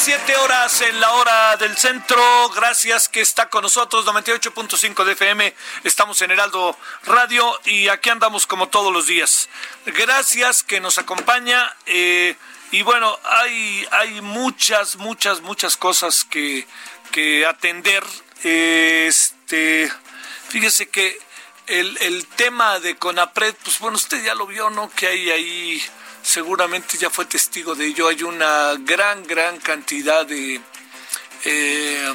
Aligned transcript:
Siete 0.00 0.36
horas 0.36 0.80
en 0.82 1.00
la 1.00 1.10
hora 1.10 1.56
del 1.56 1.76
centro. 1.76 2.48
Gracias 2.50 3.08
que 3.08 3.20
está 3.20 3.50
con 3.50 3.62
nosotros. 3.62 4.06
98.5 4.06 5.04
de 5.04 5.12
FM. 5.12 5.54
Estamos 5.82 6.22
en 6.22 6.30
Heraldo 6.30 6.78
Radio 7.04 7.60
y 7.64 7.88
aquí 7.88 8.08
andamos 8.08 8.46
como 8.46 8.68
todos 8.68 8.92
los 8.92 9.08
días. 9.08 9.48
Gracias 9.86 10.62
que 10.62 10.80
nos 10.80 10.98
acompaña. 10.98 11.74
Eh, 11.86 12.36
y 12.70 12.82
bueno, 12.82 13.18
hay, 13.24 13.86
hay 13.90 14.20
muchas, 14.20 14.96
muchas, 14.96 15.40
muchas 15.40 15.76
cosas 15.76 16.24
que, 16.24 16.64
que 17.10 17.44
atender. 17.44 18.04
Este, 18.44 19.92
fíjese 20.48 20.88
que 20.88 21.18
el, 21.66 21.98
el 22.02 22.24
tema 22.28 22.78
de 22.78 22.96
Conapred, 22.96 23.54
pues 23.64 23.80
bueno, 23.80 23.96
usted 23.96 24.22
ya 24.22 24.36
lo 24.36 24.46
vio, 24.46 24.70
¿no? 24.70 24.90
Que 24.90 25.08
hay 25.08 25.30
ahí 25.30 25.82
seguramente 26.28 26.98
ya 26.98 27.08
fue 27.08 27.24
testigo 27.24 27.74
de 27.74 27.86
ello. 27.86 28.08
Hay 28.08 28.22
una 28.22 28.74
gran, 28.80 29.26
gran 29.26 29.58
cantidad 29.60 30.26
de, 30.26 30.60
eh, 31.44 32.14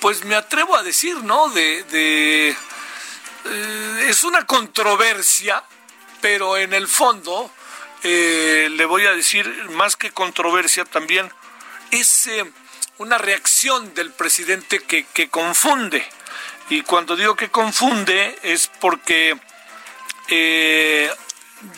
pues 0.00 0.24
me 0.24 0.34
atrevo 0.34 0.76
a 0.76 0.82
decir, 0.82 1.16
¿no? 1.24 1.48
De, 1.48 2.50
eh, 2.50 4.06
es 4.08 4.22
una 4.22 4.44
controversia, 4.44 5.64
pero 6.20 6.58
en 6.58 6.74
el 6.74 6.86
fondo, 6.86 7.50
eh, 8.02 8.68
le 8.70 8.84
voy 8.84 9.06
a 9.06 9.12
decir, 9.12 9.46
más 9.70 9.96
que 9.96 10.10
controversia, 10.10 10.84
también 10.84 11.32
es 11.92 12.28
una 12.98 13.16
reacción 13.16 13.94
del 13.94 14.10
presidente 14.10 14.80
que, 14.80 15.06
que 15.06 15.30
confunde. 15.30 16.06
Y 16.68 16.82
cuando 16.82 17.16
digo 17.16 17.34
que 17.34 17.48
confunde 17.48 18.38
es 18.42 18.68
porque 18.80 19.38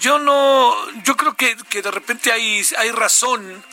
yo 0.00 0.18
no, 0.18 0.74
yo 1.02 1.16
creo 1.16 1.34
que, 1.34 1.56
que 1.68 1.82
de 1.82 1.90
repente 1.90 2.32
hay, 2.32 2.62
hay 2.78 2.90
razón 2.90 3.64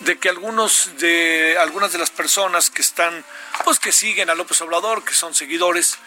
de 0.00 0.18
que 0.18 0.28
algunos 0.28 0.90
de 0.98 1.56
algunas 1.58 1.92
de 1.92 1.98
las 1.98 2.10
personas 2.10 2.70
que 2.70 2.82
están, 2.82 3.24
pues 3.64 3.78
que 3.78 3.92
siguen 3.92 4.30
a 4.30 4.34
López 4.34 4.60
Obrador, 4.62 5.04
que 5.04 5.14
son 5.14 5.34
seguidores, 5.34 5.98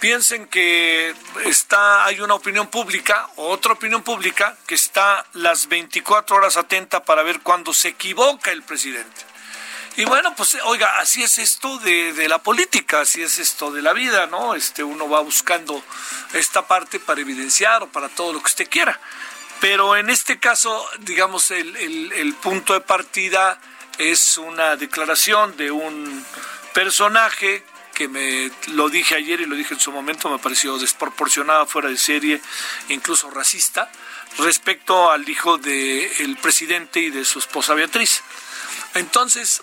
piensen 0.00 0.46
que 0.46 1.14
está, 1.44 2.04
hay 2.04 2.20
una 2.20 2.34
opinión 2.34 2.68
pública, 2.68 3.28
otra 3.36 3.72
opinión 3.72 4.02
pública, 4.02 4.56
que 4.66 4.74
está 4.74 5.24
las 5.32 5.68
24 5.68 6.36
horas 6.36 6.56
atenta 6.56 7.04
para 7.04 7.22
ver 7.22 7.40
cuándo 7.40 7.72
se 7.72 7.88
equivoca 7.88 8.50
el 8.50 8.62
presidente. 8.62 9.24
Y 9.98 10.04
bueno, 10.04 10.32
pues 10.36 10.56
oiga, 10.62 11.00
así 11.00 11.24
es 11.24 11.38
esto 11.38 11.76
de, 11.78 12.12
de, 12.12 12.28
la 12.28 12.40
política, 12.40 13.00
así 13.00 13.20
es 13.20 13.40
esto 13.40 13.72
de 13.72 13.82
la 13.82 13.92
vida, 13.92 14.28
¿no? 14.28 14.54
Este, 14.54 14.84
uno 14.84 15.08
va 15.08 15.18
buscando 15.22 15.82
esta 16.34 16.68
parte 16.68 17.00
para 17.00 17.20
evidenciar 17.20 17.82
o 17.82 17.88
para 17.88 18.08
todo 18.08 18.32
lo 18.32 18.38
que 18.38 18.46
usted 18.46 18.70
quiera. 18.70 19.00
Pero 19.60 19.96
en 19.96 20.08
este 20.08 20.38
caso, 20.38 20.88
digamos, 21.00 21.50
el, 21.50 21.74
el, 21.74 22.12
el 22.12 22.32
punto 22.34 22.74
de 22.74 22.80
partida 22.80 23.60
es 23.98 24.38
una 24.38 24.76
declaración 24.76 25.56
de 25.56 25.72
un 25.72 26.24
personaje 26.72 27.64
que 27.92 28.06
me 28.06 28.52
lo 28.68 28.88
dije 28.90 29.16
ayer 29.16 29.40
y 29.40 29.46
lo 29.46 29.56
dije 29.56 29.74
en 29.74 29.80
su 29.80 29.90
momento, 29.90 30.30
me 30.30 30.38
pareció 30.38 30.78
desproporcionada, 30.78 31.66
fuera 31.66 31.88
de 31.88 31.98
serie, 31.98 32.40
incluso 32.88 33.30
racista, 33.30 33.90
respecto 34.38 35.10
al 35.10 35.28
hijo 35.28 35.58
del 35.58 36.36
presidente 36.40 37.00
y 37.00 37.10
de 37.10 37.24
su 37.24 37.40
esposa 37.40 37.74
Beatriz. 37.74 38.22
Entonces, 38.94 39.62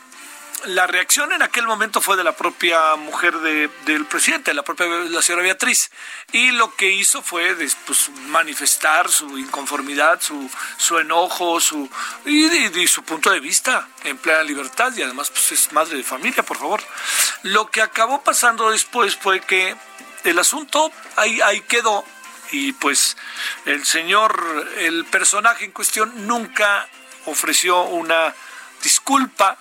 la 0.64 0.88
reacción 0.88 1.32
en 1.34 1.42
aquel 1.42 1.68
momento 1.68 2.02
fue 2.02 2.18
de 2.18 2.24
la 2.24 2.36
propia 2.36 2.96
mujer 2.96 3.38
de, 3.40 3.70
del 3.86 4.06
presidente, 4.06 4.54
la 4.54 4.64
propia 4.64 4.88
la 4.88 5.22
señora 5.22 5.44
Beatriz, 5.44 5.92
y 6.32 6.52
lo 6.52 6.76
que 6.76 6.92
hizo 6.92 7.22
fue 7.22 7.56
pues, 7.86 8.10
manifestar 8.28 9.10
su 9.10 9.38
inconformidad, 9.38 10.22
su, 10.22 10.50
su 10.78 10.98
enojo, 10.98 11.60
su 11.60 11.90
y, 12.26 12.88
su 12.88 13.04
punto 13.04 13.30
de 13.30 13.40
vista 13.40 13.88
en 14.04 14.18
plena 14.18 14.44
libertad, 14.44 14.94
y 14.96 15.04
además 15.04 15.30
pues, 15.30 15.52
es 15.52 15.72
madre 15.72 15.98
de 15.98 16.04
familia, 16.04 16.44
por 16.44 16.58
favor. 16.58 16.82
Lo 17.44 17.70
que 17.70 17.82
acabó 17.82 18.24
pasando 18.24 18.72
después 18.72 19.16
fue 19.16 19.42
que 19.42 19.76
el 20.24 20.40
asunto 20.40 20.92
ahí, 21.16 21.42
ahí 21.42 21.62
quedó, 21.62 22.04
y 22.52 22.74
pues 22.74 23.18
el 23.66 23.86
señor, 23.86 24.68
el 24.78 25.06
personaje 25.06 25.66
en 25.66 25.72
cuestión 25.72 26.28
nunca 26.28 26.88
ofreció 27.26 27.84
una 27.84 28.34
disculpa 28.82 29.58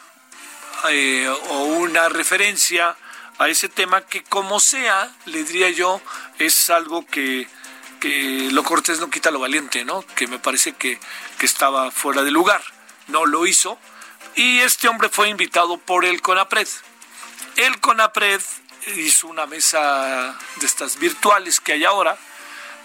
eh, 0.91 1.29
o 1.29 1.63
una 1.65 2.09
referencia 2.09 2.97
a 3.39 3.49
ese 3.49 3.69
tema 3.69 4.03
que 4.03 4.23
como 4.23 4.61
sea, 4.61 5.11
le 5.27 5.43
diría 5.45 5.71
yo, 5.71 6.01
es 6.39 6.71
algo 6.71 7.05
que, 7.07 7.49
que 8.01 8.49
lo 8.53 8.63
cortés 8.63 9.01
no 9.01 9.11
quita 9.11 9.31
lo 9.31 9.41
valiente, 9.41 9.85
¿no? 9.85 10.03
Que 10.15 10.27
me 10.27 10.39
parece 10.39 10.73
que, 10.73 10.99
que 11.39 11.47
estaba 11.47 11.91
fuera 11.91 12.23
de 12.23 12.31
lugar. 12.31 12.63
No 13.09 13.27
lo 13.27 13.47
hizo. 13.47 13.79
Y 14.37 14.61
este 14.61 14.89
hombre 14.89 15.09
fue 15.09 15.29
invitado 15.29 15.79
por 15.79 16.05
el 16.05 16.21
CONAPRED. 16.23 16.69
El 17.57 17.81
CONAPRED 17.81 18.41
hizo 18.97 19.29
una 19.29 19.47
mesa 19.47 20.37
de 20.57 20.67
estas 20.67 20.99
virtuales 20.99 21.61
que 21.61 21.73
hay 21.73 21.85
ahora, 21.85 22.17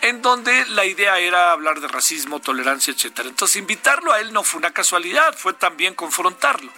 en 0.02 0.22
donde 0.22 0.66
la 0.68 0.86
idea 0.86 1.20
era 1.20 1.52
hablar 1.52 1.82
de 1.82 1.88
racismo, 1.88 2.40
tolerancia, 2.40 2.94
etcétera. 2.94 3.30
Entonces 3.30 3.58
invitarlo 3.58 4.14
a 4.14 4.20
él 4.20 4.32
no 4.32 4.44
fue 4.44 4.60
una 4.60 4.72
casualidad, 4.72 5.36
fue 5.38 5.54
también 5.54 5.94
confrontarlo. 5.94 6.72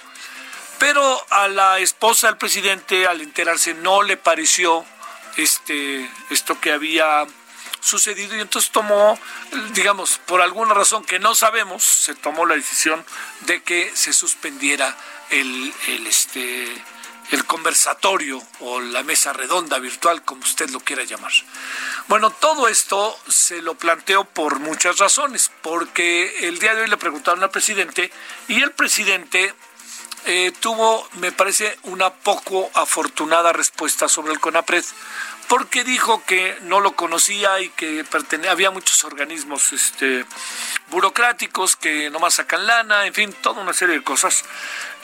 Pero 0.82 1.24
a 1.30 1.48
la 1.48 1.78
esposa 1.78 2.26
del 2.26 2.38
presidente, 2.38 3.06
al 3.06 3.22
enterarse, 3.22 3.76
no 3.76 4.02
le 4.02 4.18
pareció 4.18 4.84
este, 5.38 6.10
esto 6.32 6.60
que 6.60 6.72
había 6.72 7.28
sucedido 7.80 8.36
y 8.36 8.42
entonces 8.42 8.72
tomó, 8.72 9.20
digamos, 9.74 10.20
por 10.26 10.42
alguna 10.42 10.74
razón 10.74 11.06
que 11.06 11.20
no 11.20 11.36
sabemos, 11.36 11.84
se 11.84 12.16
tomó 12.16 12.48
la 12.48 12.56
decisión 12.56 13.06
de 13.42 13.62
que 13.62 13.92
se 13.94 14.12
suspendiera 14.12 14.98
el, 15.30 15.72
el, 15.88 16.08
este, 16.08 16.84
el 17.30 17.46
conversatorio 17.46 18.42
o 18.62 18.80
la 18.80 19.04
mesa 19.04 19.34
redonda 19.34 19.78
virtual, 19.78 20.24
como 20.24 20.42
usted 20.42 20.72
lo 20.72 20.80
quiera 20.80 21.04
llamar. 21.04 21.32
Bueno, 22.08 22.32
todo 22.32 22.68
esto 22.68 23.16
se 23.28 23.62
lo 23.62 23.76
planteo 23.76 24.24
por 24.24 24.58
muchas 24.58 24.98
razones, 24.98 25.52
porque 25.62 26.48
el 26.48 26.58
día 26.58 26.74
de 26.74 26.82
hoy 26.82 26.90
le 26.90 26.98
preguntaron 26.98 27.44
al 27.44 27.52
presidente 27.52 28.12
y 28.48 28.64
el 28.64 28.72
presidente 28.72 29.54
eh, 30.26 30.52
tuvo, 30.60 31.08
me 31.14 31.32
parece, 31.32 31.78
una 31.84 32.12
poco 32.12 32.70
afortunada 32.74 33.54
respuesta 33.54 34.08
sobre 34.08 34.34
el 34.34 34.40
CONAPRED, 34.40 34.86
porque 35.48 35.84
dijo 35.84 36.24
que 36.26 36.58
no 36.62 36.80
lo 36.80 36.96
conocía 36.96 37.60
y 37.60 37.70
que 37.70 38.06
había 38.50 38.72
muchos 38.72 39.04
organismos 39.04 39.74
este, 39.74 40.26
burocráticos 40.90 41.76
que 41.76 42.10
nomás 42.10 42.36
sacan 42.36 42.66
lana, 42.66 43.06
en 43.06 43.14
fin, 43.14 43.34
toda 43.42 43.62
una 43.62 43.74
serie 43.74 43.96
de 43.96 44.04
cosas. 44.04 44.46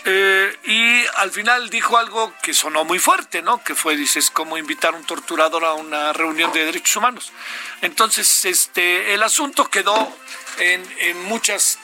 Eh, 0.06 0.58
y 0.64 1.06
al 1.18 1.31
final 1.31 1.70
dijo 1.70 1.98
algo 1.98 2.31
que 2.42 2.54
sonó 2.54 2.86
muy 2.86 3.00
fuerte, 3.00 3.42
¿no? 3.42 3.62
Que 3.62 3.75
fue, 3.75 3.98
dices, 3.98 4.31
como 4.31 4.58
invitar 4.58 4.94
a 4.94 4.98
un 4.98 5.04
torturador 5.04 5.66
a 5.66 5.74
una 5.74 6.13
reunión 6.13 6.54
de 6.54 6.63
derechos 6.63 6.96
humanos. 6.96 7.34
Entonces, 7.81 8.46
este, 8.46 9.13
el 9.13 9.24
asunto 9.24 9.70
quedó 9.70 10.16
en, 10.60 10.81
en 11.00 11.22
muchas 11.24 11.78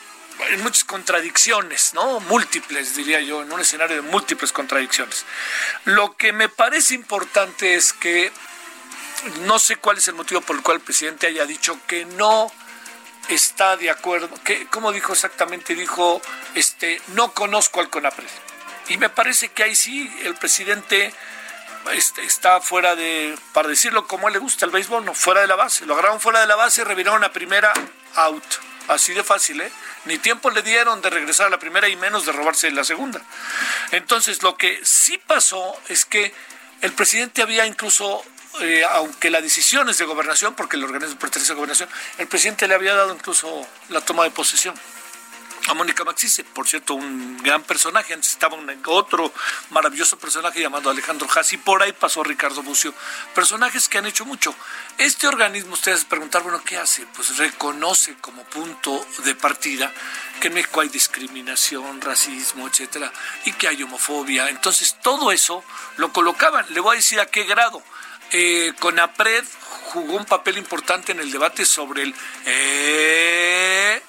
en 0.50 0.62
muchas 0.62 0.84
contradicciones, 0.84 1.94
¿no? 1.94 2.20
Múltiples, 2.22 2.96
diría 2.96 3.20
yo, 3.22 3.42
en 3.42 3.52
un 3.52 3.60
escenario 3.60 3.98
de 3.98 4.02
múltiples 4.02 4.52
contradicciones. 4.52 5.26
Lo 5.86 6.16
que 6.16 6.34
me 6.34 6.50
parece 6.50 6.94
importante 6.96 7.76
es 7.76 7.94
que 7.94 8.32
no 9.42 9.60
sé 9.60 9.78
cuál 9.78 9.98
es 9.98 10.08
el 10.08 10.16
motivo 10.16 10.42
por 10.42 10.56
el 10.56 10.62
cual 10.62 10.78
el 10.78 10.84
presidente 10.84 11.28
haya 11.28 11.46
dicho 11.46 11.80
que 11.88 12.06
no 12.06 12.52
está 13.30 13.78
de 13.78 13.90
acuerdo, 13.90 14.30
que, 14.44 14.68
¿cómo 14.68 14.92
dijo 14.92 15.14
exactamente? 15.14 15.76
Dijo, 15.76 16.22
este, 16.56 17.02
no 17.10 17.32
conozco 17.32 17.80
al 17.80 17.90
CONAPRED. 17.90 18.28
Y 18.90 18.98
me 18.98 19.10
parece 19.10 19.50
que 19.50 19.64
ahí 19.64 19.76
sí 19.76 20.14
el 20.24 20.36
presidente 20.36 21.14
este, 21.94 22.24
está 22.24 22.60
fuera 22.60 22.96
de, 22.96 23.38
para 23.54 23.70
decirlo 23.70 24.08
como 24.08 24.30
le 24.30 24.40
gusta 24.40 24.66
el 24.66 24.72
béisbol, 24.72 25.06
no, 25.06 25.14
fuera 25.14 25.42
de 25.42 25.48
la 25.48 25.56
base. 25.56 25.86
Lo 25.86 25.94
agarraron 25.94 26.20
fuera 26.20 26.42
de 26.42 26.48
la 26.48 26.56
base 26.56 26.84
reviraron 26.84 27.24
a 27.24 27.32
primera 27.32 27.74
out. 28.16 28.44
Así 28.90 29.14
de 29.14 29.24
fácil, 29.24 29.62
¿eh? 29.62 29.72
Ni 30.06 30.18
tiempo 30.18 30.50
le 30.50 30.62
dieron 30.62 31.02
de 31.02 31.10
regresar 31.10 31.48
a 31.48 31.50
la 31.50 31.60
primera 31.60 31.88
y 31.88 31.96
menos 31.96 32.26
de 32.26 32.32
robarse 32.32 32.70
la 32.72 32.84
segunda. 32.84 33.22
Entonces, 33.92 34.44
lo 34.44 34.58
que 34.58 34.80
sí 34.84 35.18
pasó 35.18 35.76
es 35.88 36.06
que 36.06 36.34
el 36.82 36.92
presidente 36.94 37.42
había 37.42 37.66
incluso, 37.66 38.24
eh, 38.60 38.84
aunque 38.92 39.30
la 39.30 39.42
decisión 39.42 39.90
es 39.90 39.98
de 39.98 40.06
gobernación, 40.06 40.56
porque 40.56 40.76
el 40.76 40.84
organismo 40.84 41.18
pertenece 41.18 41.54
a 41.54 41.56
gobernación, 41.56 41.90
el 42.18 42.28
presidente 42.28 42.68
le 42.68 42.76
había 42.76 42.94
dado 42.94 43.14
incluso 43.14 43.66
la 43.90 44.02
toma 44.02 44.24
de 44.24 44.32
posesión 44.32 44.76
a 45.68 45.74
Mónica 45.74 46.04
Maxise, 46.04 46.44
por 46.44 46.68
cierto, 46.68 46.94
un 46.94 47.38
gran 47.42 47.64
personaje, 47.64 48.14
antes 48.14 48.32
estaba 48.32 48.56
un, 48.58 48.70
otro 48.86 49.32
maravilloso 49.70 50.18
personaje 50.18 50.62
llamado 50.62 50.90
Alejandro 50.90 51.28
Hassi, 51.34 51.58
por 51.58 51.82
ahí 51.82 51.94
pasó 51.94 52.24
Ricardo 52.24 52.64
Bucio, 52.64 52.94
personajes 53.34 53.88
que 53.88 53.98
han 53.98 54.06
hecho 54.06 54.26
mucho. 54.26 54.54
Este 54.98 55.28
organismo, 55.28 55.74
ustedes 55.74 56.06
preguntar, 56.06 56.44
bueno, 56.44 56.62
¿qué 56.64 56.78
hace? 56.78 57.06
Pues 57.16 57.38
reconoce 57.38 58.16
como 58.16 58.44
punto 58.44 59.06
de 59.24 59.36
partida 59.36 59.92
que 60.40 60.48
en 60.48 60.56
México 60.56 60.82
hay 60.82 60.90
discriminación, 60.90 62.02
racismo, 62.02 62.68
etcétera, 62.68 63.12
y 63.46 63.54
que 63.54 63.68
hay 63.68 63.84
homofobia. 63.84 64.50
Entonces, 64.50 64.98
todo 65.02 65.32
eso 65.32 65.64
lo 65.98 66.12
colocaban, 66.12 66.66
le 66.70 66.80
voy 66.80 66.94
a 66.94 66.98
decir 66.98 67.20
a 67.20 67.26
qué 67.28 67.44
grado. 67.44 67.82
Eh, 68.32 68.74
Conapred 68.80 69.46
jugó 69.94 70.18
un 70.18 70.26
papel 70.26 70.58
importante 70.58 71.12
en 71.12 71.20
el 71.20 71.32
debate 71.32 71.66
sobre 71.66 72.04
el... 72.04 72.16
Eh, 72.46 74.04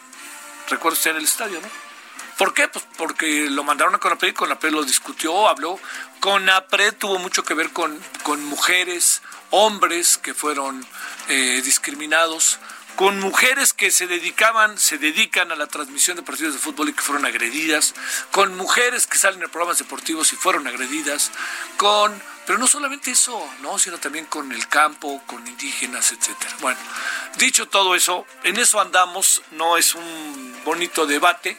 recuerdo 0.68 0.96
usted 0.96 1.12
en 1.12 1.16
el 1.18 1.24
estadio, 1.24 1.60
¿no? 1.60 1.68
¿Por 2.38 2.52
qué? 2.52 2.66
Pues 2.66 2.84
porque 2.96 3.48
lo 3.48 3.62
mandaron 3.62 3.94
a 3.94 3.98
Conapred 3.98 4.34
Conapred 4.34 4.72
lo 4.72 4.82
discutió, 4.82 5.48
habló. 5.48 5.78
Conapred 6.20 6.94
tuvo 6.94 7.18
mucho 7.18 7.44
que 7.44 7.54
ver 7.54 7.70
con, 7.70 7.98
con 8.24 8.44
mujeres, 8.44 9.22
hombres 9.50 10.18
que 10.18 10.34
fueron 10.34 10.84
eh, 11.28 11.62
discriminados, 11.64 12.58
con 12.96 13.20
mujeres 13.20 13.72
que 13.72 13.90
se 13.90 14.06
dedicaban, 14.06 14.78
se 14.78 14.98
dedican 14.98 15.52
a 15.52 15.56
la 15.56 15.66
transmisión 15.66 16.16
de 16.16 16.22
partidos 16.22 16.54
de 16.54 16.60
fútbol 16.60 16.88
y 16.88 16.92
que 16.92 17.02
fueron 17.02 17.24
agredidas, 17.24 17.94
con 18.30 18.56
mujeres 18.56 19.06
que 19.06 19.18
salen 19.18 19.42
en 19.42 19.50
programas 19.50 19.78
deportivos 19.78 20.32
y 20.32 20.36
fueron 20.36 20.66
agredidas, 20.66 21.30
con, 21.76 22.20
pero 22.46 22.58
no 22.58 22.66
solamente 22.66 23.10
eso, 23.10 23.48
no, 23.62 23.78
sino 23.78 23.98
también 23.98 24.26
con 24.26 24.52
el 24.52 24.68
campo, 24.68 25.22
con 25.26 25.46
indígenas, 25.46 26.12
etcétera. 26.12 26.54
Bueno, 26.60 26.78
dicho 27.38 27.68
todo 27.68 27.94
eso, 27.94 28.26
en 28.44 28.58
eso 28.58 28.80
andamos, 28.80 29.42
no 29.52 29.76
es 29.76 29.94
un 29.94 30.53
bonito 30.64 31.06
debate, 31.06 31.56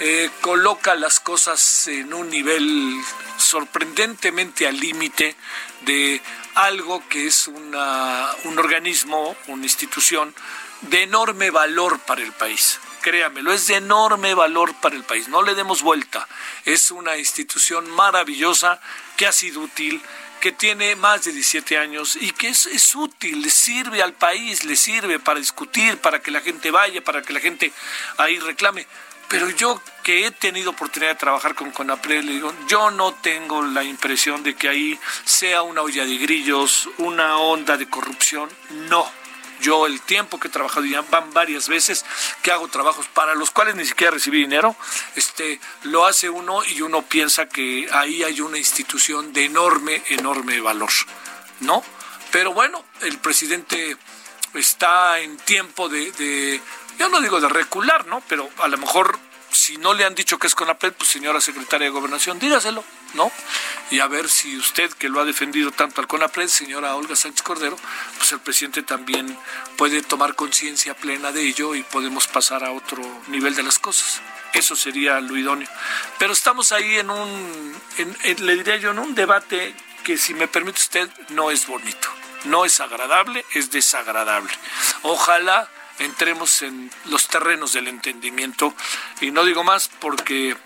eh, 0.00 0.30
coloca 0.40 0.94
las 0.94 1.20
cosas 1.20 1.88
en 1.88 2.14
un 2.14 2.30
nivel 2.30 2.94
sorprendentemente 3.36 4.66
al 4.66 4.78
límite 4.78 5.36
de 5.82 6.20
algo 6.54 7.02
que 7.08 7.26
es 7.26 7.48
una, 7.48 8.28
un 8.44 8.58
organismo, 8.58 9.36
una 9.48 9.64
institución 9.64 10.34
de 10.82 11.02
enorme 11.02 11.50
valor 11.50 11.98
para 12.00 12.22
el 12.22 12.32
país. 12.32 12.78
Créamelo, 13.00 13.52
es 13.52 13.66
de 13.68 13.76
enorme 13.76 14.34
valor 14.34 14.74
para 14.74 14.96
el 14.96 15.04
país. 15.04 15.28
No 15.28 15.42
le 15.42 15.54
demos 15.54 15.82
vuelta. 15.82 16.28
Es 16.64 16.90
una 16.90 17.16
institución 17.16 17.88
maravillosa 17.90 18.80
que 19.16 19.26
ha 19.26 19.32
sido 19.32 19.60
útil, 19.62 20.02
que 20.40 20.52
tiene 20.52 20.96
más 20.96 21.24
de 21.24 21.32
17 21.32 21.78
años 21.78 22.16
y 22.20 22.30
que 22.32 22.48
es, 22.48 22.66
es, 22.66 22.94
útil, 22.94 23.42
le 23.42 23.50
sirve 23.50 24.02
al 24.02 24.12
país, 24.12 24.64
le 24.64 24.76
sirve 24.76 25.18
para 25.18 25.38
discutir, 25.38 25.98
para 25.98 26.20
que 26.20 26.30
la 26.30 26.40
gente 26.40 26.70
vaya, 26.70 27.02
para 27.02 27.22
que 27.22 27.32
la 27.32 27.40
gente 27.40 27.72
ahí 28.16 28.38
reclame. 28.38 28.86
Pero 29.28 29.50
yo 29.50 29.80
que 30.02 30.26
he 30.26 30.30
tenido 30.30 30.70
oportunidad 30.70 31.12
de 31.12 31.18
trabajar 31.18 31.54
con 31.54 31.70
Conapred, 31.70 32.24
yo 32.66 32.90
no 32.90 33.12
tengo 33.12 33.62
la 33.62 33.84
impresión 33.84 34.42
de 34.42 34.54
que 34.54 34.70
ahí 34.70 34.98
sea 35.24 35.60
una 35.60 35.82
olla 35.82 36.06
de 36.06 36.16
grillos, 36.16 36.88
una 36.96 37.36
onda 37.36 37.76
de 37.76 37.90
corrupción. 37.90 38.48
No, 38.88 39.06
yo 39.60 39.86
el 39.86 40.00
tiempo 40.00 40.38
que 40.38 40.48
he 40.48 40.50
trabajado, 40.50 40.86
ya 40.86 41.02
van 41.02 41.32
varias 41.32 41.68
veces 41.68 42.04
que 42.42 42.52
hago 42.52 42.68
trabajos 42.68 43.06
para 43.08 43.34
los 43.34 43.50
cuales 43.50 43.74
ni 43.74 43.84
siquiera 43.84 44.12
recibí 44.12 44.38
dinero, 44.38 44.76
este, 45.16 45.60
lo 45.84 46.06
hace 46.06 46.30
uno 46.30 46.62
y 46.64 46.80
uno 46.82 47.02
piensa 47.02 47.48
que 47.48 47.88
ahí 47.92 48.22
hay 48.22 48.40
una 48.40 48.58
institución 48.58 49.32
de 49.32 49.46
enorme, 49.46 50.02
enorme 50.08 50.60
valor, 50.60 50.90
¿no? 51.60 51.82
Pero 52.30 52.52
bueno, 52.52 52.84
el 53.00 53.18
presidente 53.18 53.96
está 54.54 55.20
en 55.20 55.36
tiempo 55.38 55.88
de, 55.88 56.10
de 56.12 56.60
yo 56.98 57.08
no 57.08 57.20
digo 57.20 57.40
de 57.40 57.48
recular, 57.48 58.06
¿no? 58.06 58.22
Pero 58.28 58.48
a 58.58 58.68
lo 58.68 58.78
mejor 58.78 59.18
si 59.50 59.76
no 59.76 59.94
le 59.94 60.04
han 60.04 60.14
dicho 60.14 60.38
que 60.38 60.46
es 60.46 60.54
CONAPRED, 60.54 60.92
pues 60.94 61.10
señora 61.10 61.40
secretaria 61.40 61.86
de 61.86 61.90
Gobernación, 61.90 62.38
dígaselo, 62.38 62.84
¿no? 63.14 63.30
Y 63.90 64.00
a 64.00 64.06
ver 64.06 64.28
si 64.28 64.56
usted, 64.56 64.92
que 64.92 65.08
lo 65.08 65.20
ha 65.20 65.24
defendido 65.24 65.70
tanto 65.70 66.00
al 66.00 66.06
CONAPRED, 66.06 66.48
señora 66.48 66.94
Olga 66.94 67.16
Sánchez 67.16 67.42
Cordero, 67.42 67.76
pues 68.16 68.32
el 68.32 68.40
presidente 68.40 68.82
también 68.82 69.38
puede 69.76 70.02
tomar 70.02 70.34
conciencia 70.34 70.94
plena 70.94 71.32
de 71.32 71.42
ello 71.42 71.74
y 71.74 71.82
podemos 71.82 72.26
pasar 72.26 72.64
a 72.64 72.72
otro 72.72 73.02
nivel 73.28 73.54
de 73.54 73.62
las 73.62 73.78
cosas. 73.78 74.20
Eso 74.52 74.76
sería 74.76 75.20
lo 75.20 75.36
idóneo. 75.36 75.68
Pero 76.18 76.32
estamos 76.32 76.72
ahí 76.72 76.96
en 76.96 77.10
un, 77.10 77.74
le 78.38 78.56
diría 78.56 78.76
yo, 78.76 78.90
en 78.90 78.98
un 78.98 79.14
debate 79.14 79.74
que 80.04 80.16
si 80.16 80.34
me 80.34 80.48
permite 80.48 80.80
usted, 80.80 81.10
no 81.30 81.50
es 81.50 81.66
bonito. 81.66 82.08
No 82.44 82.64
es 82.64 82.80
agradable, 82.80 83.44
es 83.54 83.70
desagradable. 83.70 84.52
Ojalá 85.02 85.68
entremos 85.98 86.62
en 86.62 86.90
los 87.06 87.28
terrenos 87.28 87.72
del 87.72 87.88
entendimiento. 87.88 88.74
Y 89.20 89.30
no 89.30 89.44
digo 89.44 89.64
más 89.64 89.90
porque, 90.00 90.56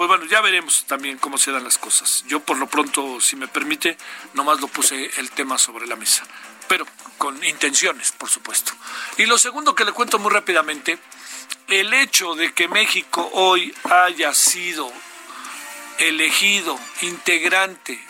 pues 0.00 0.08
bueno, 0.08 0.24
ya 0.24 0.40
veremos 0.40 0.86
también 0.86 1.18
cómo 1.18 1.36
se 1.36 1.52
dan 1.52 1.62
las 1.62 1.76
cosas. 1.76 2.24
Yo 2.26 2.40
por 2.40 2.56
lo 2.56 2.66
pronto, 2.66 3.20
si 3.20 3.36
me 3.36 3.48
permite, 3.48 3.98
nomás 4.32 4.58
lo 4.58 4.66
puse 4.66 5.10
el 5.18 5.30
tema 5.30 5.58
sobre 5.58 5.86
la 5.86 5.94
mesa, 5.94 6.24
pero 6.68 6.86
con 7.18 7.44
intenciones, 7.44 8.10
por 8.12 8.30
supuesto. 8.30 8.72
Y 9.18 9.26
lo 9.26 9.36
segundo 9.36 9.74
que 9.74 9.84
le 9.84 9.92
cuento 9.92 10.18
muy 10.18 10.32
rápidamente, 10.32 10.98
el 11.68 11.92
hecho 11.92 12.34
de 12.34 12.54
que 12.54 12.66
México 12.66 13.28
hoy 13.34 13.74
haya 13.90 14.32
sido 14.32 14.90
elegido 15.98 16.80
integrante 17.02 18.02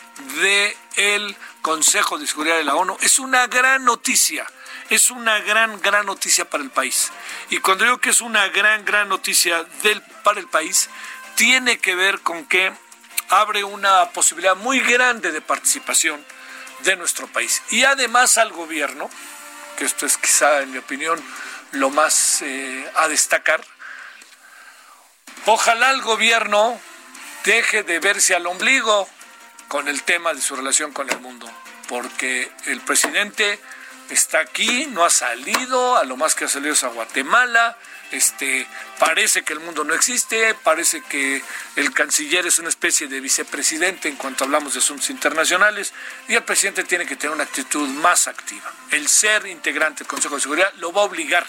de 0.42 0.76
el 0.94 1.37
Consejo 1.60 2.19
de 2.19 2.28
Seguridad 2.28 2.58
de 2.58 2.62
la 2.62 2.76
ONU 2.76 2.96
es 3.00 3.19
una 3.19 3.48
gran 3.48 3.84
noticia 3.84 4.46
es 4.90 5.10
una 5.10 5.38
gran, 5.38 5.81
gran 5.81 6.04
noticia 6.04 6.50
para 6.50 6.64
el 6.64 6.70
país. 6.70 7.12
Y 7.48 7.58
cuando 7.58 7.84
digo 7.84 7.98
que 7.98 8.10
es 8.10 8.20
una 8.20 8.48
gran, 8.48 8.84
gran 8.84 9.08
noticia 9.08 9.64
del, 9.84 10.02
para 10.25 10.40
el 10.40 10.48
país, 10.48 10.90
tiene 11.40 11.78
que 11.78 11.94
ver 11.94 12.20
con 12.20 12.44
que 12.44 12.70
abre 13.31 13.64
una 13.64 14.10
posibilidad 14.10 14.56
muy 14.56 14.78
grande 14.78 15.32
de 15.32 15.40
participación 15.40 16.23
de 16.80 16.97
nuestro 16.97 17.28
país. 17.28 17.62
Y 17.70 17.82
además 17.85 18.37
al 18.37 18.52
gobierno, 18.52 19.09
que 19.78 19.87
esto 19.87 20.04
es 20.04 20.18
quizá, 20.18 20.61
en 20.61 20.70
mi 20.70 20.76
opinión, 20.76 21.18
lo 21.73 21.88
más 21.88 22.42
eh, 22.42 22.87
a 22.94 23.09
destacar, 23.09 23.64
ojalá 25.47 25.92
el 25.92 26.02
gobierno 26.02 26.78
deje 27.44 27.85
de 27.85 28.00
verse 28.00 28.35
al 28.35 28.47
ombligo 28.47 29.09
con 29.68 29.88
el 29.88 30.02
tema 30.02 30.35
de 30.35 30.42
su 30.42 30.56
relación 30.56 30.92
con 30.92 31.09
el 31.09 31.20
mundo, 31.20 31.50
porque 31.88 32.52
el 32.66 32.82
presidente 32.82 33.59
está 34.11 34.40
aquí, 34.40 34.88
no 34.90 35.06
ha 35.06 35.11
salido, 35.11 35.97
a 35.97 36.04
lo 36.04 36.18
más 36.18 36.35
que 36.35 36.44
ha 36.44 36.49
salido 36.49 36.75
es 36.75 36.85
a 36.85 36.88
Guatemala, 36.88 37.78
este, 38.11 38.67
parece 38.99 39.43
que 39.43 39.52
el 39.52 39.61
mundo 39.61 39.85
no 39.85 39.95
existe, 39.95 40.55
parece 40.55 41.02
que 41.02 41.43
el 41.76 41.93
canciller 41.93 42.47
es 42.47 42.59
una 42.59 42.69
especie 42.69 43.07
de 43.07 43.21
vicepresidente 43.21 44.09
en 44.09 44.17
cuanto 44.17 44.45
hablamos 44.45 44.75
de 44.75 44.81
asuntos 44.81 45.11
internacionales 45.11 45.93
y 46.29 46.35
el 46.35 46.43
presidente 46.43 46.85
tiene 46.85 47.07
que 47.07 47.17
tener 47.17 47.35
una 47.35 47.45
actitud 47.45 47.88
más 47.88 48.29
activa. 48.29 48.73
El 48.90 49.09
ser 49.09 49.47
integrante 49.47 50.00
del 50.00 50.09
Consejo 50.09 50.37
de 50.37 50.40
Seguridad 50.40 50.73
lo 50.79 50.93
va 50.93 51.02
a 51.02 51.05
obligar 51.05 51.47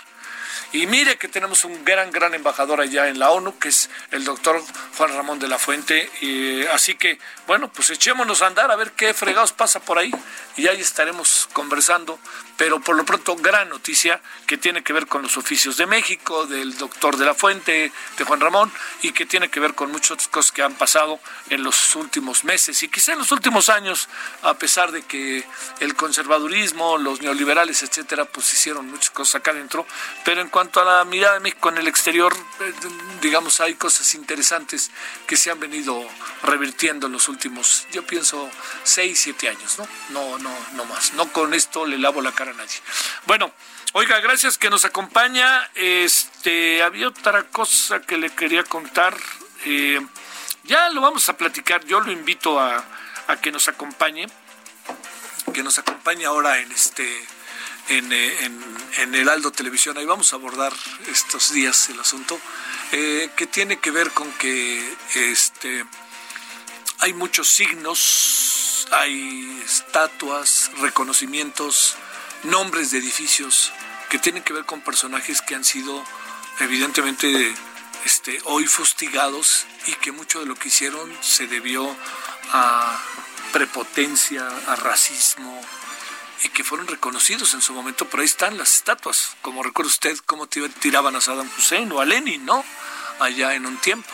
y 0.73 0.87
mire 0.87 1.17
que 1.17 1.27
tenemos 1.27 1.65
un 1.65 1.83
gran, 1.83 2.11
gran 2.11 2.33
embajador 2.33 2.79
allá 2.79 3.09
en 3.09 3.19
la 3.19 3.31
ONU, 3.31 3.57
que 3.59 3.69
es 3.69 3.89
el 4.11 4.23
doctor 4.23 4.63
Juan 4.97 5.13
Ramón 5.13 5.37
de 5.37 5.49
la 5.49 5.59
Fuente. 5.59 6.09
Y, 6.21 6.65
así 6.67 6.95
que, 6.95 7.19
bueno, 7.51 7.67
pues 7.67 7.89
echémonos 7.89 8.41
a 8.43 8.47
andar 8.47 8.71
a 8.71 8.77
ver 8.77 8.93
qué 8.93 9.13
fregados 9.13 9.51
pasa 9.51 9.81
por 9.81 9.97
ahí 9.97 10.09
y 10.55 10.67
ahí 10.67 10.79
estaremos 10.79 11.49
conversando. 11.51 12.17
Pero 12.55 12.79
por 12.79 12.95
lo 12.95 13.03
pronto, 13.03 13.35
gran 13.35 13.67
noticia 13.67 14.21
que 14.47 14.57
tiene 14.57 14.83
que 14.83 14.93
ver 14.93 15.07
con 15.07 15.21
los 15.21 15.35
oficios 15.35 15.75
de 15.75 15.85
México, 15.85 16.45
del 16.45 16.77
doctor 16.77 17.17
de 17.17 17.25
la 17.25 17.33
Fuente, 17.33 17.91
de 18.17 18.23
Juan 18.23 18.39
Ramón, 18.39 18.71
y 19.01 19.11
que 19.11 19.25
tiene 19.25 19.49
que 19.49 19.59
ver 19.59 19.73
con 19.73 19.91
muchas 19.91 20.11
otras 20.11 20.27
cosas 20.29 20.51
que 20.53 20.61
han 20.61 20.75
pasado 20.75 21.19
en 21.49 21.63
los 21.63 21.95
últimos 21.95 22.45
meses 22.45 22.83
y 22.83 22.87
quizá 22.87 23.13
en 23.13 23.19
los 23.19 23.33
últimos 23.33 23.67
años, 23.67 24.07
a 24.43 24.53
pesar 24.53 24.93
de 24.93 25.01
que 25.01 25.43
el 25.79 25.95
conservadurismo, 25.95 26.97
los 26.99 27.19
neoliberales, 27.21 27.83
etcétera, 27.83 28.25
pues 28.25 28.53
hicieron 28.53 28.89
muchas 28.89 29.09
cosas 29.09 29.41
acá 29.41 29.51
adentro. 29.51 29.85
Pero 30.23 30.39
en 30.39 30.47
cuanto 30.47 30.79
a 30.79 30.85
la 30.85 31.03
mirada 31.03 31.33
de 31.33 31.41
México 31.41 31.67
en 31.69 31.79
el 31.79 31.87
exterior, 31.87 32.33
eh, 32.61 32.73
digamos, 33.21 33.59
hay 33.59 33.73
cosas 33.73 34.13
interesantes 34.13 34.91
que 35.27 35.35
se 35.35 35.51
han 35.51 35.59
venido 35.59 36.07
revirtiendo 36.43 37.07
en 37.07 37.13
los 37.13 37.27
últimos, 37.27 37.40
yo 37.91 38.05
pienso, 38.05 38.49
seis, 38.83 39.19
siete 39.19 39.49
años, 39.49 39.77
¿no? 39.79 39.87
No, 40.09 40.37
no, 40.39 40.55
no 40.73 40.85
más. 40.85 41.13
No 41.13 41.31
con 41.31 41.53
esto 41.53 41.85
le 41.85 41.97
lavo 41.97 42.21
la 42.21 42.31
cara 42.31 42.51
a 42.51 42.53
nadie. 42.53 42.77
Bueno, 43.25 43.51
oiga, 43.93 44.19
gracias 44.19 44.57
que 44.57 44.69
nos 44.69 44.85
acompaña. 44.85 45.69
Este, 45.75 46.83
había 46.83 47.07
otra 47.07 47.43
cosa 47.43 48.01
que 48.01 48.17
le 48.17 48.29
quería 48.29 48.63
contar. 48.63 49.15
Eh, 49.65 49.99
ya 50.63 50.89
lo 50.89 51.01
vamos 51.01 51.27
a 51.29 51.37
platicar. 51.37 51.85
Yo 51.85 51.99
lo 52.01 52.11
invito 52.11 52.59
a, 52.59 52.83
a 53.27 53.41
que 53.41 53.51
nos 53.51 53.67
acompañe, 53.67 54.27
que 55.53 55.63
nos 55.63 55.79
acompañe 55.79 56.25
ahora 56.25 56.59
en 56.59 56.71
este 56.71 57.25
en, 57.89 58.13
eh, 58.13 58.45
en, 58.45 58.63
en, 58.97 59.15
el 59.15 59.29
Aldo 59.29 59.51
Televisión. 59.51 59.97
Ahí 59.97 60.05
vamos 60.05 60.33
a 60.33 60.35
abordar 60.35 60.73
estos 61.07 61.51
días 61.51 61.89
el 61.89 61.99
asunto 61.99 62.39
eh, 62.91 63.29
que 63.35 63.47
tiene 63.47 63.79
que 63.79 63.91
ver 63.91 64.11
con 64.11 64.31
que 64.33 64.95
este 65.15 65.85
hay 67.01 67.13
muchos 67.13 67.47
signos, 67.49 68.87
hay 68.91 69.61
estatuas, 69.65 70.71
reconocimientos, 70.79 71.95
nombres 72.43 72.91
de 72.91 72.99
edificios 72.99 73.73
que 74.09 74.19
tienen 74.19 74.43
que 74.43 74.53
ver 74.53 74.65
con 74.65 74.81
personajes 74.81 75.41
que 75.41 75.55
han 75.55 75.65
sido 75.65 76.03
evidentemente 76.59 77.53
este, 78.05 78.39
hoy 78.45 78.67
fustigados 78.67 79.65
y 79.87 79.93
que 79.93 80.11
mucho 80.11 80.41
de 80.41 80.45
lo 80.45 80.55
que 80.55 80.67
hicieron 80.67 81.11
se 81.21 81.47
debió 81.47 81.95
a 82.53 82.99
prepotencia, 83.51 84.47
a 84.67 84.75
racismo, 84.75 85.59
y 86.43 86.49
que 86.49 86.63
fueron 86.63 86.87
reconocidos 86.87 87.53
en 87.53 87.61
su 87.61 87.73
momento. 87.73 88.07
Por 88.07 88.19
ahí 88.19 88.25
están 88.25 88.57
las 88.57 88.75
estatuas, 88.75 89.35
como 89.41 89.63
recuerda 89.63 89.89
usted 89.89 90.17
cómo 90.25 90.47
tiraban 90.47 91.15
a 91.15 91.21
Saddam 91.21 91.49
Hussein 91.57 91.91
o 91.91 91.99
a 91.99 92.05
Lenin, 92.05 92.45
¿no? 92.45 92.63
Allá 93.19 93.53
en 93.53 93.65
un 93.65 93.77
tiempo. 93.77 94.09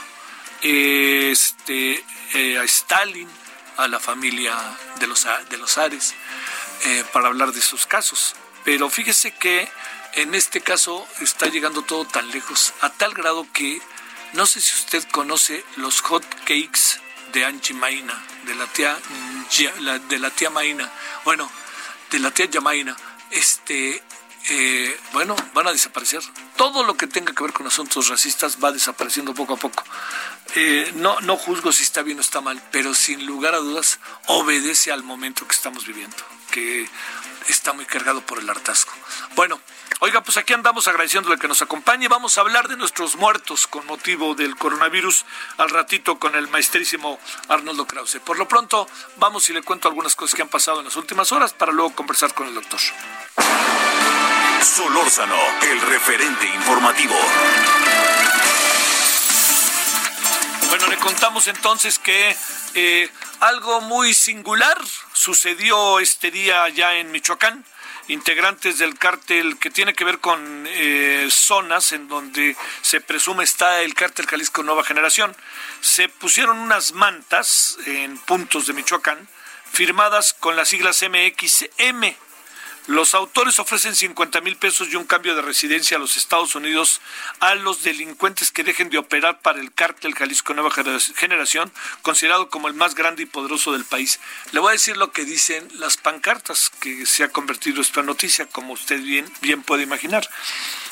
Este, 0.61 2.03
eh, 2.33 2.57
a 2.57 2.63
Stalin, 2.63 3.29
a 3.77 3.87
la 3.87 3.99
familia 3.99 4.55
de 4.99 5.07
los, 5.07 5.27
de 5.49 5.57
los 5.57 5.77
Ares, 5.77 6.13
eh, 6.85 7.03
para 7.13 7.27
hablar 7.27 7.51
de 7.51 7.61
sus 7.61 7.85
casos. 7.85 8.35
Pero 8.63 8.89
fíjese 8.89 9.31
que 9.31 9.69
en 10.13 10.35
este 10.35 10.61
caso 10.61 11.07
está 11.21 11.47
llegando 11.47 11.81
todo 11.83 12.05
tan 12.05 12.29
lejos, 12.31 12.73
a 12.81 12.89
tal 12.89 13.13
grado 13.13 13.47
que 13.53 13.81
no 14.33 14.45
sé 14.45 14.61
si 14.61 14.73
usted 14.73 15.07
conoce 15.11 15.63
los 15.77 16.01
hot 16.01 16.25
cakes 16.41 16.99
de 17.33 17.45
Anchi 17.45 17.73
Maina, 17.73 18.13
de 18.45 18.55
la 18.55 18.65
tía, 18.67 18.97
de 20.09 20.19
la 20.19 20.29
tía 20.31 20.49
Maina. 20.49 20.91
Bueno, 21.23 21.49
de 22.11 22.19
la 22.19 22.31
tía 22.31 22.45
Yamaina, 22.45 22.95
este, 23.31 24.01
eh, 24.49 24.99
bueno, 25.13 25.35
van 25.53 25.67
a 25.67 25.71
desaparecer. 25.71 26.21
Todo 26.55 26.83
lo 26.83 26.95
que 26.95 27.07
tenga 27.07 27.33
que 27.33 27.43
ver 27.43 27.53
con 27.53 27.67
asuntos 27.67 28.07
racistas 28.07 28.57
va 28.63 28.71
desapareciendo 28.71 29.33
poco 29.33 29.55
a 29.55 29.57
poco. 29.57 29.83
Eh, 30.55 30.91
no, 30.95 31.19
no 31.21 31.37
juzgo 31.37 31.71
si 31.71 31.83
está 31.83 32.01
bien 32.01 32.17
o 32.17 32.21
está 32.21 32.41
mal, 32.41 32.61
pero 32.71 32.93
sin 32.93 33.25
lugar 33.25 33.53
a 33.53 33.59
dudas 33.59 33.99
obedece 34.27 34.91
al 34.91 35.03
momento 35.03 35.47
que 35.47 35.55
estamos 35.55 35.85
viviendo, 35.85 36.17
que 36.51 36.89
está 37.47 37.73
muy 37.73 37.85
cargado 37.85 38.21
por 38.21 38.39
el 38.39 38.49
hartazgo. 38.49 38.91
Bueno, 39.35 39.59
Oiga, 39.99 40.21
pues 40.21 40.37
aquí 40.37 40.53
andamos 40.53 40.87
agradeciéndole 40.87 41.39
que 41.39 41.47
nos 41.47 41.63
acompañe. 41.63 42.07
Vamos 42.07 42.37
a 42.37 42.41
hablar 42.41 42.67
de 42.67 42.77
nuestros 42.77 43.15
muertos 43.15 43.65
con 43.65 43.83
motivo 43.87 44.35
del 44.35 44.55
coronavirus 44.55 45.25
al 45.57 45.71
ratito 45.71 46.19
con 46.19 46.35
el 46.35 46.47
maestrísimo 46.49 47.19
Arnoldo 47.47 47.87
Krause. 47.87 48.19
Por 48.23 48.37
lo 48.37 48.47
pronto, 48.47 48.87
vamos 49.15 49.49
y 49.49 49.53
le 49.53 49.63
cuento 49.63 49.87
algunas 49.87 50.15
cosas 50.15 50.35
que 50.35 50.43
han 50.43 50.49
pasado 50.49 50.79
en 50.79 50.85
las 50.85 50.95
últimas 50.97 51.31
horas 51.31 51.53
para 51.53 51.71
luego 51.71 51.95
conversar 51.95 52.31
con 52.35 52.47
el 52.47 52.53
doctor. 52.53 52.79
Solórzano, 54.61 55.35
el 55.63 55.81
referente 55.81 56.45
informativo. 56.45 57.15
Contamos 61.07 61.47
entonces 61.47 61.99
que 61.99 62.35
eh, 62.75 63.09
algo 63.39 63.79
muy 63.79 64.13
singular 64.13 64.77
sucedió 65.13 66.01
este 66.01 66.31
día 66.31 66.67
ya 66.67 66.95
en 66.95 67.11
Michoacán 67.11 67.63
integrantes 68.09 68.77
del 68.77 68.99
cártel 68.99 69.57
que 69.57 69.69
tiene 69.69 69.93
que 69.93 70.03
ver 70.03 70.19
con 70.19 70.65
eh, 70.67 71.29
zonas 71.31 71.93
en 71.93 72.09
donde 72.09 72.57
se 72.81 72.99
presume 72.99 73.45
está 73.45 73.79
el 73.83 73.93
cártel 73.93 74.25
Jalisco 74.25 74.63
Nueva 74.63 74.83
Generación. 74.83 75.33
Se 75.79 76.09
pusieron 76.09 76.57
unas 76.57 76.91
mantas 76.91 77.77
en 77.85 78.17
puntos 78.17 78.67
de 78.67 78.73
Michoacán 78.73 79.29
firmadas 79.71 80.33
con 80.33 80.57
las 80.57 80.67
siglas 80.67 81.01
MXM 81.01 82.26
los 82.87 83.13
autores 83.13 83.59
ofrecen 83.59 83.95
50 83.95 84.39
mil 84.41 84.55
pesos 84.55 84.87
y 84.89 84.95
un 84.95 85.03
cambio 85.03 85.35
de 85.35 85.41
residencia 85.41 85.97
a 85.97 85.99
los 85.99 86.15
Estados 86.15 86.55
Unidos 86.55 87.01
a 87.41 87.53
los 87.55 87.83
delincuentes 87.83 88.51
que 88.51 88.63
dejen 88.63 88.89
de 88.89 88.97
operar 88.97 89.41
para 89.41 89.59
el 89.59 89.73
cártel 89.73 90.15
Jalisco 90.15 90.53
Nueva 90.53 90.71
Generación, 90.71 91.71
considerado 92.01 92.49
como 92.49 92.69
el 92.69 92.73
más 92.73 92.95
grande 92.95 93.23
y 93.23 93.25
poderoso 93.25 93.73
del 93.73 93.83
país. 93.83 94.21
Le 94.53 94.61
voy 94.61 94.69
a 94.69 94.73
decir 94.73 94.95
lo 94.95 95.11
que 95.11 95.25
dicen 95.25 95.67
las 95.73 95.97
pancartas, 95.97 96.71
que 96.79 97.05
se 97.05 97.25
ha 97.25 97.29
convertido 97.29 97.81
esta 97.81 98.03
noticia, 98.03 98.47
como 98.47 98.73
usted 98.73 99.01
bien, 99.01 99.29
bien 99.41 99.63
puede 99.63 99.83
imaginar. 99.83 100.27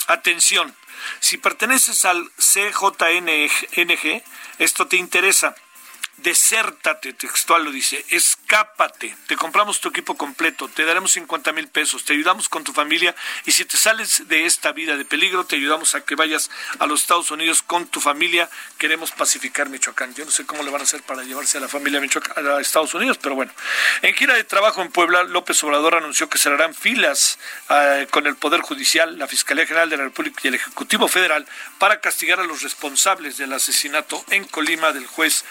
Atención, 0.08 0.76
si 1.22 1.38
perteneces 1.38 2.04
al 2.04 2.30
CJNG, 2.38 4.24
esto 4.60 4.88
te 4.88 4.98
interesa 4.98 5.56
desértate, 6.18 7.14
textual 7.14 7.64
lo 7.64 7.72
dice, 7.72 8.04
escápate, 8.10 9.16
te 9.28 9.36
compramos 9.36 9.82
tu 9.82 9.90
equipo 9.90 10.16
completo, 10.16 10.68
te 10.68 10.86
daremos 10.86 11.12
50 11.12 11.52
mil 11.52 11.68
pesos, 11.68 12.06
te 12.06 12.14
ayudamos 12.14 12.50
con 12.50 12.64
tu 12.64 12.74
familia 12.74 13.16
y 13.46 13.52
si 13.52 13.66
te 13.66 13.78
sales 13.78 14.28
de 14.28 14.46
esta 14.46 14.72
vida 14.72 14.98
de 14.98 15.06
peligro, 15.06 15.46
te 15.46 15.58
ayudamos 15.58 15.94
a 15.96 16.02
que 16.02 16.16
vayas 16.16 16.50
a 16.80 16.88
los 16.88 17.02
Estados 17.02 17.32
Unidos 17.32 17.62
con 17.62 17.88
tu 17.88 18.00
familia, 18.00 18.50
queremos 18.78 19.12
pacificar 19.12 19.70
Michoacán. 19.70 20.16
Yo 20.16 20.26
no 20.26 20.32
sé 20.32 20.46
cómo 20.46 20.64
le 20.64 20.72
van 20.72 20.82
a 20.82 20.84
hacer 20.86 21.02
para 21.04 21.24
llevarse 21.24 21.58
a 21.58 21.62
la 21.62 21.68
familia 21.68 22.00
Michoacán, 22.00 22.48
a 22.48 22.60
Estados 22.60 22.94
Unidos, 22.94 23.20
pero 23.22 23.36
bueno. 23.36 23.52
En 24.02 24.14
gira 24.16 24.36
de 24.36 24.44
trabajo 24.44 24.82
en 24.82 24.92
Puebla, 24.92 25.24
López 25.24 25.62
Obrador 25.64 25.96
anunció 25.96 26.30
que 26.30 26.38
cerrarán 26.38 26.74
filas 26.74 27.40
eh, 27.70 28.08
con 28.10 28.26
el 28.28 28.36
Poder 28.36 28.62
Judicial, 28.62 29.18
la 29.18 29.28
Fiscalía 29.28 29.66
General 29.66 29.90
de 29.90 29.98
la 29.98 30.04
República 30.06 30.42
y 30.44 30.48
el 30.48 30.56
Ejecutivo 30.56 31.08
Federal 31.08 31.46
para 31.78 32.00
castigar 32.00 32.40
a 32.40 32.44
los 32.44 32.62
responsables 32.62 33.38
del 33.38 33.54
asesinato 33.54 34.24
en 34.30 34.46
Colima 34.46 34.92
del 34.92 35.06
juez 35.06 35.46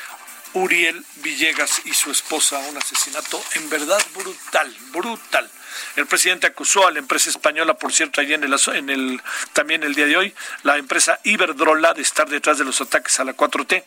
Uriel 0.54 1.04
Villegas 1.16 1.82
y 1.84 1.92
su 1.92 2.10
esposa, 2.10 2.58
un 2.58 2.76
asesinato 2.76 3.42
en 3.54 3.68
verdad 3.68 4.00
brutal, 4.14 4.76
brutal. 4.92 5.50
El 5.96 6.06
presidente 6.06 6.46
acusó 6.46 6.86
a 6.86 6.92
la 6.92 7.00
empresa 7.00 7.30
española, 7.30 7.74
por 7.74 7.92
cierto, 7.92 8.20
allí 8.20 8.34
en 8.34 8.44
el, 8.44 8.56
en 8.74 8.90
el 8.90 9.22
también 9.52 9.82
el 9.82 9.94
día 9.94 10.06
de 10.06 10.16
hoy, 10.16 10.34
la 10.62 10.76
empresa 10.76 11.18
Iberdrola, 11.24 11.94
de 11.94 12.02
estar 12.02 12.28
detrás 12.28 12.58
de 12.58 12.64
los 12.64 12.80
ataques 12.80 13.18
a 13.20 13.24
la 13.24 13.36
4T. 13.36 13.84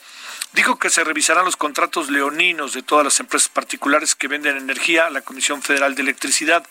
Dijo 0.53 0.79
que 0.79 0.89
se 0.89 1.03
revisarán 1.03 1.45
los 1.45 1.57
contratos 1.57 2.09
leoninos 2.09 2.73
de 2.73 2.81
todas 2.81 3.03
las 3.03 3.19
empresas 3.19 3.49
particulares 3.49 4.15
que 4.15 4.27
venden 4.27 4.57
energía 4.57 5.05
a 5.05 5.09
la 5.09 5.21
Comisión 5.21 5.61
Federal 5.61 5.93
de 5.93 6.01
Electricidad. 6.01 6.65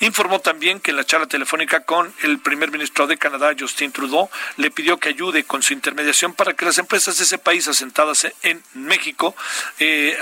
Informó 0.00 0.40
también 0.40 0.80
que 0.80 0.92
en 0.92 0.96
la 0.96 1.04
charla 1.04 1.26
telefónica 1.26 1.80
con 1.80 2.12
el 2.22 2.38
primer 2.38 2.70
ministro 2.70 3.06
de 3.06 3.18
Canadá, 3.18 3.54
Justin 3.58 3.92
Trudeau, 3.92 4.30
le 4.56 4.70
pidió 4.70 4.98
que 4.98 5.08
ayude 5.08 5.44
con 5.44 5.62
su 5.62 5.72
intermediación 5.72 6.34
para 6.34 6.54
que 6.54 6.64
las 6.64 6.78
empresas 6.78 7.18
de 7.18 7.24
ese 7.24 7.38
país 7.38 7.68
asentadas 7.68 8.26
en 8.42 8.62
México 8.74 9.34
eh, 9.78 10.16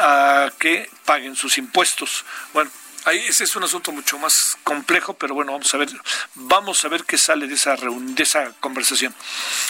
que 0.58 0.90
paguen 1.04 1.36
sus 1.36 1.58
impuestos. 1.58 2.24
Bueno, 2.52 2.70
ese 3.12 3.44
es 3.44 3.56
un 3.56 3.64
asunto 3.64 3.92
mucho 3.92 4.18
más 4.18 4.56
complejo, 4.64 5.14
pero 5.14 5.34
bueno, 5.34 5.52
vamos 5.52 5.72
a 5.74 5.78
ver, 5.78 5.88
vamos 6.34 6.84
a 6.84 6.88
ver 6.88 7.04
qué 7.04 7.18
sale 7.18 7.46
de 7.46 7.54
esa 7.54 7.76
de 7.76 8.22
esa 8.22 8.52
conversación. 8.60 9.14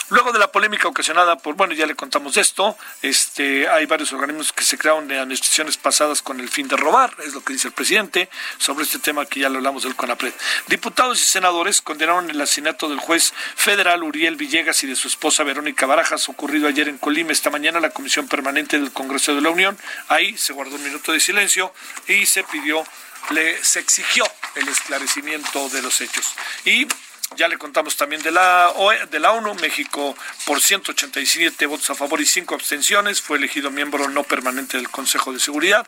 Luego 0.09 0.31
de 0.31 0.39
la 0.39 0.51
polémica 0.51 0.87
ocasionada 0.87 1.37
por, 1.37 1.55
bueno, 1.55 1.73
ya 1.73 1.85
le 1.85 1.95
contamos 1.95 2.37
esto, 2.37 2.77
este, 3.01 3.67
hay 3.67 3.85
varios 3.85 4.13
organismos 4.13 4.53
que 4.53 4.63
se 4.63 4.77
crearon 4.77 5.07
de 5.07 5.19
administraciones 5.19 5.77
pasadas 5.77 6.21
con 6.21 6.39
el 6.39 6.49
fin 6.49 6.67
de 6.67 6.77
robar, 6.77 7.15
es 7.25 7.33
lo 7.33 7.43
que 7.43 7.53
dice 7.53 7.67
el 7.67 7.73
presidente, 7.73 8.29
sobre 8.57 8.83
este 8.83 8.99
tema 8.99 9.25
que 9.25 9.41
ya 9.41 9.49
lo 9.49 9.57
hablamos 9.57 9.83
del 9.83 9.95
CONAPRED. 9.95 10.33
Diputados 10.67 11.21
y 11.21 11.25
senadores 11.25 11.81
condenaron 11.81 12.29
el 12.29 12.39
asesinato 12.39 12.87
del 12.87 12.99
juez 12.99 13.33
federal 13.55 14.03
Uriel 14.03 14.35
Villegas 14.35 14.83
y 14.83 14.87
de 14.87 14.95
su 14.95 15.07
esposa 15.07 15.43
Verónica 15.43 15.85
Barajas, 15.85 16.29
ocurrido 16.29 16.67
ayer 16.67 16.87
en 16.87 16.97
Colima. 16.97 17.31
Esta 17.31 17.49
mañana 17.49 17.79
la 17.79 17.89
Comisión 17.89 18.27
Permanente 18.27 18.79
del 18.79 18.91
Congreso 18.91 19.35
de 19.35 19.41
la 19.41 19.49
Unión, 19.49 19.77
ahí 20.07 20.37
se 20.37 20.53
guardó 20.53 20.75
un 20.75 20.83
minuto 20.83 21.11
de 21.11 21.19
silencio 21.19 21.73
y 22.07 22.25
se 22.25 22.43
pidió 22.43 22.83
le, 23.31 23.63
se 23.63 23.79
exigió 23.79 24.25
el 24.55 24.67
esclarecimiento 24.67 25.69
de 25.69 25.81
los 25.81 26.01
hechos. 26.01 26.33
Y 26.65 26.87
ya 27.35 27.47
le 27.47 27.57
contamos 27.57 27.97
también 27.97 28.21
de 28.21 28.31
la, 28.31 28.73
e, 28.93 29.05
de 29.07 29.19
la 29.19 29.31
ONU, 29.31 29.53
México 29.55 30.15
por 30.45 30.61
187 30.61 31.65
votos 31.65 31.89
a 31.89 31.95
favor 31.95 32.21
y 32.21 32.25
5 32.25 32.55
abstenciones, 32.55 33.21
fue 33.21 33.37
elegido 33.37 33.71
miembro 33.71 34.09
no 34.09 34.23
permanente 34.23 34.77
del 34.77 34.89
Consejo 34.89 35.33
de 35.33 35.39
Seguridad 35.39 35.87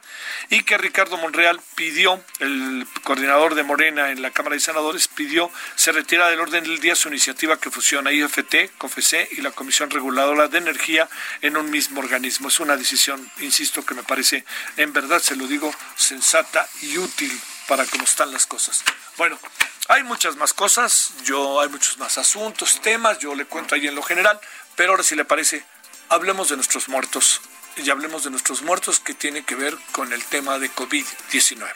y 0.49 0.63
que 0.63 0.77
Ricardo 0.77 1.17
Monreal 1.17 1.59
pidió, 1.75 2.23
el 2.39 2.87
coordinador 3.03 3.55
de 3.55 3.63
Morena 3.63 4.11
en 4.11 4.21
la 4.21 4.31
Cámara 4.31 4.55
de 4.55 4.59
Senadores, 4.59 5.07
pidió 5.07 5.51
se 5.75 5.91
retira 5.91 6.29
del 6.29 6.39
orden 6.39 6.63
del 6.63 6.79
día 6.79 6.95
su 6.95 7.09
iniciativa 7.09 7.59
que 7.59 7.71
fusiona 7.71 8.11
IFT, 8.11 8.77
COFECE 8.77 9.29
y 9.31 9.41
la 9.41 9.51
Comisión 9.51 9.89
Reguladora 9.89 10.47
de 10.47 10.57
Energía 10.57 11.09
en 11.41 11.57
un 11.57 11.69
mismo 11.69 11.99
organismo. 11.99 12.47
Es 12.47 12.59
una 12.59 12.75
decisión, 12.77 13.29
insisto, 13.39 13.85
que 13.85 13.95
me 13.95 14.03
parece, 14.03 14.45
en 14.77 14.93
verdad 14.93 15.21
se 15.21 15.35
lo 15.35 15.47
digo, 15.47 15.73
sensata 15.95 16.67
y 16.81 16.97
útil 16.97 17.31
para 17.67 17.85
cómo 17.85 18.03
están 18.03 18.31
las 18.31 18.45
cosas. 18.45 18.83
Bueno, 19.17 19.39
hay 19.87 20.03
muchas 20.03 20.35
más 20.35 20.53
cosas, 20.53 21.11
yo 21.23 21.61
hay 21.61 21.69
muchos 21.69 21.97
más 21.97 22.17
asuntos, 22.17 22.81
temas, 22.81 23.19
yo 23.19 23.35
le 23.35 23.45
cuento 23.45 23.75
ahí 23.75 23.87
en 23.87 23.95
lo 23.95 24.03
general, 24.03 24.39
pero 24.75 24.91
ahora 24.91 25.03
si 25.03 25.15
le 25.15 25.25
parece, 25.25 25.65
hablemos 26.09 26.49
de 26.49 26.55
nuestros 26.55 26.89
muertos 26.89 27.41
y 27.77 27.89
hablemos 27.89 28.23
de 28.23 28.31
nuestros 28.31 28.61
muertos 28.63 28.99
que 28.99 29.13
tiene 29.13 29.43
que 29.43 29.55
ver 29.55 29.77
con 29.91 30.11
el 30.11 30.23
tema 30.25 30.59
de 30.59 30.71
COVID-19. 30.71 31.71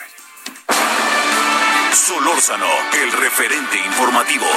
Solórzano, 1.93 2.67
el 2.93 3.11
referente 3.11 3.77
informativo. 3.77 4.47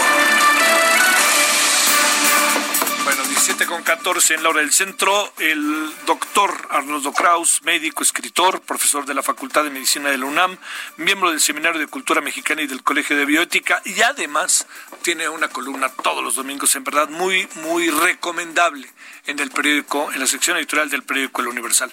Bueno, 3.04 3.22
17 3.22 3.66
con 3.66 3.82
14 3.82 4.34
en 4.34 4.42
la 4.42 4.48
hora 4.48 4.60
del 4.60 4.72
centro. 4.72 5.30
El 5.36 5.92
doctor 6.06 6.68
Arnoldo 6.70 7.12
Kraus, 7.12 7.60
médico, 7.62 8.02
escritor, 8.02 8.62
profesor 8.62 9.04
de 9.04 9.12
la 9.12 9.22
Facultad 9.22 9.62
de 9.62 9.68
Medicina 9.68 10.08
de 10.08 10.16
la 10.16 10.24
UNAM, 10.24 10.56
miembro 10.96 11.30
del 11.30 11.40
Seminario 11.40 11.78
de 11.78 11.86
Cultura 11.86 12.22
Mexicana 12.22 12.62
y 12.62 12.66
del 12.66 12.82
Colegio 12.82 13.14
de 13.14 13.26
Bioética 13.26 13.82
y 13.84 14.00
además 14.00 14.66
tiene 15.02 15.28
una 15.28 15.48
columna 15.48 15.90
todos 15.90 16.24
los 16.24 16.34
domingos, 16.34 16.74
en 16.76 16.84
verdad, 16.84 17.10
muy, 17.10 17.46
muy 17.56 17.90
recomendable 17.90 18.90
en 19.26 19.38
el 19.38 19.50
periódico, 19.50 20.10
en 20.12 20.20
la 20.20 20.26
sección 20.26 20.56
editorial 20.56 20.88
del 20.88 21.02
periódico 21.02 21.42
El 21.42 21.48
Universal. 21.48 21.92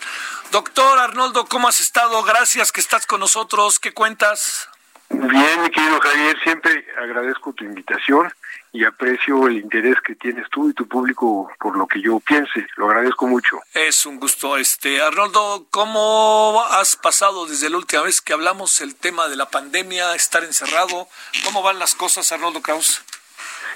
Doctor 0.52 0.98
Arnoldo, 0.98 1.46
¿cómo 1.46 1.68
has 1.68 1.82
estado? 1.82 2.24
Gracias 2.24 2.72
que 2.72 2.80
estás 2.80 3.06
con 3.06 3.20
nosotros. 3.20 3.80
¿Qué 3.80 3.92
cuentas? 3.92 4.71
Bien, 5.14 5.62
mi 5.62 5.70
querido 5.70 6.00
Javier, 6.00 6.38
siempre 6.42 6.86
agradezco 6.98 7.52
tu 7.54 7.66
invitación 7.66 8.32
y 8.72 8.86
aprecio 8.86 9.48
el 9.48 9.58
interés 9.58 9.98
que 10.02 10.16
tienes 10.16 10.50
tú 10.50 10.70
y 10.70 10.74
tu 10.74 10.88
público 10.88 11.52
por 11.60 11.76
lo 11.76 11.86
que 11.86 12.02
yo 12.02 12.20
piense. 12.22 12.66
Lo 12.78 12.88
agradezco 12.88 13.28
mucho. 13.28 13.60
Es 13.74 14.06
un 14.06 14.20
gusto. 14.20 14.56
Este 14.56 15.02
Arnoldo, 15.02 15.68
¿cómo 15.70 16.64
has 16.72 16.96
pasado 16.96 17.46
desde 17.46 17.70
la 17.70 17.78
última 17.78 18.04
vez 18.04 18.22
que 18.22 18.32
hablamos 18.32 18.80
el 18.80 18.96
tema 18.96 19.28
de 19.28 19.36
la 19.36 19.50
pandemia, 19.50 20.16
estar 20.16 20.44
encerrado? 20.44 21.08
¿Cómo 21.44 21.62
van 21.62 21.78
las 21.78 21.94
cosas, 21.94 22.32
Arnoldo 22.32 22.62
Kraus? 22.62 23.04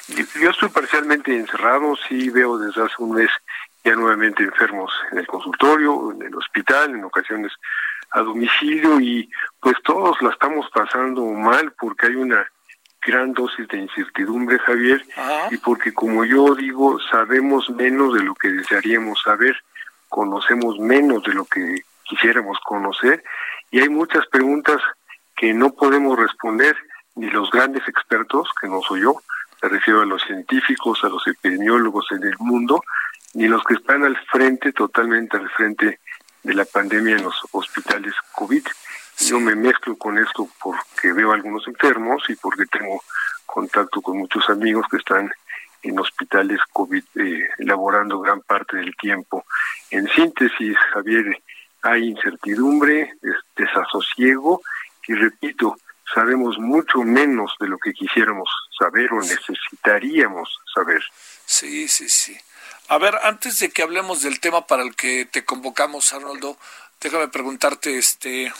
Yo 0.08 0.50
estoy 0.50 0.70
parcialmente 0.70 1.36
encerrado, 1.36 1.96
sí 2.08 2.30
veo 2.30 2.58
desde 2.58 2.84
hace 2.84 2.96
un 3.00 3.16
mes 3.16 3.30
ya 3.84 3.94
nuevamente 3.94 4.44
enfermos 4.44 4.92
en 5.12 5.20
el 5.20 5.28
consultorio, 5.28 6.12
en 6.12 6.22
el 6.24 6.36
hospital, 6.36 6.92
en 6.92 7.04
ocasiones 7.04 7.52
a 8.16 8.22
domicilio 8.22 9.00
y 9.02 9.30
pues 9.60 9.76
todos 9.84 10.22
la 10.22 10.30
estamos 10.30 10.66
pasando 10.74 11.26
mal 11.26 11.74
porque 11.78 12.08
hay 12.08 12.16
una 12.16 12.50
gran 13.06 13.34
dosis 13.34 13.68
de 13.68 13.78
incertidumbre, 13.78 14.58
Javier, 14.60 15.06
y 15.52 15.58
porque 15.58 15.94
como 15.94 16.24
yo 16.24 16.56
digo, 16.56 16.98
sabemos 17.12 17.70
menos 17.70 18.14
de 18.16 18.24
lo 18.24 18.34
que 18.34 18.48
desearíamos 18.48 19.22
saber, 19.22 19.56
conocemos 20.10 20.80
menos 20.80 21.24
de 21.24 21.34
lo 21.34 21.46
que 21.46 21.84
quisiéramos 22.04 22.58
conocer, 22.64 23.24
y 23.70 23.82
hay 23.82 23.90
muchas 23.90 24.26
preguntas 24.28 24.82
que 25.36 25.54
no 25.54 25.74
podemos 25.74 26.18
responder, 26.18 26.76
ni 27.16 27.30
los 27.30 27.52
grandes 27.52 27.88
expertos, 27.88 28.50
que 28.60 28.68
no 28.68 28.82
soy 28.82 29.02
yo, 29.02 29.22
me 29.62 29.70
refiero 29.70 30.02
a 30.02 30.06
los 30.06 30.24
científicos, 30.24 31.04
a 31.04 31.10
los 31.10 31.28
epidemiólogos 31.28 32.08
en 32.12 32.24
el 32.24 32.36
mundo, 32.40 32.82
ni 33.36 33.48
los 33.48 33.64
que 33.66 33.76
están 33.76 34.04
al 34.04 34.18
frente, 34.32 34.72
totalmente 34.72 35.38
al 35.38 35.50
frente 35.50 36.00
de 36.46 36.54
la 36.54 36.66
pandemia 36.66 37.16
en 37.16 37.24
los 37.24 37.36
hospitales 37.52 38.14
COVID. 38.34 38.64
Yo 39.20 39.40
me 39.40 39.56
mezclo 39.56 39.98
con 39.98 40.18
esto 40.20 40.48
porque 40.62 41.12
veo 41.12 41.32
a 41.32 41.36
algunos 41.36 41.68
enfermos 41.68 42.24
y 42.30 42.36
porque 42.36 42.66
tengo 42.68 43.02
contacto 43.46 44.02
con 44.02 44.20
muchos 44.20 44.48
amigos 44.50 44.86
que 44.90 44.98
están 44.98 45.32
en 45.82 46.00
hospitales 46.00 46.60
COVID 46.72 47.04
eh, 47.16 47.50
elaborando 47.58 48.20
gran 48.20 48.42
parte 48.42 48.78
del 48.78 48.96
tiempo. 48.96 49.46
En 49.90 50.08
síntesis, 50.10 50.78
Javier, 50.94 51.42
hay 51.82 52.10
incertidumbre, 52.10 53.14
desasosiego 53.56 54.62
y 55.08 55.16
repito, 55.16 55.78
sabemos 56.14 56.60
mucho 56.60 57.00
menos 57.02 57.56
de 57.60 57.68
lo 57.68 57.80
que 57.80 57.94
quisiéramos 57.94 58.50
saber 58.78 59.12
o 59.14 59.20
necesitaríamos 59.20 60.60
saber. 60.74 61.04
Sí, 61.46 61.88
sí, 61.88 62.08
sí. 62.08 62.38
A 62.88 63.00
ver, 63.00 63.18
antes 63.24 63.58
de 63.58 63.72
que 63.72 63.82
hablemos 63.82 64.22
del 64.22 64.40
tema 64.40 64.68
para 64.68 64.84
el 64.84 64.96
que 64.96 65.26
te 65.26 65.44
convocamos, 65.44 66.14
Arnoldo, 66.14 66.56
déjame 67.02 67.28
preguntarte, 67.30 67.98
este, 67.98 68.54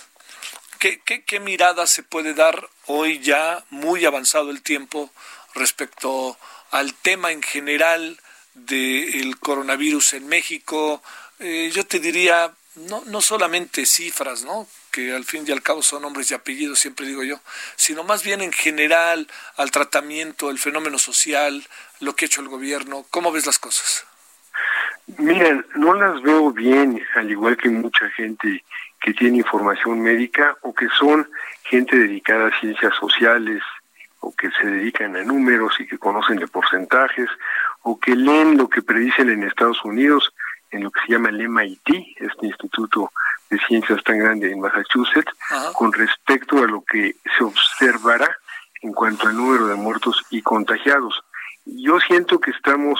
¿qué, 0.80 1.40
mirada 1.40 1.86
se 1.86 2.02
puede 2.02 2.34
dar 2.34 2.68
hoy 2.88 3.20
ya, 3.20 3.64
muy 3.70 4.04
avanzado 4.04 4.50
el 4.50 4.64
tiempo, 4.64 5.12
respecto 5.54 6.40
al 6.72 6.96
tema 6.96 7.32
en 7.32 7.44
general 7.44 8.20
del 8.56 9.38
coronavirus 9.38 10.14
en 10.16 10.28
México? 10.28 11.04
Eh, 11.38 11.70
yo 11.72 11.86
te 11.86 12.00
diría, 12.00 12.52
no, 12.74 13.04
no 13.06 13.22
solamente 13.22 13.86
cifras, 13.86 14.42
¿no? 14.42 14.68
que 14.92 15.14
al 15.14 15.26
fin 15.26 15.46
y 15.48 15.52
al 15.52 15.62
cabo 15.62 15.84
son 15.84 16.02
nombres 16.02 16.32
y 16.32 16.34
apellidos, 16.34 16.80
siempre 16.80 17.06
digo 17.06 17.22
yo, 17.24 17.42
sino 17.76 18.04
más 18.04 18.24
bien 18.24 18.42
en 18.42 18.54
general 18.54 19.28
al 19.58 19.70
tratamiento, 19.70 20.50
el 20.50 20.58
fenómeno 20.58 20.98
social, 20.98 21.68
lo 22.00 22.16
que 22.16 22.26
ha 22.26 22.28
hecho 22.28 22.42
el 22.42 22.48
gobierno. 22.48 23.06
¿Cómo 23.12 23.34
ves 23.34 23.46
las 23.46 23.60
cosas? 23.60 24.06
Mira, 25.18 25.64
no 25.76 25.94
las 25.94 26.22
veo 26.22 26.52
bien, 26.52 27.02
al 27.16 27.30
igual 27.30 27.58
que 27.58 27.70
mucha 27.70 28.10
gente 28.12 28.64
que 29.02 29.14
tiene 29.14 29.38
información 29.38 30.02
médica 30.02 30.58
o 30.62 30.74
que 30.74 30.88
son 30.90 31.30
gente 31.64 31.98
dedicada 31.98 32.48
a 32.48 32.60
ciencias 32.60 32.96
sociales 32.96 33.62
o 34.20 34.36
que 34.36 34.50
se 34.52 34.66
dedican 34.66 35.16
a 35.16 35.24
números 35.24 35.80
y 35.80 35.86
que 35.86 36.00
conocen 36.00 36.38
de 36.38 36.48
porcentajes 36.48 37.30
o 37.84 38.00
que 38.00 38.16
leen 38.16 38.58
lo 38.58 38.68
que 38.68 38.82
predicen 38.82 39.30
en 39.30 39.44
Estados 39.44 39.84
Unidos 39.86 40.34
en 40.72 40.84
lo 40.84 40.92
que 40.92 41.02
se 41.02 41.14
llama 41.14 41.30
el 41.30 41.48
MIT, 41.48 42.18
este 42.18 42.48
instituto 42.48 43.12
de 43.50 43.60
ciencias 43.60 44.04
tan 44.04 44.18
grande 44.20 44.52
en 44.52 44.60
Massachusetts, 44.60 45.32
con 45.74 45.94
respecto 45.94 46.58
a 46.58 46.68
lo 46.68 46.84
que 46.84 47.16
se 47.38 47.44
observará 47.44 48.36
en 48.82 48.92
cuanto 48.92 49.28
al 49.28 49.38
número 49.38 49.68
de 49.68 49.76
muertos 49.76 50.26
y 50.32 50.42
contagiados. 50.42 51.24
Yo 51.66 52.00
siento 52.00 52.40
que 52.40 52.52
estamos 52.52 53.00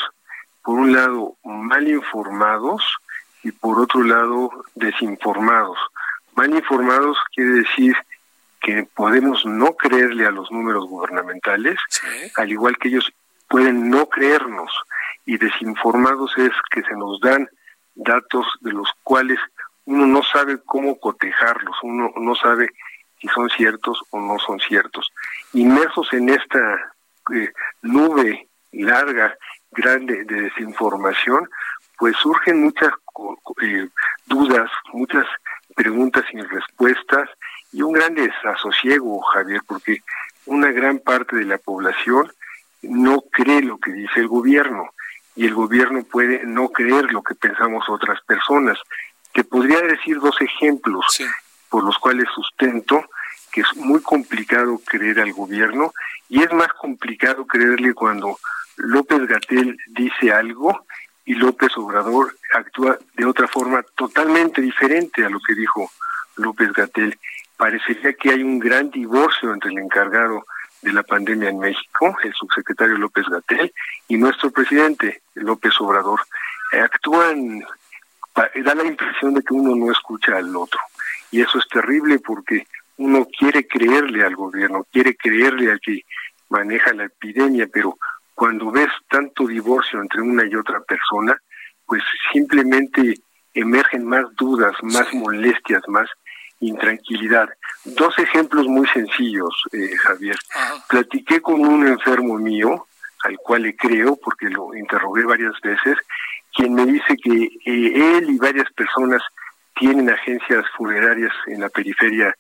por 0.66 0.80
un 0.80 0.94
lado, 0.94 1.38
mal 1.44 1.88
informados 1.88 2.84
y 3.44 3.52
por 3.52 3.80
otro 3.80 4.04
lado, 4.04 4.50
desinformados. 4.74 5.78
Mal 6.34 6.54
informados 6.56 7.18
quiere 7.34 7.52
decir 7.52 7.96
que 8.62 8.88
podemos 8.96 9.46
no 9.46 9.76
creerle 9.76 10.26
a 10.26 10.32
los 10.32 10.52
números 10.52 10.88
gubernamentales, 10.88 11.78
al 12.36 12.52
igual 12.52 12.78
que 12.80 12.88
ellos 12.88 13.14
pueden 13.48 13.92
no 13.92 14.08
creernos. 14.08 14.72
Y 15.28 15.38
desinformados 15.38 16.36
es 16.38 16.52
que 16.72 16.82
se 16.82 16.96
nos 16.96 17.20
dan 17.20 17.48
datos 17.94 18.48
de 18.62 18.74
los 18.74 18.90
cuales 19.04 19.40
uno 19.86 20.08
no 20.08 20.24
sabe 20.24 20.58
cómo 20.66 21.00
cotejarlos, 21.00 21.78
uno 21.84 22.12
no 22.18 22.36
sabe 22.36 22.72
si 23.22 23.28
son 23.28 23.50
ciertos 23.50 24.04
o 24.10 24.20
no 24.20 24.40
son 24.40 24.60
ciertos. 24.60 25.12
Inmersos 25.54 26.12
en 26.14 26.30
esta 26.30 26.60
eh, 27.36 27.52
nube 27.84 28.50
larga 28.72 29.38
grande 29.76 30.24
de 30.26 30.42
desinformación, 30.42 31.50
pues 31.98 32.16
surgen 32.18 32.64
muchas 32.64 32.92
eh, 33.62 33.88
dudas, 34.26 34.70
muchas 34.94 35.26
preguntas 35.76 36.26
sin 36.30 36.48
respuestas 36.48 37.30
y 37.72 37.82
un 37.82 37.94
gran 37.94 38.16
desasosiego, 38.16 39.22
Javier, 39.22 39.62
porque 39.68 40.00
una 40.46 40.72
gran 40.72 41.00
parte 41.00 41.36
de 41.36 41.46
la 41.46 41.58
población 41.58 42.32
no 42.82 43.22
cree 43.32 43.62
lo 43.62 43.78
que 43.78 43.92
dice 43.92 44.20
el 44.20 44.28
gobierno 44.28 44.90
y 45.36 45.46
el 45.46 45.54
gobierno 45.54 46.04
puede 46.04 46.46
no 46.46 46.70
creer 46.70 47.12
lo 47.12 47.22
que 47.22 47.36
pensamos 47.36 47.90
otras 47.90 48.22
personas. 48.22 48.78
Te 49.34 49.44
podría 49.44 49.82
decir 49.82 50.20
dos 50.20 50.40
ejemplos 50.40 51.06
por 51.70 51.84
los 51.84 51.98
cuales 51.98 52.28
sustento 52.34 53.04
que 53.52 53.62
es 53.62 53.76
muy 53.76 54.02
complicado 54.02 54.80
creer 54.86 55.20
al 55.20 55.34
gobierno 55.34 55.94
y 56.30 56.44
es 56.44 56.52
más 56.54 56.72
complicado 56.74 57.46
creerle 57.46 57.94
cuando 57.94 58.38
López 58.78 59.28
Gatel 59.28 59.78
dice 59.88 60.32
algo 60.32 60.86
y 61.26 61.36
López 61.36 61.76
Obrador 61.78 62.36
actúa 62.54 62.98
de 63.16 63.26
otra 63.26 63.48
forma 63.48 63.84
totalmente 63.96 64.62
diferente 64.62 65.26
a 65.26 65.30
lo 65.30 65.40
que 65.40 65.56
dijo 65.56 65.90
López 66.36 66.72
Gatel. 66.74 67.18
Parecería 67.58 68.14
que 68.14 68.32
hay 68.32 68.44
un 68.44 68.60
gran 68.60 68.92
divorcio 68.92 69.54
entre 69.54 69.72
el 69.72 69.80
encargado 69.80 70.46
de 70.82 70.94
la 70.94 71.04
pandemia 71.04 71.50
en 71.50 71.60
México, 71.60 72.16
el 72.24 72.34
subsecretario 72.34 72.98
López 72.98 73.26
Gatel, 73.28 73.74
y 74.08 74.18
nuestro 74.18 74.52
presidente 74.52 75.24
López 75.34 75.74
Obrador. 75.80 76.22
Actúan, 76.72 77.64
da 78.36 78.76
la 78.76 78.86
impresión 78.86 79.34
de 79.34 79.42
que 79.42 79.54
uno 79.54 79.76
no 79.76 79.92
escucha 79.92 80.38
al 80.38 80.56
otro. 80.56 80.80
Y 81.32 81.42
eso 81.42 81.58
es 81.58 81.68
terrible 81.70 82.20
porque 82.20 82.68
uno 82.98 83.28
quiere 83.38 83.66
creerle 83.68 84.24
al 84.24 84.36
gobierno, 84.36 84.86
quiere 84.92 85.16
creerle 85.16 85.72
al 85.72 85.80
que 85.80 86.06
maneja 86.50 86.94
la 86.94 87.06
epidemia, 87.06 87.68
pero 87.72 87.98
cuando 88.36 88.70
ves 88.70 88.90
tanto 89.10 89.48
divorcio 89.48 90.02
entre 90.02 90.22
una 90.22 90.46
y 90.46 90.56
otra 90.56 90.82
persona, 90.82 91.36
pues 91.86 92.04
simplemente 92.32 93.16
emergen 93.54 94.06
más 94.06 94.26
dudas, 94.36 94.76
más 94.84 95.12
molestias, 95.14 95.82
más 95.88 96.10
intranquilidad. 96.60 97.50
Dos 97.86 98.18
ejemplos 98.20 98.68
muy 98.68 98.88
sencillos, 98.88 99.64
eh, 99.72 99.96
Javier. 99.98 100.38
Platiqué 100.90 101.42
con 101.42 101.62
un 101.62 101.88
enfermo 101.88 102.38
mío, 102.38 102.88
al 103.24 103.38
cual 103.38 103.64
le 103.64 103.76
creo, 103.76 104.18
porque 104.18 104.50
lo 104.50 104.76
interrogué 104.76 105.24
varias 105.24 105.60
veces, 105.62 105.98
quien 106.54 106.74
me 106.74 106.86
dice 106.86 107.16
que 107.24 107.44
eh, 107.66 108.18
él 108.18 108.30
y 108.30 108.38
varias 108.38 108.72
personas 108.74 109.22
tienen 109.76 110.10
agencias 110.10 110.66
funerarias 110.78 111.34
en 111.48 111.62
la 111.62 111.70
periferia 111.70 112.34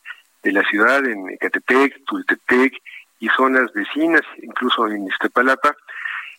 de 0.44 0.52
la 0.52 0.64
ciudad, 0.64 1.06
en 1.06 1.30
Ecatepec, 1.30 2.06
Tultepec 2.06 2.74
y 3.20 3.28
zonas 3.30 3.74
vecinas, 3.74 4.22
incluso 4.42 4.88
en 4.88 5.08
Iztapalapa, 5.08 5.76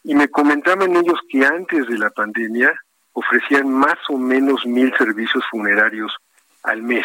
y 0.07 0.14
me 0.14 0.29
comentaban 0.29 0.95
ellos 0.95 1.19
que 1.29 1.45
antes 1.45 1.85
de 1.88 1.99
la 1.99 2.11
pandemia 2.11 2.73
ofrecían 3.12 3.69
más 3.69 3.99
o 4.09 4.16
menos 4.16 4.64
mil 4.64 4.95
servicios 4.97 5.42
funerarios 5.51 6.14
al 6.62 6.81
mes 6.83 7.05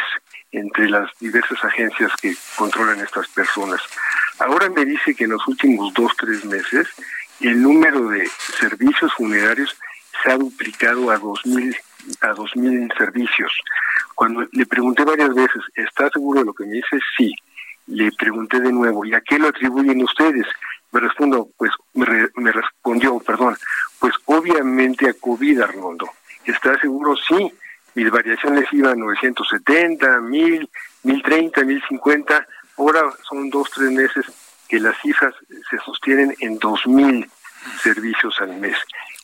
entre 0.51 0.87
las 0.87 1.09
diversas 1.19 1.63
agencias 1.63 2.11
que 2.21 2.35
controlan 2.55 2.99
estas 2.99 3.27
personas. 3.29 3.81
Ahora 4.37 4.69
me 4.69 4.85
dice 4.85 5.15
que 5.15 5.23
en 5.23 5.31
los 5.31 5.47
últimos 5.47 5.91
dos, 5.95 6.11
tres 6.15 6.45
meses 6.45 6.87
el 7.39 7.59
número 7.59 8.07
de 8.09 8.27
servicios 8.59 9.11
funerarios 9.15 9.75
se 10.21 10.31
ha 10.31 10.37
duplicado 10.37 11.09
a 11.09 11.19
2.000 11.19 11.75
a 12.21 12.33
2.000 12.33 12.97
servicios. 12.97 13.51
Cuando 14.13 14.47
le 14.51 14.65
pregunté 14.67 15.03
varias 15.03 15.33
veces, 15.33 15.63
¿está 15.73 16.07
seguro 16.09 16.41
de 16.41 16.45
lo 16.45 16.53
que 16.53 16.65
me 16.65 16.73
dice? 16.73 16.99
Sí. 17.17 17.33
Le 17.87 18.11
pregunté 18.11 18.59
de 18.59 18.71
nuevo, 18.71 19.03
¿y 19.05 19.13
a 19.15 19.21
qué 19.21 19.39
lo 19.39 19.47
atribuyen 19.47 20.03
ustedes? 20.03 20.45
Me 20.91 20.99
respondo, 20.99 21.49
pues 21.57 21.71
me, 21.93 22.51
respondió, 22.51 23.19
perdón, 23.19 23.57
pues 23.99 24.13
obviamente 24.25 25.09
a 25.09 25.13
COVID, 25.13 25.61
Arnoldo. 25.61 26.09
¿Está 26.45 26.79
seguro? 26.79 27.15
Sí. 27.15 27.51
Mis 27.93 28.09
variaciones 28.09 28.65
iban 28.71 28.93
a 28.93 28.95
970, 28.95 30.21
1000, 30.21 30.69
1030, 31.03 31.63
1050. 31.63 32.47
Ahora 32.77 33.01
son 33.27 33.49
dos, 33.49 33.69
tres 33.71 33.91
meses 33.91 34.25
que 34.67 34.79
las 34.79 34.99
cifras 35.01 35.33
se 35.69 35.77
sostienen 35.79 36.33
en 36.39 36.57
2000 36.57 37.29
servicios 37.83 38.35
al 38.39 38.57
mes. 38.57 38.77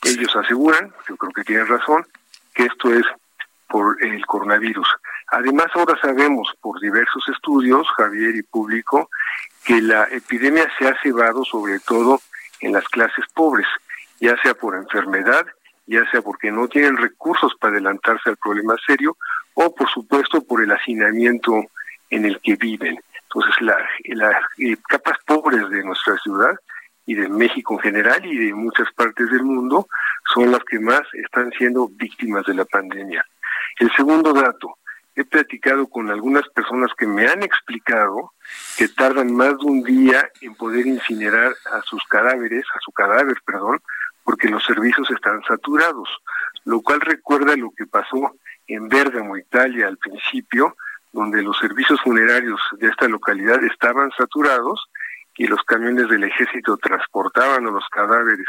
Ellos 0.04 0.34
aseguran, 0.36 0.92
yo 1.08 1.16
creo 1.16 1.32
que 1.32 1.44
tienen 1.44 1.66
razón, 1.66 2.06
que 2.54 2.64
esto 2.64 2.92
es 2.92 3.04
por 3.68 4.02
el 4.02 4.24
coronavirus. 4.26 4.88
Además, 5.28 5.66
ahora 5.74 5.98
sabemos 6.00 6.52
por 6.60 6.80
diversos 6.80 7.28
estudios, 7.28 7.86
Javier 7.96 8.34
y 8.36 8.42
público, 8.42 9.10
que 9.64 9.80
la 9.82 10.04
epidemia 10.04 10.66
se 10.78 10.88
ha 10.88 10.96
cebado 11.02 11.44
sobre 11.44 11.78
todo 11.80 12.20
en 12.60 12.72
las 12.72 12.84
clases 12.88 13.24
pobres, 13.34 13.66
ya 14.20 14.36
sea 14.42 14.54
por 14.54 14.74
enfermedad, 14.74 15.46
ya 15.86 16.08
sea 16.10 16.22
porque 16.22 16.50
no 16.50 16.68
tienen 16.68 16.96
recursos 16.96 17.54
para 17.60 17.74
adelantarse 17.74 18.30
al 18.30 18.36
problema 18.36 18.74
serio, 18.86 19.16
o 19.54 19.74
por 19.74 19.88
supuesto 19.90 20.42
por 20.42 20.62
el 20.62 20.72
hacinamiento 20.72 21.64
en 22.10 22.24
el 22.24 22.40
que 22.40 22.56
viven. 22.56 22.98
Entonces, 23.24 23.54
las 23.60 24.42
eh, 24.58 24.76
capas 24.88 25.18
pobres 25.26 25.68
de 25.68 25.84
nuestra 25.84 26.16
ciudad 26.18 26.56
y 27.04 27.14
de 27.14 27.28
México 27.28 27.74
en 27.74 27.80
general 27.80 28.24
y 28.24 28.46
de 28.46 28.54
muchas 28.54 28.90
partes 28.92 29.30
del 29.30 29.42
mundo 29.42 29.88
son 30.34 30.50
las 30.52 30.62
que 30.64 30.78
más 30.78 31.02
están 31.14 31.50
siendo 31.52 31.88
víctimas 31.88 32.44
de 32.46 32.54
la 32.54 32.64
pandemia. 32.64 33.24
El 33.78 33.90
segundo 33.92 34.32
dato, 34.32 34.78
he 35.14 35.24
platicado 35.24 35.86
con 35.88 36.10
algunas 36.10 36.48
personas 36.48 36.90
que 36.96 37.06
me 37.06 37.26
han 37.26 37.42
explicado 37.42 38.32
que 38.76 38.88
tardan 38.88 39.34
más 39.34 39.56
de 39.58 39.66
un 39.66 39.82
día 39.82 40.30
en 40.40 40.54
poder 40.54 40.86
incinerar 40.86 41.54
a 41.72 41.82
sus 41.82 42.02
cadáveres, 42.04 42.64
a 42.74 42.80
su 42.80 42.92
cadáver, 42.92 43.36
perdón, 43.44 43.80
porque 44.24 44.48
los 44.48 44.64
servicios 44.64 45.10
están 45.10 45.42
saturados, 45.44 46.08
lo 46.64 46.80
cual 46.82 47.00
recuerda 47.00 47.56
lo 47.56 47.70
que 47.70 47.86
pasó 47.86 48.32
en 48.66 48.88
Bergamo, 48.88 49.36
Italia, 49.36 49.86
al 49.86 49.96
principio, 49.96 50.76
donde 51.12 51.42
los 51.42 51.58
servicios 51.58 52.00
funerarios 52.02 52.60
de 52.78 52.88
esta 52.88 53.08
localidad 53.08 53.62
estaban 53.64 54.10
saturados 54.16 54.88
y 55.36 55.46
los 55.46 55.62
camiones 55.62 56.08
del 56.08 56.24
ejército 56.24 56.76
transportaban 56.76 57.66
a 57.66 57.70
los 57.70 57.88
cadáveres 57.88 58.46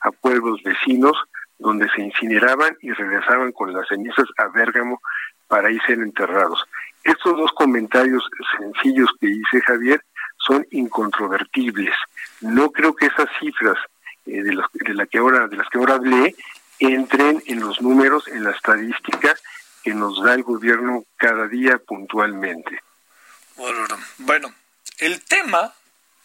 a 0.00 0.10
pueblos 0.10 0.62
vecinos 0.62 1.16
donde 1.62 1.88
se 1.94 2.02
incineraban 2.02 2.76
y 2.80 2.92
regresaban 2.92 3.52
con 3.52 3.72
las 3.72 3.88
cenizas 3.88 4.26
a 4.38 4.48
Bérgamo 4.48 5.00
para 5.48 5.70
ir 5.70 5.80
ser 5.86 5.98
enterrados. 5.98 6.62
Estos 7.04 7.36
dos 7.36 7.52
comentarios 7.52 8.22
sencillos 8.58 9.10
que 9.20 9.28
dice 9.28 9.60
Javier 9.66 10.04
son 10.38 10.66
incontrovertibles. 10.70 11.94
No 12.40 12.70
creo 12.70 12.94
que 12.94 13.06
esas 13.06 13.28
cifras 13.38 13.76
eh, 14.26 14.42
de, 14.42 14.56
de, 14.72 14.94
la 14.94 15.06
que 15.06 15.18
ahora, 15.18 15.48
de 15.48 15.56
las 15.56 15.68
que 15.68 15.78
ahora 15.78 15.94
hablé 15.94 16.34
entren 16.78 17.42
en 17.46 17.60
los 17.60 17.80
números, 17.80 18.28
en 18.28 18.44
la 18.44 18.50
estadística 18.50 19.34
que 19.82 19.94
nos 19.94 20.22
da 20.22 20.34
el 20.34 20.42
gobierno 20.42 21.04
cada 21.16 21.46
día 21.48 21.78
puntualmente. 21.78 22.80
Bueno 24.18 24.52
el 25.02 25.20
tema, 25.22 25.74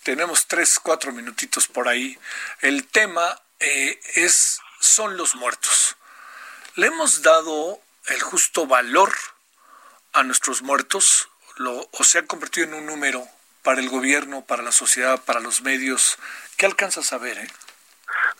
tenemos 0.04 0.48
tres, 0.48 0.80
cuatro 0.80 1.12
minutitos 1.12 1.68
por 1.68 1.88
ahí, 1.88 2.16
el 2.62 2.88
tema 2.88 3.42
eh, 3.60 4.00
es, 4.16 4.60
son 4.80 5.18
los 5.18 5.36
muertos. 5.36 5.96
¿Le 6.76 6.88
hemos 6.88 7.22
dado 7.22 7.80
el 8.08 8.22
justo 8.22 8.68
valor 8.68 9.12
a 10.14 10.24
nuestros 10.24 10.62
muertos? 10.62 11.30
Lo, 11.58 11.88
¿O 11.92 12.04
se 12.04 12.20
ha 12.20 12.26
convertido 12.26 12.68
en 12.68 12.74
un 12.76 12.86
número 12.86 13.28
para 13.64 13.82
el 13.82 13.90
gobierno, 13.90 14.46
para 14.46 14.64
la 14.64 14.72
sociedad, 14.72 15.24
para 15.24 15.40
los 15.40 15.62
medios? 15.62 16.18
¿Qué 16.56 16.66
alcanzas 16.66 17.14
a 17.14 17.18
ver? 17.18 17.38
Eh? 17.38 17.48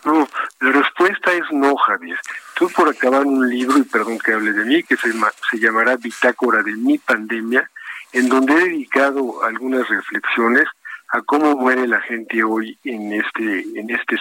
No, 0.04 0.28
la 0.60 0.72
respuesta 0.72 1.32
es 1.32 1.44
no, 1.50 1.76
Javier. 1.76 2.18
Estoy 2.50 2.68
por 2.68 2.88
acabar 2.88 3.26
un 3.26 3.48
libro, 3.48 3.78
y 3.78 3.82
perdón 3.82 4.18
que 4.18 4.32
hable 4.32 4.52
de 4.52 4.64
mí, 4.64 4.82
que 4.82 4.96
se, 4.96 5.12
se 5.12 5.58
llamará 5.58 5.96
Bitácora 5.96 6.62
de 6.62 6.72
mi 6.72 6.98
pandemia, 6.98 7.70
en 8.12 8.28
donde 8.28 8.54
he 8.54 8.64
dedicado 8.64 9.42
algunas 9.44 9.88
reflexiones 9.88 10.64
a 11.08 11.22
cómo 11.22 11.56
muere 11.56 11.86
la 11.86 12.00
gente 12.00 12.42
hoy 12.42 12.78
en 12.84 13.12
este, 13.12 13.60
en 13.78 13.90
este, 13.90 14.18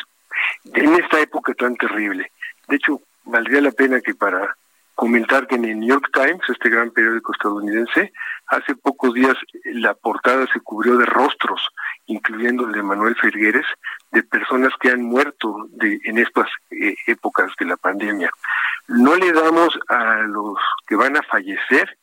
en 0.73 0.93
esta 0.95 1.19
época 1.19 1.53
tan 1.53 1.75
terrible. 1.75 2.31
De 2.67 2.75
hecho, 2.75 3.01
valdría 3.23 3.62
la 3.62 3.71
pena 3.71 4.01
que 4.01 4.15
para 4.15 4.55
comentar 4.97 5.45
que 5.45 5.55
en 5.55 5.65
el 5.65 5.79
New 5.79 5.89
York 5.89 6.10
Times, 6.12 6.41
este 6.49 6.69
gran 6.69 6.89
periódico 6.89 7.31
estadounidense, 7.31 8.12
hace 8.47 8.75
pocos 8.75 9.13
días 9.13 9.36
la 9.65 9.93
portada 9.93 10.47
se 10.51 10.60
cubrió 10.60 10.97
de 10.97 11.05
rostros, 11.05 11.62
incluyendo 12.07 12.65
el 12.65 12.71
de 12.71 12.81
Manuel 12.81 13.15
Fergueres, 13.15 13.65
de 14.12 14.23
personas 14.23 14.73
que 14.79 14.89
han 14.89 15.03
muerto 15.03 15.67
de, 15.69 15.99
en 16.03 16.17
estas 16.17 16.49
eh, 16.71 16.95
épocas 17.05 17.51
de 17.60 17.65
la 17.67 17.77
pandemia. 17.77 18.31
No 18.88 19.15
le 19.15 19.31
damos 19.33 19.77
a 19.88 20.21
los 20.21 20.57
que 20.88 20.95
van 20.95 21.15
a 21.15 21.21
fallecer 21.23 21.97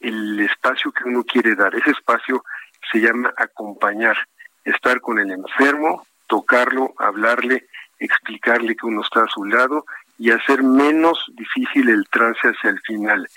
el 0.00 0.40
espacio 0.40 0.90
que 0.90 1.04
uno 1.04 1.22
quiere 1.22 1.54
dar. 1.54 1.74
Ese 1.74 1.90
espacio 1.90 2.42
se 2.90 2.98
llama 2.98 3.32
acompañar, 3.36 4.16
estar 4.64 5.00
con 5.00 5.18
el 5.18 5.30
enfermo, 5.30 6.04
tocarlo, 6.26 6.94
hablarle, 6.98 7.68
explicarle 8.00 8.74
que 8.74 8.86
uno 8.86 9.02
está 9.02 9.22
a 9.22 9.28
su 9.28 9.44
lado 9.44 9.84
y 10.18 10.30
hacer 10.30 10.62
menos 10.62 11.24
difícil 11.34 11.88
el 11.88 12.08
trance 12.08 12.48
hacia 12.48 12.70
el 12.70 12.80
final. 12.80 13.28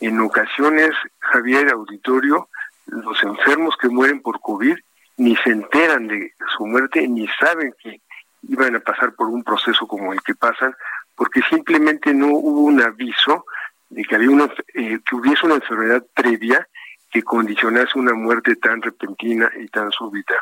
En 0.00 0.20
ocasiones, 0.20 0.90
Javier 1.20 1.70
Auditorio, 1.70 2.48
los 2.86 3.22
enfermos 3.22 3.76
que 3.80 3.88
mueren 3.88 4.20
por 4.20 4.40
COVID 4.40 4.76
ni 5.18 5.36
se 5.36 5.50
enteran 5.50 6.08
de 6.08 6.32
su 6.56 6.66
muerte 6.66 7.06
ni 7.08 7.26
saben 7.40 7.74
que 7.82 8.00
iban 8.42 8.76
a 8.76 8.80
pasar 8.80 9.14
por 9.14 9.28
un 9.28 9.42
proceso 9.42 9.86
como 9.86 10.12
el 10.12 10.22
que 10.22 10.34
pasan, 10.34 10.74
porque 11.14 11.40
simplemente 11.48 12.12
no 12.12 12.28
hubo 12.28 12.60
un 12.62 12.82
aviso 12.82 13.44
de 13.88 14.04
que 14.04 14.14
había 14.14 14.30
una, 14.30 14.44
eh, 14.74 14.98
que 15.04 15.14
hubiese 15.14 15.46
una 15.46 15.56
enfermedad 15.56 16.04
previa 16.14 16.66
que 17.10 17.22
condicionase 17.22 17.98
una 17.98 18.12
muerte 18.12 18.56
tan 18.56 18.82
repentina 18.82 19.50
y 19.58 19.68
tan 19.68 19.90
súbita. 19.90 20.34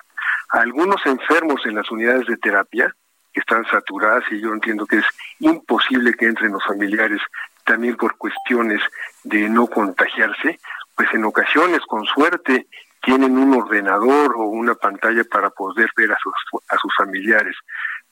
algunos 0.51 1.05
enfermos 1.07 1.65
en 1.67 1.77
las 1.77 1.91
unidades 1.91 2.27
de 2.27 2.37
terapia 2.37 2.95
que 3.35 3.41
están 3.41 3.67
saturadas 3.67 4.25
y 4.31 4.41
yo 4.41 4.55
entiendo 4.55 4.87
que 4.87 4.99
es 4.99 5.07
imposible 5.41 6.15
que 6.15 6.27
entren 6.27 6.53
los 6.53 6.65
familiares 6.65 7.21
también 7.65 7.97
por 7.97 8.17
cuestiones 8.17 8.81
de 9.25 9.49
no 9.49 9.67
contagiarse, 9.67 10.61
pues 10.95 11.09
en 11.13 11.25
ocasiones, 11.25 11.81
con 11.81 12.05
suerte, 12.05 12.69
tienen 13.03 13.37
un 13.37 13.55
ordenador 13.55 14.35
o 14.37 14.45
una 14.45 14.75
pantalla 14.75 15.25
para 15.25 15.51
poder 15.51 15.91
ver 15.97 16.13
a 16.13 16.17
sus, 16.23 16.63
a 16.69 16.77
sus 16.79 16.93
familiares. 16.97 17.57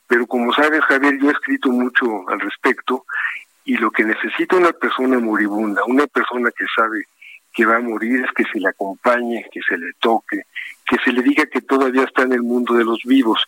Pero 0.06 0.26
como 0.26 0.52
sabes, 0.52 0.82
Javier, 0.82 1.18
yo 1.18 1.30
he 1.30 1.32
escrito 1.32 1.70
mucho 1.70 2.28
al 2.28 2.40
respecto 2.40 3.06
y 3.64 3.76
lo 3.76 3.90
que 3.90 4.04
necesita 4.04 4.56
una 4.56 4.72
persona 4.72 5.18
moribunda, 5.18 5.82
una 5.86 6.06
persona 6.06 6.50
que 6.50 6.66
sabe 6.74 7.04
que 7.52 7.64
va 7.66 7.76
a 7.76 7.80
morir, 7.80 8.24
es 8.24 8.32
que 8.32 8.44
se 8.44 8.58
le 8.58 8.68
acompañe, 8.68 9.46
que 9.52 9.60
se 9.68 9.76
le 9.76 9.92
toque, 10.00 10.42
que 10.86 10.96
se 11.04 11.12
le 11.12 11.22
diga 11.22 11.46
que 11.46 11.60
todavía 11.60 12.04
está 12.04 12.22
en 12.22 12.32
el 12.32 12.42
mundo 12.42 12.74
de 12.74 12.84
los 12.84 13.02
vivos 13.04 13.42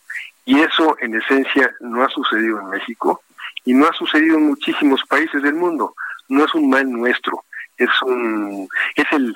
y 0.44 0.61
eso, 0.61 0.97
en 1.01 1.14
esencia, 1.14 1.75
no 1.81 2.05
ha 2.05 2.09
sucedido 2.11 2.61
en 2.61 2.68
México 2.68 3.23
y 3.64 3.73
no 3.73 3.87
ha 3.87 3.92
sucedido 3.92 4.37
en 4.37 4.47
muchísimos 4.47 5.03
países 5.09 5.42
del 5.42 5.55
mundo. 5.55 5.94
No 6.29 6.44
es 6.44 6.55
un 6.55 6.68
mal 6.68 6.90
nuestro, 6.90 7.44
es 7.77 7.90
un 8.03 8.68
es 8.94 9.07
el 9.12 9.35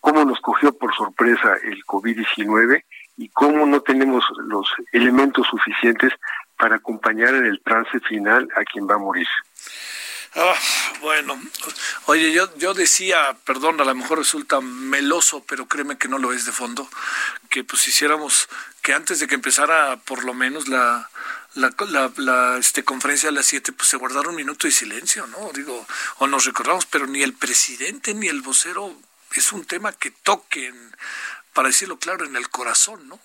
cómo 0.00 0.24
nos 0.24 0.40
cogió 0.40 0.72
por 0.72 0.94
sorpresa 0.94 1.56
el 1.64 1.84
COVID-19 1.84 2.84
y 3.18 3.28
cómo 3.30 3.66
no 3.66 3.80
tenemos 3.80 4.24
los 4.46 4.66
elementos 4.92 5.46
suficientes 5.46 6.12
para 6.58 6.76
acompañar 6.76 7.34
en 7.34 7.46
el 7.46 7.60
trance 7.60 7.98
final 8.00 8.48
a 8.56 8.64
quien 8.64 8.88
va 8.88 8.94
a 8.94 8.98
morir. 8.98 9.26
Ah, 10.38 10.54
bueno, 11.00 11.40
oye, 12.04 12.30
yo, 12.30 12.54
yo 12.58 12.74
decía, 12.74 13.34
perdón, 13.44 13.80
a 13.80 13.84
lo 13.84 13.94
mejor 13.94 14.18
resulta 14.18 14.60
meloso, 14.60 15.42
pero 15.48 15.66
créeme 15.66 15.96
que 15.96 16.08
no 16.08 16.18
lo 16.18 16.34
es 16.34 16.44
de 16.44 16.52
fondo, 16.52 16.90
que 17.48 17.64
pues 17.64 17.88
hiciéramos 17.88 18.46
que 18.82 18.92
antes 18.92 19.18
de 19.18 19.28
que 19.28 19.34
empezara 19.34 19.96
por 19.96 20.24
lo 20.24 20.34
menos 20.34 20.68
la, 20.68 21.08
la, 21.54 21.72
la, 22.18 22.58
este, 22.58 22.84
conferencia 22.84 23.30
a 23.30 23.32
las 23.32 23.46
7, 23.46 23.72
pues 23.72 23.88
se 23.88 23.96
guardara 23.96 24.28
un 24.28 24.36
minuto 24.36 24.66
de 24.66 24.72
silencio, 24.72 25.26
¿no? 25.26 25.52
Digo, 25.54 25.86
o 26.18 26.26
nos 26.26 26.44
recordamos, 26.44 26.84
pero 26.84 27.06
ni 27.06 27.22
el 27.22 27.32
presidente 27.32 28.12
ni 28.12 28.28
el 28.28 28.42
vocero 28.42 28.94
es 29.32 29.52
un 29.52 29.64
tema 29.64 29.92
que 29.92 30.10
toquen, 30.10 30.94
para 31.54 31.68
decirlo 31.68 31.98
claro, 31.98 32.26
en 32.26 32.36
el 32.36 32.50
corazón, 32.50 33.08
¿no? 33.08 33.18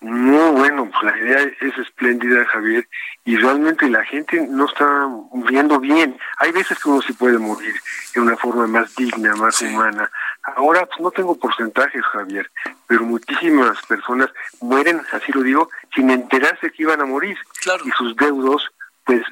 No, 0.00 0.52
bueno, 0.52 0.90
pues 0.90 1.02
la 1.02 1.18
idea 1.18 1.52
es 1.60 1.78
espléndida, 1.78 2.44
Javier, 2.46 2.88
y 3.24 3.36
realmente 3.36 3.88
la 3.88 4.04
gente 4.04 4.46
no 4.48 4.66
está 4.66 5.06
muriendo 5.32 5.80
bien. 5.80 6.18
Hay 6.38 6.52
veces 6.52 6.78
que 6.78 6.88
uno 6.88 7.02
sí 7.02 7.12
puede 7.12 7.38
morir 7.38 7.74
de 8.14 8.20
una 8.20 8.36
forma 8.36 8.66
más 8.66 8.94
digna, 8.94 9.34
más 9.34 9.60
humana. 9.60 10.10
Ahora 10.56 10.86
pues, 10.86 11.00
no 11.00 11.10
tengo 11.10 11.38
porcentajes, 11.38 12.02
Javier, 12.04 12.50
pero 12.86 13.02
muchísimas 13.02 13.84
personas 13.86 14.30
mueren, 14.60 15.00
así 15.12 15.32
lo 15.32 15.42
digo, 15.42 15.68
sin 15.94 16.10
enterarse 16.10 16.70
que 16.70 16.82
iban 16.84 17.00
a 17.00 17.06
morir. 17.06 17.36
Y 17.84 17.90
sus 17.90 18.16
deudos, 18.16 18.70
pues, 19.04 19.22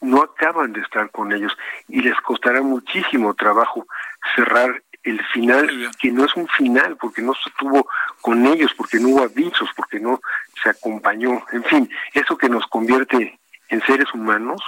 no 0.00 0.22
acaban 0.22 0.72
de 0.72 0.80
estar 0.80 1.10
con 1.10 1.32
ellos. 1.32 1.56
Y 1.88 2.00
les 2.00 2.18
costará 2.20 2.62
muchísimo 2.62 3.34
trabajo 3.34 3.86
cerrar 4.34 4.82
el 5.02 5.24
final, 5.32 5.90
que 6.00 6.10
no 6.10 6.24
es 6.24 6.34
un 6.36 6.48
final, 6.48 6.96
porque 6.96 7.22
no 7.22 7.34
se 7.34 7.50
tuvo 7.58 7.88
con 8.20 8.46
ellos, 8.46 8.72
porque 8.76 8.98
no 8.98 9.08
hubo 9.08 9.22
avisos, 9.22 9.68
porque 9.74 9.98
no 9.98 10.20
se 10.62 10.70
acompañó. 10.70 11.44
En 11.52 11.64
fin, 11.64 11.90
eso 12.12 12.36
que 12.36 12.48
nos 12.48 12.66
convierte 12.68 13.38
en 13.68 13.82
seres 13.84 14.12
humanos 14.14 14.60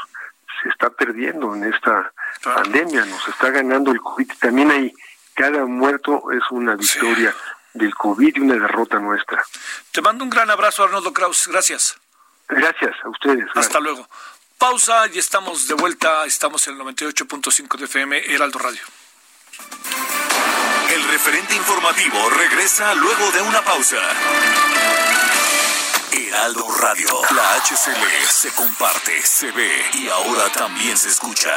se 0.63 0.69
está 0.71 0.91
perdiendo 0.91 1.55
en 1.55 1.65
esta 1.65 2.13
pandemia, 2.43 3.05
nos 3.05 3.29
está 3.29 3.51
ganando 3.51 3.93
el 3.93 4.01
COVID. 4.01 4.31
También 4.41 4.71
hay, 4.71 4.93
cada 5.35 5.65
muerto 5.67 6.31
es 6.33 6.43
una 6.51 6.75
victoria 6.75 7.35
del 7.73 7.95
COVID 7.95 8.37
y 8.37 8.41
una 8.41 8.55
derrota 8.55 8.99
nuestra. 8.99 9.43
Te 9.93 10.01
mando 10.01 10.25
un 10.25 10.31
gran 10.31 10.51
abrazo, 10.51 10.85
Arnoldo 10.85 11.13
Kraus. 11.13 11.49
Gracias. 11.49 11.99
Gracias 12.49 12.95
a 13.05 13.09
ustedes. 13.09 13.47
Hasta 13.55 13.81
luego. 13.81 14.09
Pausa 14.59 15.07
y 15.13 15.19
estamos 15.19 15.69
de 15.69 15.75
vuelta. 15.75 16.25
Estamos 16.25 16.67
en 16.69 16.75
el 16.75 16.81
98.5 16.81 17.77
de 17.77 17.85
FM, 17.85 18.35
Heraldo 18.35 18.59
Radio. 18.59 18.83
El 20.95 21.03
referente 21.09 21.57
informativo 21.57 22.31
regresa 22.31 22.95
luego 22.95 23.33
de 23.33 23.43
una 23.43 23.65
pausa. 23.65 23.97
Heraldo 26.13 26.69
Radio, 26.79 27.09
la 27.35 27.57
HCL 27.57 28.29
se 28.29 28.53
comparte, 28.53 29.21
se 29.27 29.51
ve 29.51 29.73
y 29.95 30.09
ahora 30.09 30.53
también 30.53 30.97
se 30.97 31.09
escucha. 31.09 31.51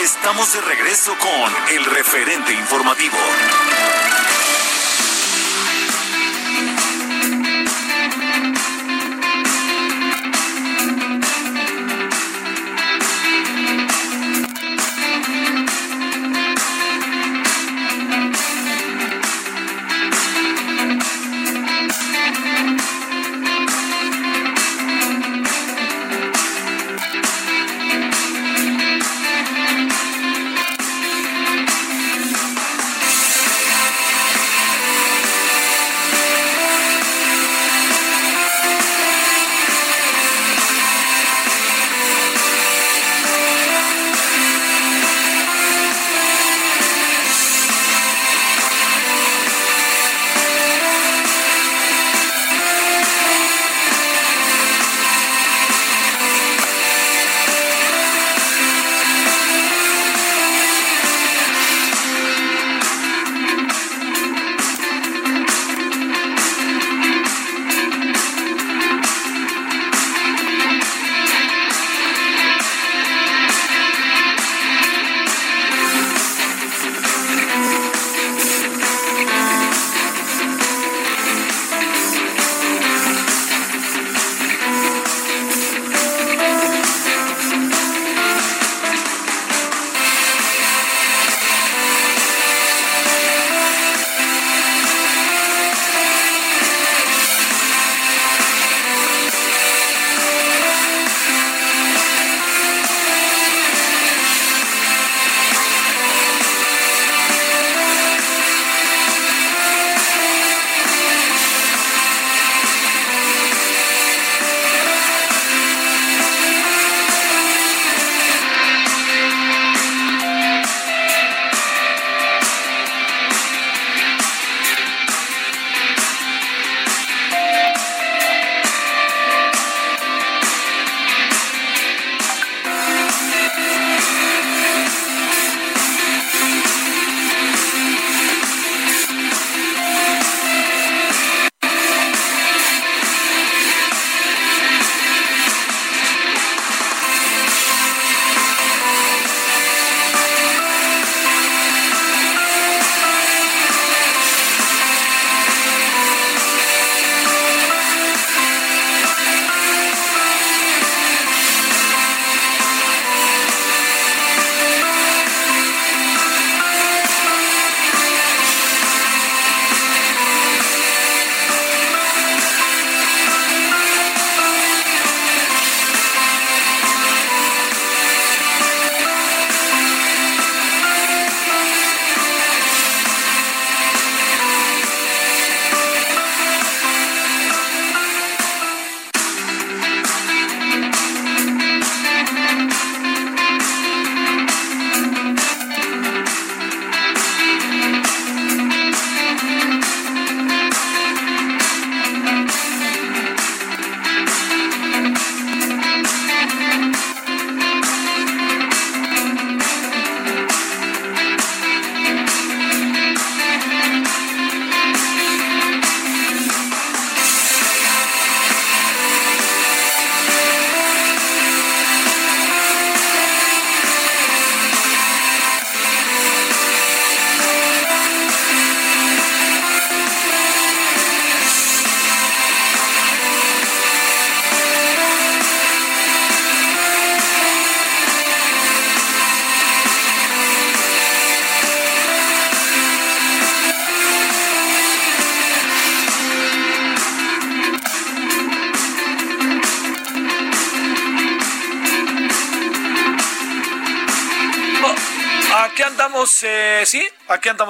Estamos 0.00 0.52
de 0.52 0.60
regreso 0.60 1.16
con 1.18 1.74
el 1.74 1.84
referente 1.86 2.52
informativo. 2.52 3.18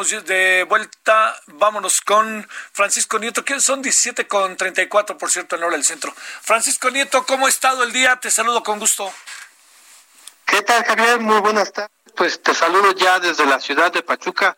De 0.03 0.67
vuelta. 0.69 1.37
Vámonos 1.47 2.01
con 2.01 2.47
Francisco 2.73 3.17
Nieto, 3.21 3.45
que 3.45 3.61
son 3.61 3.81
17 3.81 4.27
con 4.27 4.57
34, 4.57 5.17
por 5.17 5.31
cierto, 5.31 5.55
en 5.55 5.63
hora 5.63 5.77
del 5.77 5.85
centro. 5.85 6.13
Francisco 6.17 6.91
Nieto, 6.91 7.25
¿cómo 7.25 7.47
ha 7.47 7.49
estado 7.49 7.85
el 7.85 7.93
día? 7.93 8.19
Te 8.19 8.29
saludo 8.29 8.65
con 8.65 8.81
gusto. 8.81 9.13
¿Qué 10.47 10.63
tal, 10.63 10.85
Javier? 10.85 11.21
Muy 11.21 11.41
buenas 11.41 11.73
tardes. 11.73 11.93
Pues 12.17 12.43
te 12.43 12.55
saludo 12.55 12.93
ya 12.93 13.21
desde 13.21 13.47
la 13.47 13.61
ciudad 13.61 13.93
de 13.93 14.03
Pachuca, 14.03 14.57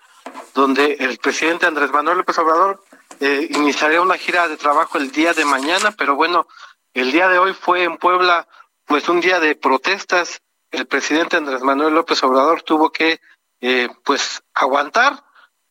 donde 0.54 0.94
el 1.00 1.18
presidente 1.18 1.66
Andrés 1.66 1.90
Manuel 1.90 2.18
López 2.18 2.38
Obrador 2.38 2.82
eh, 3.20 3.46
iniciaría 3.50 4.00
una 4.00 4.16
gira 4.16 4.48
de 4.48 4.56
trabajo 4.56 4.96
el 4.96 5.12
día 5.12 5.34
de 5.34 5.44
mañana, 5.44 5.92
pero 5.92 6.14
bueno, 6.14 6.48
el 6.94 7.12
día 7.12 7.28
de 7.28 7.38
hoy 7.38 7.52
fue 7.52 7.82
en 7.84 7.98
Puebla, 7.98 8.48
pues 8.86 9.06
un 9.10 9.20
día 9.20 9.38
de 9.38 9.54
protestas. 9.54 10.40
El 10.70 10.86
presidente 10.86 11.36
Andrés 11.36 11.60
Manuel 11.60 11.94
López 11.94 12.22
Obrador 12.22 12.62
tuvo 12.62 12.90
que 12.90 13.20
eh, 13.60 13.88
pues 14.02 14.42
aguantar 14.54 15.25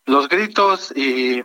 los 0.05 0.29
gritos 0.29 0.93
y 0.95 1.43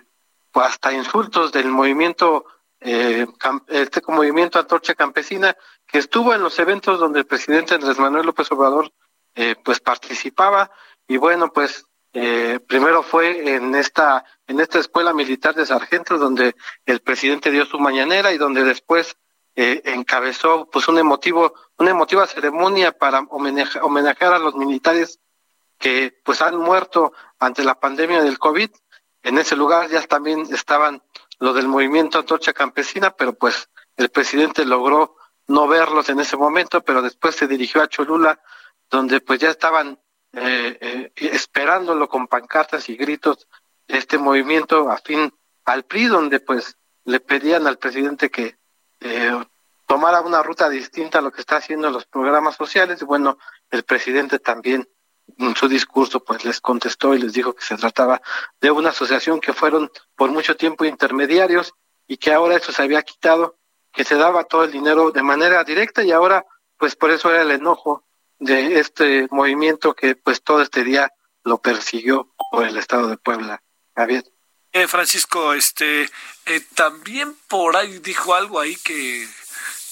pues, 0.51 0.67
hasta 0.67 0.93
insultos 0.93 1.53
del 1.53 1.69
movimiento 1.69 2.45
eh, 2.81 3.27
este 3.69 4.01
movimiento 4.09 4.59
Antorcha 4.59 4.95
Campesina 4.95 5.55
que 5.87 5.99
estuvo 5.99 6.33
en 6.33 6.43
los 6.43 6.59
eventos 6.59 6.99
donde 6.99 7.21
el 7.21 7.27
presidente 7.27 7.75
Andrés 7.75 7.99
Manuel 7.99 8.27
López 8.27 8.51
Obrador 8.53 8.91
eh, 9.35 9.55
pues 9.63 9.81
participaba. 9.81 10.71
Y 11.07 11.17
bueno 11.17 11.53
pues 11.53 11.85
eh, 12.13 12.59
primero 12.67 13.03
fue 13.03 13.55
en 13.55 13.75
esta 13.75 14.25
en 14.47 14.61
esta 14.61 14.79
escuela 14.79 15.13
militar 15.13 15.55
de 15.55 15.67
sargentos 15.67 16.19
donde 16.19 16.57
el 16.87 17.01
presidente 17.01 17.51
dio 17.51 17.67
su 17.67 17.79
mañanera 17.79 18.33
y 18.33 18.39
donde 18.39 18.65
después 18.65 19.17
eh, 19.55 19.83
encabezó 19.85 20.69
pues 20.71 20.89
un 20.89 20.99
emotivo 20.99 21.55
una 21.79 21.91
emotiva 21.91 22.27
ceremonia 22.27 22.93
para 22.93 23.21
homenajear 23.21 24.33
a 24.33 24.39
los 24.39 24.55
militares 24.57 25.21
que 25.81 26.21
pues 26.23 26.43
han 26.43 26.57
muerto 26.59 27.13
ante 27.41 27.65
la 27.65 27.81
pandemia 27.81 28.23
del 28.23 28.39
COVID. 28.39 28.71
En 29.23 29.39
ese 29.39 29.57
lugar 29.57 29.89
ya 29.89 30.03
también 30.03 30.47
estaban 30.53 31.03
los 31.41 31.55
del 31.57 31.67
movimiento 31.67 32.19
Antorcha 32.19 32.53
Campesina, 32.53 33.11
pero 33.11 33.33
pues 33.33 33.71
el 33.97 34.11
presidente 34.11 34.65
logró 34.65 35.17
no 35.49 35.67
verlos 35.67 36.09
en 36.11 36.21
ese 36.21 36.37
momento, 36.37 36.83
pero 36.83 37.03
después 37.03 37.35
se 37.35 37.49
dirigió 37.49 37.83
a 37.83 37.89
Cholula, 37.89 38.41
donde 38.91 39.21
pues 39.21 39.41
ya 39.41 39.51
estaban 39.51 39.99
eh, 40.33 40.79
eh, 40.81 41.13
esperándolo 41.17 42.09
con 42.09 42.29
pancartas 42.29 42.89
y 42.89 42.97
gritos 42.97 43.49
este 43.89 44.19
movimiento 44.19 44.91
afín 44.91 45.35
al 45.65 45.85
PRI, 45.85 46.07
donde 46.07 46.41
pues 46.41 46.77
le 47.05 47.21
pedían 47.21 47.67
al 47.67 47.79
presidente 47.79 48.31
que 48.31 48.59
eh, 49.01 49.45
tomara 49.87 50.21
una 50.21 50.43
ruta 50.43 50.69
distinta 50.69 51.19
a 51.19 51.23
lo 51.23 51.33
que 51.33 51.41
está 51.41 51.57
haciendo 51.57 51.89
en 51.89 51.95
los 51.95 52.05
programas 52.05 52.55
sociales. 52.55 53.01
Y 53.03 53.05
bueno, 53.07 53.39
el 53.71 53.83
presidente 53.83 54.39
también 54.39 54.89
en 55.39 55.57
su 55.57 55.69
discurso 55.69 56.23
pues 56.25 56.45
les 56.45 56.61
contestó 56.61 57.15
y 57.15 57.19
les 57.19 57.33
dijo 57.33 57.55
que 57.55 57.65
se 57.65 57.77
trataba 57.77 58.21
de 58.61 58.71
una 58.71 58.91
asociación 58.91 59.41
que 59.41 59.53
fueron 59.53 59.91
por 60.17 60.31
mucho 60.31 60.57
tiempo 60.57 60.85
intermediarios 60.85 61.75
y 62.07 62.17
que 62.17 62.33
ahora 62.33 62.57
eso 62.57 62.73
se 62.73 62.83
había 62.83 63.03
quitado, 63.03 63.57
que 63.93 64.05
se 64.05 64.17
daba 64.17 64.45
todo 64.45 64.65
el 64.65 64.73
dinero 64.73 65.11
de 65.11 65.23
manera 65.23 65.63
directa 65.65 66.03
y 66.03 66.13
ahora 66.13 66.45
pues 66.77 66.97
por 66.97 67.11
eso 67.11 67.31
era 67.31 67.43
el 67.43 67.51
enojo 67.51 68.05
de 68.39 68.81
este 68.81 69.29
movimiento 69.31 69.95
que 69.95 70.17
pues 70.17 70.43
todo 70.43 70.63
este 70.63 70.83
día 70.83 71.13
lo 71.45 71.59
persiguió 71.61 72.33
por 72.51 72.67
el 72.67 72.77
estado 72.77 73.09
de 73.09 73.17
Puebla. 73.17 73.63
Javier. 73.95 74.25
Eh, 74.73 74.87
Francisco, 74.87 75.53
este, 75.53 76.09
eh, 76.47 76.61
también 76.75 77.37
por 77.49 77.77
ahí 77.77 77.99
dijo 77.99 78.35
algo 78.35 78.61
ahí 78.61 78.77
que 78.77 79.29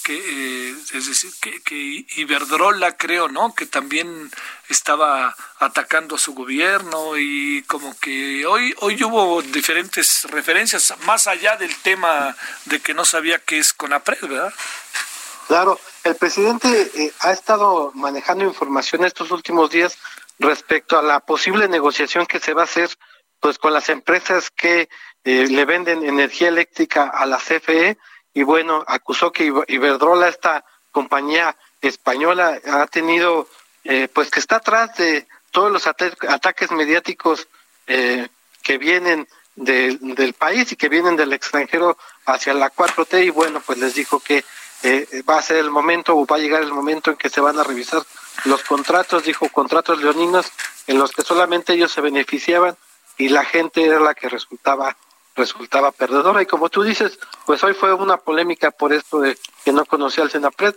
que 0.08 0.70
eh, 0.70 0.74
es 0.94 1.06
decir 1.06 1.30
que, 1.38 1.60
que, 1.60 2.06
Iberdrola 2.16 2.96
creo 2.96 3.28
no 3.28 3.54
que 3.54 3.66
también 3.66 4.30
estaba 4.70 5.36
atacando 5.58 6.16
a 6.16 6.18
su 6.18 6.32
gobierno 6.32 7.18
y 7.18 7.62
como 7.64 7.94
que 7.98 8.46
hoy 8.46 8.74
hoy 8.78 9.04
hubo 9.04 9.42
diferentes 9.42 10.24
referencias 10.30 10.94
más 11.04 11.26
allá 11.26 11.56
del 11.56 11.76
tema 11.76 12.34
de 12.64 12.80
que 12.80 12.94
no 12.94 13.04
sabía 13.04 13.38
qué 13.38 13.58
es 13.58 13.74
Conapred 13.74 14.22
verdad 14.22 14.54
claro 15.46 15.78
el 16.04 16.16
presidente 16.16 16.90
eh, 16.94 17.12
ha 17.20 17.32
estado 17.32 17.92
manejando 17.94 18.44
información 18.44 19.04
estos 19.04 19.30
últimos 19.30 19.68
días 19.68 19.98
respecto 20.38 20.98
a 20.98 21.02
la 21.02 21.20
posible 21.20 21.68
negociación 21.68 22.24
que 22.24 22.40
se 22.40 22.54
va 22.54 22.62
a 22.62 22.64
hacer 22.64 22.88
pues 23.40 23.58
con 23.58 23.74
las 23.74 23.90
empresas 23.90 24.48
que 24.50 24.88
eh, 25.24 25.46
le 25.48 25.64
venden 25.66 26.02
energía 26.02 26.48
eléctrica 26.48 27.08
a 27.08 27.26
la 27.26 27.36
CFE 27.36 27.98
y 28.34 28.42
bueno, 28.42 28.84
acusó 28.86 29.32
que 29.32 29.52
Iberdrola, 29.68 30.28
esta 30.28 30.64
compañía 30.90 31.56
española, 31.80 32.60
ha 32.66 32.86
tenido, 32.86 33.48
eh, 33.84 34.08
pues 34.12 34.30
que 34.30 34.40
está 34.40 34.56
atrás 34.56 34.96
de 34.96 35.26
todos 35.50 35.72
los 35.72 35.86
ataques 35.86 36.70
mediáticos 36.70 37.48
eh, 37.86 38.28
que 38.62 38.78
vienen 38.78 39.26
del 39.56 40.34
país 40.34 40.70
y 40.70 40.76
que 40.76 40.88
vienen 40.88 41.16
del 41.16 41.32
extranjero 41.32 41.98
hacia 42.26 42.54
la 42.54 42.70
4T 42.72 43.24
y 43.24 43.30
bueno, 43.30 43.60
pues 43.64 43.78
les 43.78 43.94
dijo 43.94 44.20
que 44.20 44.44
eh, 44.84 45.22
va 45.28 45.38
a 45.38 45.42
ser 45.42 45.56
el 45.56 45.70
momento 45.70 46.16
o 46.16 46.26
va 46.26 46.36
a 46.36 46.38
llegar 46.38 46.62
el 46.62 46.72
momento 46.72 47.10
en 47.10 47.16
que 47.16 47.28
se 47.28 47.40
van 47.40 47.58
a 47.58 47.64
revisar 47.64 48.02
los 48.44 48.62
contratos, 48.62 49.24
dijo 49.24 49.48
contratos 49.48 50.00
leoninos 50.00 50.52
en 50.86 50.98
los 50.98 51.10
que 51.10 51.22
solamente 51.22 51.72
ellos 51.72 51.90
se 51.90 52.00
beneficiaban 52.00 52.76
y 53.16 53.30
la 53.30 53.44
gente 53.44 53.84
era 53.84 53.98
la 53.98 54.14
que 54.14 54.28
resultaba 54.28 54.96
resultaba 55.38 55.92
perdedora. 55.92 56.42
Y 56.42 56.46
como 56.46 56.68
tú 56.68 56.82
dices, 56.82 57.18
pues 57.46 57.62
hoy 57.64 57.72
fue 57.72 57.94
una 57.94 58.18
polémica 58.18 58.70
por 58.70 58.92
esto 58.92 59.20
de 59.20 59.38
que 59.64 59.72
no 59.72 59.86
conocía 59.86 60.24
al 60.24 60.30
Senapred, 60.30 60.74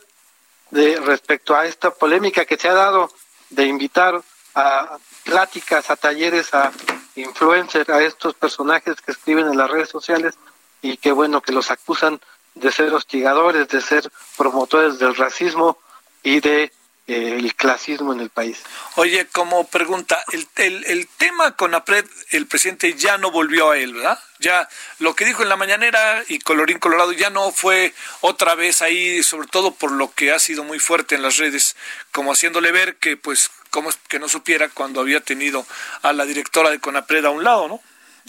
de 0.70 0.96
respecto 1.02 1.54
a 1.54 1.66
esta 1.66 1.92
polémica 1.92 2.46
que 2.46 2.58
se 2.58 2.70
ha 2.70 2.74
dado 2.74 3.12
de 3.50 3.66
invitar 3.66 4.22
a 4.56 4.98
pláticas, 5.26 5.90
a 5.90 5.98
talleres, 5.98 6.54
a 6.54 6.72
influencers, 7.16 7.90
a 7.90 8.02
estos 8.02 8.34
personajes 8.36 9.02
que 9.02 9.12
escriben 9.12 9.48
en 9.48 9.58
las 9.58 9.70
redes 9.70 9.90
sociales 9.90 10.36
y 10.82 10.98
que 10.98 11.12
bueno, 11.12 11.42
que 11.42 11.52
los 11.52 11.72
acusan 11.72 12.22
de 12.56 12.72
ser 12.72 12.94
hostigadores, 12.94 13.68
de 13.68 13.82
ser 13.82 14.10
promotores 14.38 15.00
del 15.00 15.16
racismo 15.16 15.78
y 16.24 16.40
de 16.40 16.72
el 17.08 17.56
clasismo 17.56 18.14
en 18.14 18.20
el 18.22 18.30
país. 18.30 18.62
Oye, 18.96 19.28
como 19.28 19.68
pregunta, 19.68 20.24
el, 20.32 20.48
el, 20.58 20.86
el 20.86 21.08
tema 21.08 21.56
con 21.56 21.74
APRED, 21.76 22.06
el 22.30 22.48
presidente 22.48 22.94
ya 22.94 23.18
no 23.18 23.32
volvió 23.32 23.72
a 23.72 23.78
él, 23.78 23.94
¿verdad? 23.94 24.20
Ya 24.40 24.68
lo 25.00 25.16
que 25.16 25.26
dijo 25.26 25.44
en 25.44 25.50
la 25.50 25.56
mañanera 25.56 26.24
y 26.28 26.40
colorín 26.40 26.80
colorado 26.80 27.12
ya 27.12 27.30
no 27.30 27.52
fue 27.52 27.94
otra 28.22 28.56
vez 28.56 28.82
ahí, 28.82 29.24
sobre 29.24 29.48
todo 29.48 29.74
por 29.74 29.92
lo 29.92 30.12
que 30.14 30.32
ha 30.32 30.40
sido 30.40 30.64
muy 30.64 30.80
fuerte 30.80 31.16
en 31.16 31.22
las 31.22 31.38
redes, 31.38 31.76
como 32.12 32.32
haciéndole 32.32 32.72
ver 32.72 32.98
que 32.98 33.18
pues 33.18 33.52
como 33.70 33.90
que 34.08 34.20
no 34.20 34.28
supiera 34.28 34.70
cuando 34.70 35.02
había 35.02 35.22
tenido 35.22 35.66
a 36.02 36.14
la 36.14 36.26
directora 36.26 36.70
de 36.70 36.80
CONAPRED 36.80 37.26
a 37.26 37.30
un 37.30 37.44
lado, 37.44 37.68
¿no? 37.68 37.82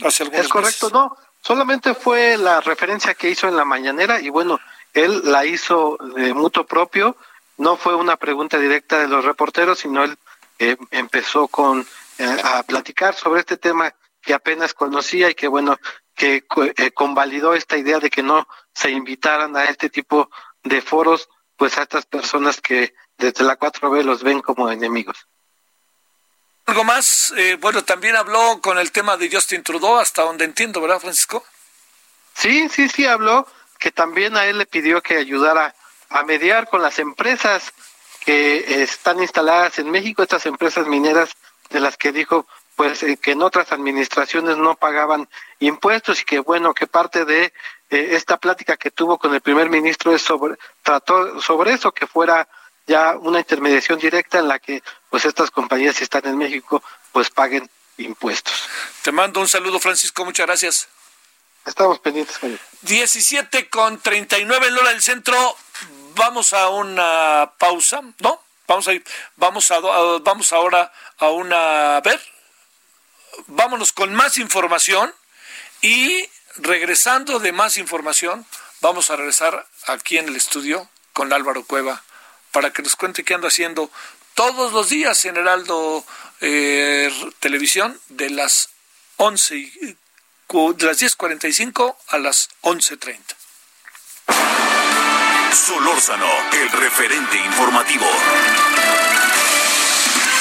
Hace 0.07 0.25
es 0.33 0.49
correcto, 0.49 0.91
no. 0.91 1.17
Solamente 1.41 1.95
fue 1.95 2.37
la 2.37 2.61
referencia 2.61 3.15
que 3.15 3.29
hizo 3.29 3.49
en 3.49 3.57
la 3.57 3.65
mañanera 3.65 4.21
y 4.21 4.29
bueno, 4.29 4.61
él 4.95 5.23
la 5.25 5.45
hizo 5.45 5.99
de 6.15 6.33
mutuo 6.33 6.65
propio 6.65 7.17
no 7.59 7.77
fue 7.77 7.95
una 7.95 8.17
pregunta 8.17 8.59
directa 8.59 8.99
de 8.99 9.09
los 9.09 9.25
reporteros, 9.25 9.79
sino 9.79 10.05
él 10.05 10.17
eh, 10.59 10.77
empezó 10.91 11.49
con 11.49 11.87
eh, 12.19 12.37
a 12.45 12.63
platicar 12.63 13.15
sobre 13.15 13.41
este 13.41 13.57
tema 13.57 13.95
que 14.21 14.35
apenas 14.35 14.75
conocía 14.75 15.31
y 15.31 15.35
que 15.35 15.49
bueno 15.49 15.79
que 16.15 16.45
eh, 16.77 16.91
convalidó 16.93 17.55
esta 17.55 17.77
idea 17.77 17.99
de 17.99 18.11
que 18.11 18.23
no 18.23 18.47
se 18.73 18.91
invitaran 18.91 19.57
a 19.57 19.65
este 19.65 19.91
tipo 19.91 20.31
de 20.63 20.81
foros 20.81 21.29
pues 21.57 21.79
a 21.79 21.83
estas 21.83 22.07
personas 22.07 22.61
que 22.61 22.95
desde 23.17 23.45
la 23.45 23.59
4B 23.59 24.03
los 24.03 24.23
ven 24.23 24.41
como 24.41 24.71
enemigos. 24.71 25.27
Algo 26.67 26.85
más, 26.85 27.35
bueno, 27.61 27.83
también 27.83 28.15
habló 28.15 28.61
con 28.61 28.79
el 28.79 28.93
tema 28.93 29.17
de 29.17 29.29
Justin 29.31 29.65
Trudeau, 29.65 29.99
hasta 29.99 30.23
donde 30.23 30.45
entiendo, 30.45 30.81
¿verdad, 30.81 31.01
Francisco? 31.01 31.45
Sí, 32.35 32.69
sí, 32.69 32.89
sí, 32.89 33.05
habló 33.05 33.47
que 33.79 33.91
también 33.91 34.37
a 34.37 34.47
él 34.47 34.59
le 34.59 34.67
pidió 34.67 35.03
que 35.03 35.17
ayudara 35.17 35.75
a 36.13 36.23
mediar 36.25 36.69
con 36.69 36.83
las 36.83 36.99
empresas 36.99 37.73
que 38.25 38.83
están 38.83 39.21
instaladas 39.21 39.79
en 39.79 39.91
México, 39.91 40.23
estas 40.23 40.47
empresas 40.47 40.87
mineras 40.87 41.31
de 41.71 41.81
las 41.81 41.97
que 41.97 42.13
dijo 42.13 42.47
pues 42.77 43.03
eh, 43.03 43.17
que 43.17 43.33
en 43.33 43.43
otras 43.43 43.73
administraciones 43.73 44.57
no 44.57 44.77
pagaban 44.77 45.29
impuestos 45.59 46.21
y 46.21 46.25
que 46.25 46.39
bueno 46.39 46.75
que 46.75 46.87
parte 46.87 47.25
de 47.25 47.53
eh, 47.91 48.09
esta 48.13 48.37
plática 48.37 48.77
que 48.77 48.91
tuvo 48.91 49.19
con 49.19 49.35
el 49.35 49.41
primer 49.41 49.69
ministro 49.69 50.15
es 50.15 50.23
sobre 50.23 50.57
trató 50.83 51.41
sobre 51.41 51.73
eso 51.73 51.93
que 51.93 52.07
fuera 52.07 52.49
ya 52.87 53.17
una 53.17 53.39
intermediación 53.39 53.99
directa 53.99 54.39
en 54.39 54.49
la 54.49 54.59
que 54.59 54.83
pues 55.11 55.25
estas 55.25 55.51
compañías 55.51 55.97
si 55.97 56.05
están 56.05 56.27
en 56.27 56.39
México 56.39 56.83
pues 57.13 57.31
paguen 57.31 57.69
impuestos. 57.99 58.69
Te 59.03 59.13
mando 59.13 59.41
un 59.41 59.49
saludo 59.49 59.79
Francisco, 59.79 60.25
muchas 60.25 60.47
gracias. 60.47 60.89
Estamos 61.65 62.01
pendientes. 62.01 62.39
17 62.83 63.69
con 63.69 64.01
39 64.01 64.67
en 64.67 64.75
Lola 64.75 64.91
del 64.91 65.03
Centro 65.03 65.57
vamos 66.15 66.53
a 66.53 66.69
una 66.71 67.53
pausa, 67.59 68.03
¿no? 68.19 68.41
Vamos 68.67 68.89
a 68.89 68.93
ir, 68.93 69.05
vamos 69.37 69.71
a, 69.71 69.81
vamos 70.21 70.53
ahora 70.53 70.93
a 71.19 71.29
una, 71.29 71.97
a 71.97 72.01
ver, 72.01 72.21
vámonos 73.47 73.93
con 73.93 74.15
más 74.15 74.39
información 74.39 75.13
y 75.81 76.29
regresando 76.57 77.39
de 77.39 77.53
más 77.53 77.77
información, 77.77 78.47
vamos 78.81 79.11
a 79.11 79.17
regresar 79.17 79.67
aquí 79.87 80.19
en 80.19 80.29
el 80.29 80.37
estudio 80.37 80.89
con 81.13 81.33
Álvaro 81.33 81.65
Cueva 81.65 82.03
para 82.53 82.73
que 82.73 82.83
nos 82.83 82.97
cuente 82.97 83.25
qué 83.25 83.35
anda 83.35 83.49
haciendo 83.49 83.91
todos 84.35 84.73
los 84.73 84.89
días 84.89 85.25
en 85.25 85.37
Heraldo 85.37 86.05
eh, 86.41 87.11
televisión 87.41 87.99
de 88.09 88.31
las 88.31 88.71
11 89.17 89.55
de 89.55 90.87
las 90.87 91.01
10.45 91.01 91.97
a 92.09 92.19
las 92.19 92.51
11.30. 92.63 93.42
Solórzano, 95.55 96.27
el 96.53 96.71
referente 96.81 97.37
informativo. 97.37 98.07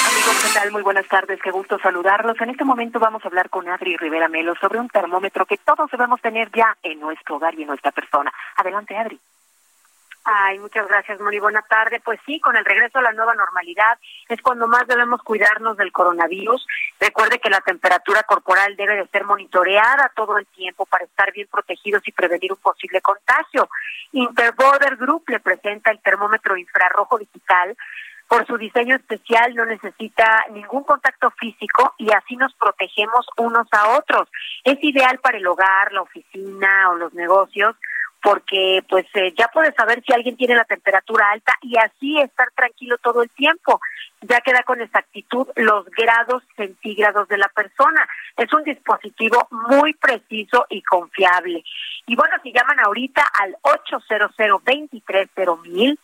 Amigos, 0.08 0.42
¿qué 0.42 0.58
tal? 0.58 0.72
Muy 0.72 0.82
buenas 0.82 1.06
tardes, 1.06 1.38
qué 1.42 1.50
gusto 1.50 1.78
saludarlos. 1.78 2.40
En 2.40 2.48
este 2.48 2.64
momento 2.64 2.98
vamos 2.98 3.22
a 3.22 3.28
hablar 3.28 3.50
con 3.50 3.68
Adri 3.68 3.98
Rivera 3.98 4.28
Melo 4.28 4.54
sobre 4.60 4.80
un 4.80 4.88
termómetro 4.88 5.44
que 5.44 5.58
todos 5.58 5.90
debemos 5.90 6.20
tener 6.22 6.50
ya 6.52 6.76
en 6.82 6.98
nuestro 6.98 7.36
hogar 7.36 7.54
y 7.58 7.62
en 7.62 7.68
nuestra 7.68 7.92
persona. 7.92 8.32
Adelante, 8.56 8.96
Adri. 8.96 9.20
Ay, 10.24 10.58
muchas 10.60 10.86
gracias, 10.86 11.20
Moni. 11.20 11.40
Buena 11.40 11.62
tarde. 11.62 12.00
Pues 12.04 12.20
sí, 12.24 12.38
con 12.38 12.56
el 12.56 12.64
regreso 12.64 12.98
a 12.98 13.02
la 13.02 13.12
nueva 13.12 13.34
normalidad 13.34 13.98
es 14.28 14.40
cuando 14.40 14.68
más 14.68 14.86
debemos 14.86 15.20
cuidarnos 15.22 15.76
del 15.76 15.90
coronavirus. 15.90 16.64
Recuerde 17.00 17.40
que 17.40 17.50
la 17.50 17.60
temperatura 17.60 18.22
corporal 18.22 18.76
debe 18.76 18.94
de 18.94 19.08
ser 19.08 19.24
monitoreada 19.24 20.12
todo 20.14 20.38
el 20.38 20.46
tiempo 20.46 20.86
para 20.86 21.04
estar 21.04 21.32
bien 21.32 21.48
protegidos 21.50 22.06
y 22.06 22.12
prevenir 22.12 22.52
un 22.52 22.58
posible 22.58 23.00
contagio. 23.00 23.68
Interborder 24.12 24.96
Group 24.96 25.24
le 25.26 25.40
presenta 25.40 25.90
el 25.90 26.00
termómetro 26.00 26.56
infrarrojo 26.56 27.18
digital. 27.18 27.76
Por 28.28 28.46
su 28.46 28.56
diseño 28.56 28.94
especial 28.94 29.54
no 29.56 29.66
necesita 29.66 30.46
ningún 30.52 30.84
contacto 30.84 31.32
físico 31.32 31.94
y 31.98 32.12
así 32.12 32.36
nos 32.36 32.54
protegemos 32.54 33.26
unos 33.36 33.66
a 33.72 33.98
otros. 33.98 34.28
Es 34.62 34.78
ideal 34.82 35.18
para 35.18 35.38
el 35.38 35.46
hogar, 35.46 35.92
la 35.92 36.02
oficina 36.02 36.90
o 36.90 36.94
los 36.94 37.12
negocios 37.12 37.74
porque 38.22 38.84
pues 38.88 39.04
eh, 39.14 39.34
ya 39.36 39.48
puedes 39.48 39.74
saber 39.74 40.02
si 40.06 40.12
alguien 40.12 40.36
tiene 40.36 40.54
la 40.54 40.64
temperatura 40.64 41.30
alta 41.32 41.54
y 41.60 41.76
así 41.76 42.20
estar 42.20 42.48
tranquilo 42.54 42.96
todo 42.98 43.22
el 43.22 43.30
tiempo. 43.30 43.80
Ya 44.20 44.40
queda 44.40 44.62
con 44.62 44.80
exactitud 44.80 45.48
los 45.56 45.84
grados 45.86 46.44
centígrados 46.56 47.26
de 47.28 47.38
la 47.38 47.48
persona. 47.48 48.08
Es 48.36 48.52
un 48.52 48.62
dispositivo 48.62 49.48
muy 49.50 49.94
preciso 49.94 50.66
y 50.70 50.82
confiable. 50.82 51.64
Y 52.06 52.14
bueno, 52.14 52.36
si 52.42 52.52
llaman 52.52 52.78
ahorita 52.80 53.24
al 53.40 53.56
800 53.62 54.30
mil 55.64 55.98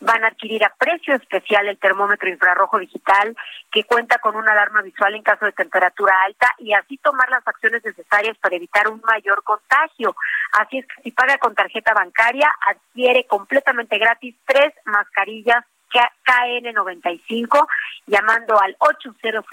van 0.00 0.24
a 0.24 0.28
adquirir 0.28 0.64
a 0.64 0.74
precio 0.78 1.14
especial 1.14 1.68
el 1.68 1.78
termómetro 1.78 2.28
infrarrojo 2.28 2.78
digital 2.78 3.36
que 3.70 3.84
cuenta 3.84 4.18
con 4.18 4.36
una 4.36 4.52
alarma 4.52 4.82
visual 4.82 5.14
en 5.14 5.22
caso 5.22 5.44
de 5.44 5.52
temperatura 5.52 6.14
alta 6.24 6.48
y 6.58 6.72
así 6.72 6.96
tomar 6.98 7.28
las 7.30 7.46
acciones 7.46 7.84
necesarias 7.84 8.36
para 8.38 8.56
evitar 8.56 8.88
un 8.88 9.00
mayor 9.02 9.42
contagio. 9.42 10.16
Así 10.52 10.78
es 10.78 10.86
que 10.86 11.02
si 11.02 11.10
paga 11.12 11.38
con 11.38 11.54
tarjeta 11.54 11.92
bancaria, 11.94 12.50
adquiere 12.66 13.26
completamente 13.26 13.98
gratis 13.98 14.34
tres 14.46 14.72
mascarillas 14.84 15.64
KN95 15.90 17.66
llamando 18.06 18.60
al 18.60 18.76
800 18.78 19.44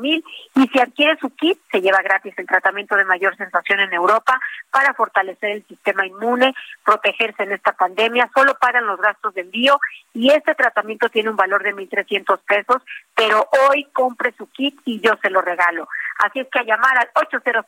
mil 0.00 0.24
y 0.54 0.68
si 0.68 0.80
adquiere 0.80 1.18
su 1.18 1.34
kit 1.34 1.58
se 1.70 1.80
lleva 1.80 2.02
gratis 2.02 2.34
el 2.36 2.46
tratamiento 2.46 2.96
de 2.96 3.04
mayor 3.04 3.36
sensación 3.36 3.80
en 3.80 3.92
Europa 3.92 4.40
para 4.70 4.94
fortalecer 4.94 5.50
el 5.50 5.66
sistema 5.66 6.06
inmune, 6.06 6.54
protegerse 6.84 7.42
en 7.42 7.52
esta 7.52 7.72
pandemia, 7.72 8.30
solo 8.34 8.54
pagan 8.54 8.86
los 8.86 9.00
gastos 9.00 9.34
de 9.34 9.42
envío 9.42 9.78
y 10.12 10.30
este 10.30 10.54
tratamiento 10.54 11.08
tiene 11.08 11.30
un 11.30 11.36
valor 11.36 11.62
de 11.62 11.74
1.300 11.74 12.40
pesos, 12.46 12.82
pero 13.14 13.48
hoy 13.68 13.84
compre 13.92 14.32
su 14.36 14.50
kit 14.50 14.80
y 14.84 15.00
yo 15.00 15.12
se 15.22 15.30
lo 15.30 15.40
regalo. 15.40 15.88
Así 16.18 16.40
es 16.40 16.48
que 16.48 16.60
a 16.60 16.64
llamar 16.64 16.96
al 16.98 17.10
800 17.14 17.64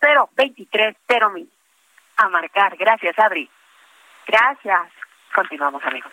mil 1.35 1.51
A 2.17 2.29
marcar. 2.29 2.77
Gracias, 2.77 3.19
Adri. 3.19 3.51
Gracias. 4.27 4.89
Continuamos, 5.35 5.85
amigos. 5.85 6.13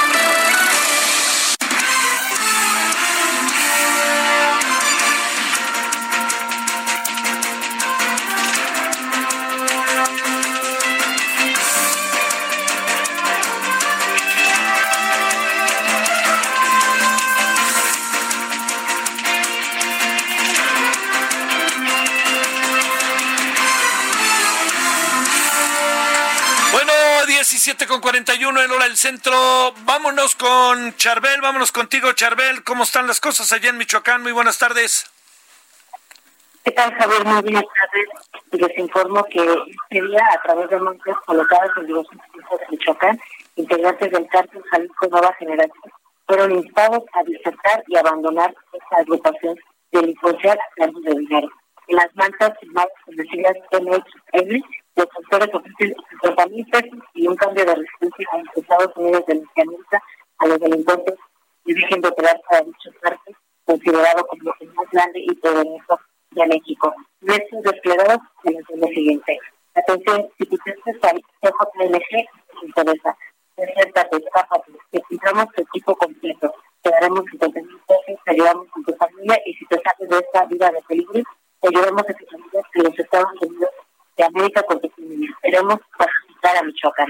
41 28.23 28.61
en 28.61 28.71
hora 28.71 28.83
del 28.83 28.97
centro. 28.97 29.33
Vámonos 29.83 30.35
con 30.35 30.95
Charbel, 30.95 31.41
vámonos 31.41 31.71
contigo, 31.71 32.11
Charbel. 32.13 32.63
¿Cómo 32.63 32.83
están 32.83 33.07
las 33.07 33.19
cosas 33.19 33.51
allá 33.51 33.71
en 33.71 33.77
Michoacán? 33.77 34.21
Muy 34.21 34.31
buenas 34.31 34.59
tardes. 34.59 35.09
¿Qué 36.63 36.69
tal, 36.69 36.93
Javier? 36.93 37.25
Muy 37.25 37.41
buenas 37.41 37.63
tardes. 37.63 38.07
Les 38.51 38.77
informo 38.77 39.23
que 39.23 39.39
este 39.39 40.07
día, 40.07 40.23
a 40.35 40.41
través 40.43 40.69
de 40.69 40.79
montes 40.79 41.15
colocados 41.25 41.71
en 41.77 41.87
diversos 41.87 42.15
puntos 42.31 42.59
de 42.59 42.65
Michoacán, 42.69 43.19
integrantes 43.55 44.11
del 44.11 44.27
cártel 44.27 44.63
Jalisco 44.69 45.07
Nueva 45.07 45.33
Generación 45.39 45.91
fueron 46.27 46.51
instados 46.51 47.03
a 47.13 47.23
disertar 47.23 47.83
y 47.87 47.97
abandonar 47.97 48.53
esta 48.71 48.97
agrupación 48.97 49.55
delincuencial 49.91 50.59
a 50.79 50.85
de 50.85 51.19
dinero. 51.19 51.49
En 51.87 51.95
las 51.95 52.15
mantas 52.15 52.51
firmadas 52.59 52.91
con 53.03 53.15
las 53.15 53.27
siglas 53.29 53.57
MXN 53.71 54.63
los 54.95 55.07
autores 55.15 55.49
ofrecen 55.53 55.95
50 56.21 56.45
mil 56.47 56.65
pesos 56.67 56.99
y 57.13 57.27
un 57.27 57.35
cambio 57.35 57.65
de 57.65 57.75
residencia 57.75 58.27
a 58.31 58.37
los 58.37 58.57
Estados 58.57 58.97
Unidos 58.97 59.25
de 59.25 59.35
Norteamérica 59.35 60.03
a 60.39 60.47
los 60.47 60.59
delincuentes 60.59 61.15
y 61.65 61.73
dejen 61.73 62.01
de 62.01 62.09
operar 62.09 62.41
para 62.49 62.61
dichos 62.63 62.93
parques, 63.01 63.35
considerado 63.65 64.25
como 64.27 64.53
el 64.59 64.73
más 64.73 64.89
grande 64.91 65.19
y 65.19 65.35
poderoso 65.35 65.99
de 66.31 66.47
México. 66.47 66.93
Nuestros 67.21 67.63
desplegados 67.63 68.17
se 68.43 68.51
les 68.51 68.63
lo 68.69 68.87
siguiente. 68.87 69.39
Atención, 69.75 70.27
si 70.37 70.45
tu 70.45 70.55
es 70.55 70.75
CJLG, 70.83 72.09
te 72.09 72.65
interesa. 72.65 73.17
Desértate, 73.55 74.17
escápate, 74.17 74.71
te 74.91 75.01
pintamos 75.07 75.45
tu 75.55 75.61
equipo 75.61 75.95
completo. 75.95 76.53
Te 76.81 76.89
daremos 76.89 77.23
50 77.29 77.61
mil 77.61 77.79
pesos, 77.87 78.21
te 78.25 78.31
ayudamos 78.31 78.67
con 78.71 78.83
tu 78.83 78.93
familia 78.95 79.39
y 79.45 79.53
si 79.53 79.65
te 79.67 79.79
sales 79.81 80.09
de 80.09 80.17
esta 80.17 80.45
vida 80.45 80.71
de 80.71 80.81
peligro, 80.87 81.21
te 81.61 81.67
ayudamos 81.67 82.01
a 82.01 82.13
que 82.13 82.25
familia 82.25 82.61
en 82.73 82.83
los 82.83 82.99
Estados 82.99 83.41
Unidos 83.41 83.69
América 84.23 84.63
Continental. 84.63 85.35
Queremos 85.41 85.79
pacificar 85.97 86.57
a 86.57 86.63
Michoacán. 86.63 87.07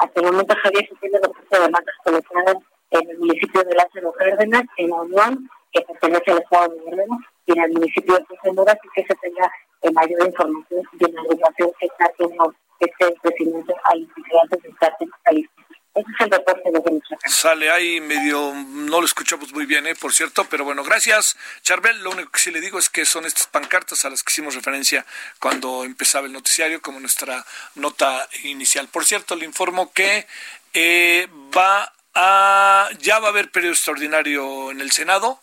Hasta 0.00 0.20
el 0.20 0.26
momento, 0.26 0.54
Javier, 0.62 0.88
se 0.88 0.94
tiene 0.96 1.18
de 1.18 1.58
demandas 1.58 1.94
colocadas 2.04 2.56
en 2.90 3.10
el 3.10 3.18
municipio 3.18 3.62
de 3.62 3.74
Lázaro 3.74 4.12
Cárdenas, 4.12 4.64
en 4.76 4.90
la 4.90 4.96
Unión, 4.96 5.50
que 5.72 5.82
pertenece 5.82 6.30
al 6.30 6.38
Estado 6.38 6.74
de 6.74 6.80
Guerrero, 6.80 7.18
y 7.46 7.52
en 7.52 7.64
el 7.64 7.72
municipio 7.72 8.14
de 8.14 8.24
Sonora, 8.42 8.78
y 8.82 8.88
que 8.94 9.06
se 9.06 9.14
tenga 9.16 9.50
mayor 9.92 10.26
información 10.26 10.82
de 10.92 11.12
la 11.12 11.22
educación 11.22 11.70
que 11.78 11.86
está 11.86 12.04
haciendo 12.06 12.54
este 12.80 13.14
crecimiento 13.22 13.74
a 13.84 13.94
los 13.94 14.08
integrantes 14.16 14.62
del 14.62 14.76
cártel 14.76 15.10
país. 15.24 15.46
Ese 15.94 16.10
es 16.10 16.26
el 16.26 16.30
reporte 16.30 16.70
de. 16.70 16.80
Sale 17.26 17.70
ahí 17.70 18.02
medio, 18.02 18.52
no 18.54 19.00
lo 19.00 19.06
escuchamos 19.06 19.50
muy 19.54 19.64
bien, 19.64 19.86
¿eh? 19.86 19.94
por 19.94 20.12
cierto, 20.12 20.44
pero 20.44 20.64
bueno, 20.64 20.84
gracias, 20.84 21.38
Charbel. 21.62 22.02
Lo 22.02 22.10
único 22.10 22.30
que 22.30 22.38
sí 22.38 22.50
le 22.50 22.60
digo 22.60 22.78
es 22.78 22.90
que 22.90 23.06
son 23.06 23.24
estas 23.24 23.46
pancartas 23.46 24.04
a 24.04 24.10
las 24.10 24.22
que 24.22 24.30
hicimos 24.30 24.54
referencia 24.54 25.06
cuando 25.40 25.84
empezaba 25.84 26.26
el 26.26 26.34
noticiario, 26.34 26.82
como 26.82 27.00
nuestra 27.00 27.46
nota 27.76 28.28
inicial. 28.42 28.88
Por 28.88 29.06
cierto, 29.06 29.36
le 29.36 29.46
informo 29.46 29.90
que 29.94 30.26
eh, 30.74 31.26
va 31.56 31.94
a, 32.14 32.90
ya 32.98 33.18
va 33.20 33.28
a 33.28 33.30
haber 33.30 33.50
periodo 33.50 33.72
extraordinario 33.72 34.70
en 34.70 34.82
el 34.82 34.92
Senado, 34.92 35.40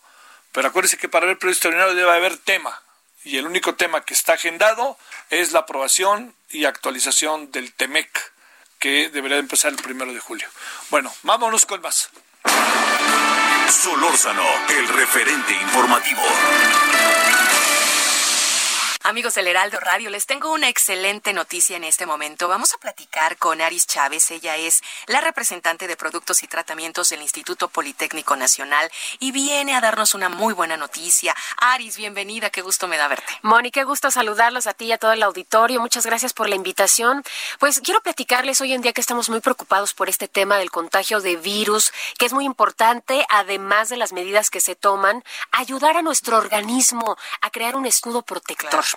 pero 0.52 0.68
acuérdese 0.68 0.98
que 0.98 1.08
para 1.08 1.24
haber 1.24 1.38
periodo 1.38 1.54
extraordinario 1.54 1.96
debe 1.96 2.12
haber 2.12 2.36
tema. 2.36 2.80
Y 3.24 3.38
el 3.38 3.46
único 3.46 3.74
tema 3.74 4.04
que 4.04 4.14
está 4.14 4.34
agendado 4.34 4.96
es 5.30 5.50
la 5.50 5.60
aprobación 5.60 6.32
y 6.48 6.64
actualización 6.64 7.50
del 7.50 7.72
TEMEC 7.72 8.32
que 8.82 9.10
debería 9.10 9.38
empezar 9.38 9.70
el 9.70 9.78
primero 9.78 10.12
de 10.12 10.18
julio. 10.18 10.48
Bueno, 10.90 11.14
vámonos 11.22 11.64
con 11.66 11.80
más. 11.82 12.10
Solórzano, 13.70 14.42
el 14.70 14.88
referente 14.88 15.52
informativo. 15.52 16.20
Amigos 19.04 19.34
del 19.34 19.48
Heraldo 19.48 19.80
Radio, 19.80 20.10
les 20.10 20.26
tengo 20.26 20.52
una 20.52 20.68
excelente 20.68 21.32
noticia 21.32 21.76
en 21.76 21.82
este 21.82 22.06
momento. 22.06 22.46
Vamos 22.46 22.72
a 22.72 22.78
platicar 22.78 23.36
con 23.36 23.60
Aris 23.60 23.88
Chávez. 23.88 24.30
Ella 24.30 24.56
es 24.56 24.80
la 25.08 25.20
representante 25.20 25.88
de 25.88 25.96
productos 25.96 26.44
y 26.44 26.46
tratamientos 26.46 27.08
del 27.08 27.20
Instituto 27.20 27.66
Politécnico 27.66 28.36
Nacional 28.36 28.88
y 29.18 29.32
viene 29.32 29.74
a 29.74 29.80
darnos 29.80 30.14
una 30.14 30.28
muy 30.28 30.54
buena 30.54 30.76
noticia. 30.76 31.34
Aris, 31.56 31.96
bienvenida, 31.96 32.50
qué 32.50 32.62
gusto 32.62 32.86
me 32.86 32.96
da 32.96 33.08
verte. 33.08 33.26
Moni, 33.42 33.72
qué 33.72 33.82
gusto 33.82 34.08
saludarlos 34.12 34.68
a 34.68 34.72
ti 34.72 34.84
y 34.84 34.92
a 34.92 34.98
todo 34.98 35.12
el 35.12 35.24
auditorio. 35.24 35.80
Muchas 35.80 36.06
gracias 36.06 36.32
por 36.32 36.48
la 36.48 36.54
invitación. 36.54 37.24
Pues 37.58 37.80
quiero 37.80 38.02
platicarles 38.02 38.60
hoy 38.60 38.72
en 38.72 38.82
día 38.82 38.92
que 38.92 39.00
estamos 39.00 39.28
muy 39.28 39.40
preocupados 39.40 39.94
por 39.94 40.10
este 40.10 40.28
tema 40.28 40.58
del 40.58 40.70
contagio 40.70 41.20
de 41.20 41.34
virus, 41.34 41.92
que 42.18 42.26
es 42.26 42.32
muy 42.32 42.44
importante, 42.44 43.26
además 43.30 43.88
de 43.88 43.96
las 43.96 44.12
medidas 44.12 44.48
que 44.48 44.60
se 44.60 44.76
toman, 44.76 45.24
ayudar 45.50 45.96
a 45.96 46.02
nuestro 46.02 46.36
organismo 46.36 47.16
a 47.40 47.50
crear 47.50 47.74
un 47.74 47.86
escudo 47.86 48.22
protector. 48.22 48.91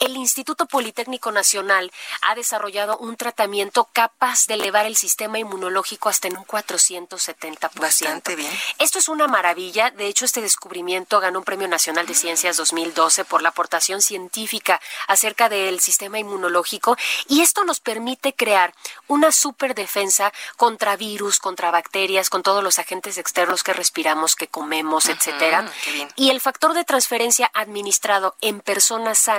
El 0.00 0.16
Instituto 0.16 0.66
Politécnico 0.66 1.32
Nacional 1.32 1.90
ha 2.22 2.34
desarrollado 2.34 2.98
un 2.98 3.16
tratamiento 3.16 3.88
capaz 3.92 4.46
de 4.46 4.54
elevar 4.54 4.86
el 4.86 4.96
sistema 4.96 5.38
inmunológico 5.38 6.08
hasta 6.08 6.28
en 6.28 6.36
un 6.36 6.44
470%. 6.44 7.80
Bastante 7.80 8.36
bien. 8.36 8.52
Esto 8.78 8.98
es 8.98 9.08
una 9.08 9.26
maravilla. 9.26 9.90
De 9.90 10.06
hecho, 10.06 10.24
este 10.24 10.42
descubrimiento 10.42 11.20
ganó 11.20 11.38
un 11.38 11.44
Premio 11.44 11.68
Nacional 11.68 12.06
de 12.06 12.14
Ciencias 12.14 12.56
2012 12.56 13.24
por 13.24 13.42
la 13.42 13.50
aportación 13.50 14.02
científica 14.02 14.80
acerca 15.08 15.48
del 15.48 15.80
sistema 15.80 16.18
inmunológico 16.18 16.96
y 17.28 17.40
esto 17.40 17.64
nos 17.64 17.80
permite 17.80 18.34
crear 18.34 18.74
una 19.06 19.32
superdefensa 19.32 20.32
contra 20.56 20.96
virus, 20.96 21.38
contra 21.38 21.70
bacterias, 21.70 22.28
con 22.30 22.42
todos 22.42 22.62
los 22.62 22.78
agentes 22.78 23.18
externos 23.18 23.62
que 23.62 23.72
respiramos, 23.72 24.36
que 24.36 24.48
comemos, 24.48 25.06
etcétera. 25.06 25.70
Y 26.16 26.30
el 26.30 26.40
factor 26.40 26.74
de 26.74 26.84
transferencia 26.84 27.50
administrado 27.54 28.36
en 28.40 28.60
personas 28.60 29.18
sanas 29.18 29.35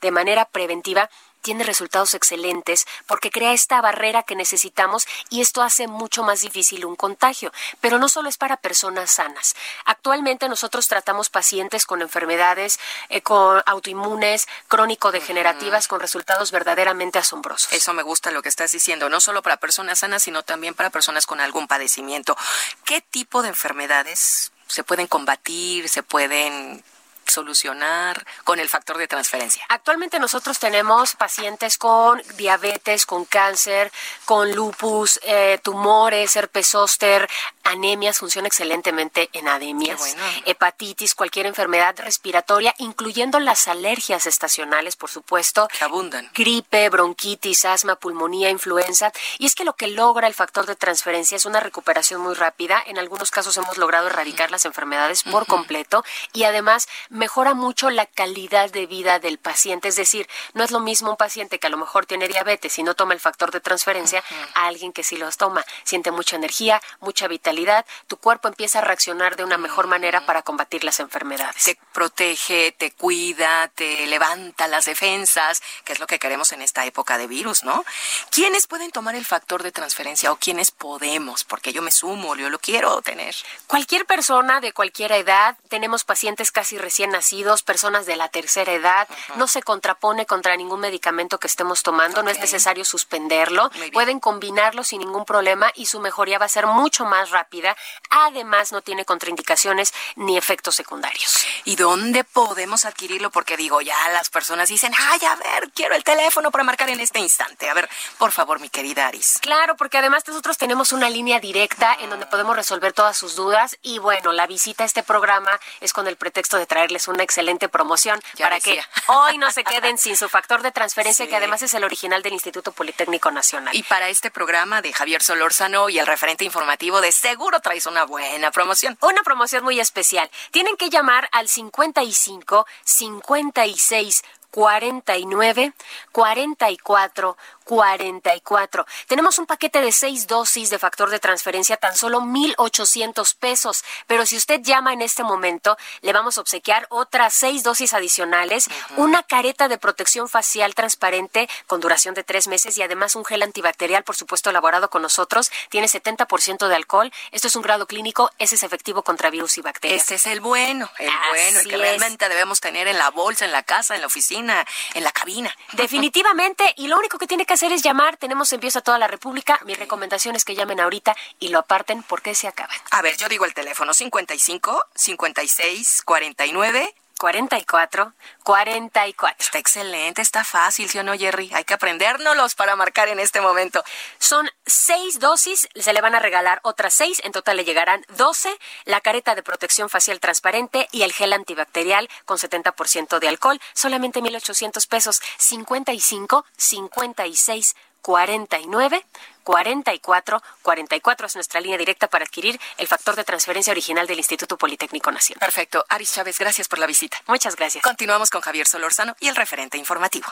de 0.00 0.10
manera 0.10 0.44
preventiva 0.46 1.10
tiene 1.42 1.64
resultados 1.64 2.14
excelentes 2.14 2.86
porque 3.06 3.30
crea 3.30 3.52
esta 3.52 3.80
barrera 3.80 4.22
que 4.22 4.36
necesitamos 4.36 5.06
y 5.30 5.40
esto 5.40 5.62
hace 5.62 5.88
mucho 5.88 6.22
más 6.22 6.42
difícil 6.42 6.84
un 6.84 6.96
contagio. 6.96 7.52
Pero 7.80 7.98
no 7.98 8.08
solo 8.08 8.28
es 8.28 8.36
para 8.36 8.58
personas 8.58 9.10
sanas. 9.10 9.54
Actualmente 9.84 10.48
nosotros 10.48 10.88
tratamos 10.88 11.30
pacientes 11.30 11.86
con 11.86 12.02
enfermedades 12.02 12.78
eh, 13.08 13.22
con 13.22 13.62
autoinmunes, 13.66 14.46
crónico-degenerativas, 14.68 15.88
con 15.88 16.00
resultados 16.00 16.50
verdaderamente 16.50 17.18
asombrosos. 17.18 17.72
Eso 17.72 17.92
me 17.94 18.02
gusta 18.02 18.30
lo 18.30 18.42
que 18.42 18.48
estás 18.48 18.72
diciendo, 18.72 19.08
no 19.08 19.20
solo 19.20 19.42
para 19.42 19.56
personas 19.56 20.00
sanas, 20.00 20.22
sino 20.22 20.42
también 20.42 20.74
para 20.74 20.90
personas 20.90 21.26
con 21.26 21.40
algún 21.40 21.66
padecimiento. 21.66 22.36
¿Qué 22.84 23.00
tipo 23.00 23.42
de 23.42 23.48
enfermedades 23.48 24.52
se 24.66 24.84
pueden 24.84 25.06
combatir, 25.06 25.88
se 25.88 26.02
pueden 26.02 26.84
solucionar 27.30 28.26
con 28.44 28.60
el 28.60 28.68
factor 28.68 28.98
de 28.98 29.08
transferencia? 29.08 29.64
Actualmente 29.68 30.18
nosotros 30.18 30.58
tenemos 30.58 31.14
pacientes 31.14 31.78
con 31.78 32.22
diabetes, 32.36 33.06
con 33.06 33.24
cáncer, 33.24 33.90
con 34.24 34.52
lupus, 34.52 35.18
eh, 35.22 35.58
tumores, 35.62 36.36
herpes 36.36 36.68
zóster, 36.68 37.28
anemias, 37.64 38.18
funciona 38.18 38.48
excelentemente 38.48 39.30
en 39.32 39.48
anemias, 39.48 40.16
hepatitis, 40.44 41.14
cualquier 41.14 41.46
enfermedad 41.46 41.94
respiratoria, 41.98 42.74
incluyendo 42.78 43.38
las 43.40 43.68
alergias 43.68 44.26
estacionales, 44.26 44.96
por 44.96 45.10
supuesto. 45.10 45.68
Que 45.68 45.84
abundan. 45.84 46.30
Gripe, 46.34 46.88
bronquitis, 46.88 47.64
asma, 47.64 47.96
pulmonía, 47.96 48.50
influenza. 48.50 49.12
Y 49.38 49.46
es 49.46 49.54
que 49.54 49.64
lo 49.64 49.74
que 49.74 49.88
logra 49.88 50.26
el 50.26 50.34
factor 50.34 50.66
de 50.66 50.76
transferencia 50.76 51.36
es 51.36 51.46
una 51.46 51.60
recuperación 51.60 52.20
muy 52.20 52.34
rápida. 52.34 52.82
En 52.86 52.98
algunos 52.98 53.30
casos 53.30 53.56
hemos 53.56 53.78
logrado 53.78 54.08
erradicar 54.08 54.50
las 54.50 54.64
enfermedades 54.64 55.22
por 55.22 55.46
completo 55.46 56.04
y 56.32 56.44
además 56.44 56.88
mejora 57.20 57.52
mucho 57.52 57.90
la 57.90 58.06
calidad 58.06 58.70
de 58.70 58.86
vida 58.86 59.18
del 59.18 59.38
paciente. 59.38 59.88
Es 59.88 59.96
decir, 59.96 60.26
no 60.54 60.64
es 60.64 60.70
lo 60.70 60.80
mismo 60.80 61.10
un 61.10 61.18
paciente 61.18 61.58
que 61.58 61.66
a 61.66 61.70
lo 61.70 61.76
mejor 61.76 62.06
tiene 62.06 62.26
diabetes 62.26 62.78
y 62.78 62.82
no 62.82 62.94
toma 62.94 63.12
el 63.12 63.20
factor 63.20 63.50
de 63.50 63.60
transferencia 63.60 64.24
a 64.54 64.66
alguien 64.66 64.90
que 64.92 65.04
sí 65.04 65.18
los 65.18 65.36
toma. 65.36 65.62
Siente 65.84 66.10
mucha 66.12 66.36
energía, 66.36 66.80
mucha 67.00 67.28
vitalidad, 67.28 67.84
tu 68.06 68.16
cuerpo 68.16 68.48
empieza 68.48 68.78
a 68.78 68.82
reaccionar 68.82 69.36
de 69.36 69.44
una 69.44 69.58
mejor 69.58 69.86
manera 69.86 70.24
para 70.24 70.40
combatir 70.40 70.82
las 70.82 70.98
enfermedades. 70.98 71.62
Te 71.62 71.78
protege, 71.92 72.72
te 72.72 72.90
cuida, 72.92 73.68
te 73.68 74.06
levanta 74.06 74.66
las 74.66 74.86
defensas, 74.86 75.62
que 75.84 75.92
es 75.92 76.00
lo 76.00 76.06
que 76.06 76.18
queremos 76.18 76.52
en 76.52 76.62
esta 76.62 76.86
época 76.86 77.18
de 77.18 77.26
virus, 77.26 77.64
¿no? 77.64 77.84
¿Quiénes 78.30 78.66
pueden 78.66 78.92
tomar 78.92 79.14
el 79.14 79.26
factor 79.26 79.62
de 79.62 79.72
transferencia 79.72 80.32
o 80.32 80.36
quiénes 80.36 80.70
podemos? 80.70 81.44
Porque 81.44 81.74
yo 81.74 81.82
me 81.82 81.90
sumo, 81.90 82.34
yo 82.34 82.48
lo 82.48 82.58
quiero 82.58 83.02
tener. 83.02 83.34
Cualquier 83.66 84.06
persona 84.06 84.62
de 84.62 84.72
cualquier 84.72 85.12
edad, 85.12 85.58
tenemos 85.68 86.04
pacientes 86.04 86.50
casi 86.50 86.78
recién 86.78 87.09
nacidos, 87.10 87.62
personas 87.62 88.06
de 88.06 88.16
la 88.16 88.28
tercera 88.28 88.72
edad, 88.72 89.08
no 89.36 89.46
se 89.46 89.62
contrapone 89.62 90.26
contra 90.26 90.56
ningún 90.56 90.80
medicamento 90.80 91.38
que 91.38 91.46
estemos 91.46 91.82
tomando, 91.82 92.22
no 92.22 92.30
es 92.30 92.38
necesario 92.38 92.84
suspenderlo, 92.84 93.70
pueden 93.92 94.20
combinarlo 94.20 94.84
sin 94.84 95.00
ningún 95.00 95.24
problema 95.24 95.70
y 95.74 95.86
su 95.86 96.00
mejoría 96.00 96.38
va 96.38 96.46
a 96.46 96.48
ser 96.48 96.66
mucho 96.66 97.04
más 97.04 97.30
rápida. 97.30 97.76
Además, 98.10 98.72
no 98.72 98.82
tiene 98.82 99.04
contraindicaciones 99.04 99.92
ni 100.16 100.36
efectos 100.36 100.74
secundarios. 100.74 101.44
¿Y 101.64 101.76
dónde 101.76 102.24
podemos 102.24 102.84
adquirirlo? 102.84 103.30
Porque 103.30 103.56
digo, 103.56 103.80
ya 103.80 104.08
las 104.10 104.30
personas 104.30 104.68
dicen, 104.68 104.92
ay, 104.96 105.20
a 105.26 105.36
ver, 105.36 105.70
quiero 105.74 105.94
el 105.94 106.04
teléfono 106.04 106.50
para 106.50 106.64
marcar 106.64 106.88
en 106.90 107.00
este 107.00 107.18
instante. 107.18 107.68
A 107.68 107.74
ver, 107.74 107.88
por 108.18 108.32
favor, 108.32 108.60
mi 108.60 108.68
querida 108.68 109.06
Aris. 109.06 109.38
Claro, 109.40 109.76
porque 109.76 109.98
además 109.98 110.26
nosotros 110.26 110.58
tenemos 110.58 110.92
una 110.92 111.10
línea 111.10 111.40
directa 111.40 111.96
en 112.00 112.10
donde 112.10 112.26
podemos 112.26 112.56
resolver 112.56 112.92
todas 112.92 113.16
sus 113.16 113.36
dudas 113.36 113.76
y 113.82 113.98
bueno, 113.98 114.32
la 114.32 114.46
visita 114.46 114.84
a 114.84 114.86
este 114.86 115.02
programa 115.02 115.50
es 115.80 115.92
con 115.92 116.06
el 116.06 116.16
pretexto 116.16 116.56
de 116.56 116.66
una 117.08 117.22
excelente 117.22 117.68
promoción 117.68 118.20
para 118.38 118.60
que 118.60 118.80
hoy 119.08 119.38
no 119.38 119.50
se 119.50 119.64
queden 119.64 119.98
sin 119.98 120.16
su 120.16 120.28
factor 120.28 120.62
de 120.62 120.72
transferencia, 120.72 121.28
que 121.28 121.36
además 121.36 121.62
es 121.62 121.74
el 121.74 121.84
original 121.84 122.22
del 122.22 122.32
Instituto 122.32 122.72
Politécnico 122.72 123.30
Nacional. 123.30 123.74
Y 123.74 123.82
para 123.82 124.08
este 124.08 124.30
programa 124.30 124.82
de 124.82 124.92
Javier 124.92 125.22
Solórzano 125.22 125.88
y 125.88 125.98
el 125.98 126.06
referente 126.06 126.44
informativo 126.44 127.00
de 127.00 127.12
Seguro 127.12 127.60
traes 127.60 127.86
una 127.86 128.04
buena 128.04 128.50
promoción. 128.50 128.96
Una 129.00 129.22
promoción 129.22 129.64
muy 129.64 129.80
especial. 129.80 130.30
Tienen 130.50 130.76
que 130.76 130.90
llamar 130.90 131.28
al 131.32 131.48
55 131.48 132.66
56 132.84 134.22
49 134.50 135.72
44 136.12 137.36
44. 137.70 138.84
Tenemos 139.06 139.38
un 139.38 139.46
paquete 139.46 139.80
de 139.80 139.92
seis 139.92 140.26
dosis 140.26 140.70
de 140.70 140.78
factor 140.80 141.08
de 141.08 141.20
transferencia, 141.20 141.76
tan 141.76 141.94
solo 141.94 142.20
1,800 142.20 143.34
pesos. 143.34 143.84
Pero 144.08 144.26
si 144.26 144.36
usted 144.36 144.60
llama 144.60 144.92
en 144.92 145.02
este 145.02 145.22
momento, 145.22 145.78
le 146.00 146.12
vamos 146.12 146.36
a 146.36 146.40
obsequiar 146.40 146.88
otras 146.90 147.32
seis 147.32 147.62
dosis 147.62 147.94
adicionales, 147.94 148.68
una 148.96 149.22
careta 149.22 149.68
de 149.68 149.78
protección 149.78 150.28
facial 150.28 150.74
transparente 150.74 151.48
con 151.68 151.80
duración 151.80 152.12
de 152.16 152.24
tres 152.24 152.48
meses 152.48 152.76
y 152.76 152.82
además 152.82 153.14
un 153.14 153.24
gel 153.24 153.44
antibacterial, 153.44 154.02
por 154.02 154.16
supuesto, 154.16 154.50
elaborado 154.50 154.90
con 154.90 155.02
nosotros. 155.02 155.52
Tiene 155.68 155.86
70% 155.86 156.66
de 156.66 156.74
alcohol. 156.74 157.12
Esto 157.30 157.46
es 157.46 157.54
un 157.54 157.62
grado 157.62 157.86
clínico. 157.86 158.32
Ese 158.40 158.56
es 158.56 158.64
efectivo 158.64 159.04
contra 159.04 159.30
virus 159.30 159.58
y 159.58 159.60
bacterias. 159.60 160.02
Este 160.02 160.16
es 160.16 160.26
el 160.26 160.40
bueno, 160.40 160.90
el 160.98 161.08
bueno, 161.30 161.60
el 161.60 161.68
que 161.68 161.76
realmente 161.76 162.28
debemos 162.28 162.58
tener 162.58 162.88
en 162.88 162.98
la 162.98 163.10
bolsa, 163.10 163.44
en 163.44 163.52
la 163.52 163.62
casa, 163.62 163.94
en 163.94 164.00
la 164.00 164.08
oficina, 164.08 164.66
en 164.94 165.04
la 165.04 165.12
cabina. 165.12 165.54
Definitivamente. 165.74 166.64
Y 166.76 166.88
lo 166.88 166.98
único 166.98 167.16
que 167.16 167.28
tiene 167.28 167.46
que 167.46 167.54
hacer 167.54 167.59
es 167.68 167.82
llamar. 167.82 168.16
Tenemos 168.16 168.52
envíos 168.52 168.76
a 168.76 168.80
toda 168.80 168.98
la 168.98 169.06
República. 169.06 169.60
Mi 169.64 169.74
recomendación 169.74 170.34
es 170.34 170.44
que 170.44 170.54
llamen 170.54 170.80
ahorita 170.80 171.14
y 171.38 171.48
lo 171.48 171.58
aparten 171.58 172.02
porque 172.02 172.34
se 172.34 172.48
acaban. 172.48 172.76
A 172.90 173.02
ver, 173.02 173.16
yo 173.16 173.28
digo 173.28 173.44
el 173.44 173.54
teléfono 173.54 173.92
55 173.92 174.86
56 174.94 176.02
49 176.04 176.94
44 177.20 178.14
44. 178.42 179.36
Está 179.38 179.58
excelente, 179.58 180.22
está 180.22 180.42
fácil, 180.42 180.88
¿sí 180.88 180.98
o 180.98 181.02
no, 181.02 181.12
Jerry? 181.12 181.50
Hay 181.52 181.64
que 181.64 181.74
aprendérnoslos 181.74 182.54
para 182.54 182.76
marcar 182.76 183.08
en 183.08 183.20
este 183.20 183.42
momento. 183.42 183.84
Son 184.18 184.50
seis 184.64 185.20
dosis, 185.20 185.68
se 185.74 185.92
le 185.92 186.00
van 186.00 186.14
a 186.14 186.18
regalar 186.18 186.60
otras 186.62 186.94
seis, 186.94 187.20
en 187.22 187.32
total 187.32 187.58
le 187.58 187.64
llegarán 187.64 188.06
12, 188.16 188.48
la 188.86 189.02
careta 189.02 189.34
de 189.34 189.42
protección 189.42 189.90
facial 189.90 190.18
transparente 190.18 190.88
y 190.92 191.02
el 191.02 191.12
gel 191.12 191.34
antibacterial 191.34 192.08
con 192.24 192.38
70% 192.38 193.18
de 193.18 193.28
alcohol, 193.28 193.60
solamente 193.74 194.22
1,800 194.22 194.86
pesos, 194.86 195.20
55 195.36 196.46
56 196.56 197.74
49 198.02 199.04
44 199.42 200.42
44 200.62 201.26
es 201.26 201.34
nuestra 201.34 201.60
línea 201.60 201.78
directa 201.78 202.08
para 202.08 202.24
adquirir 202.24 202.60
el 202.78 202.86
factor 202.86 203.16
de 203.16 203.24
transferencia 203.24 203.70
original 203.72 204.06
del 204.06 204.18
Instituto 204.18 204.56
Politécnico 204.56 205.10
Nacional. 205.10 205.40
Perfecto. 205.40 205.84
Aris 205.88 206.12
Chávez, 206.12 206.38
gracias 206.38 206.68
por 206.68 206.78
la 206.78 206.86
visita. 206.86 207.16
Muchas 207.26 207.56
gracias. 207.56 207.82
Continuamos 207.82 208.30
con 208.30 208.40
Javier 208.40 208.66
Solórzano 208.66 209.16
y 209.20 209.28
el 209.28 209.36
referente 209.36 209.78
informativo. 209.78 210.26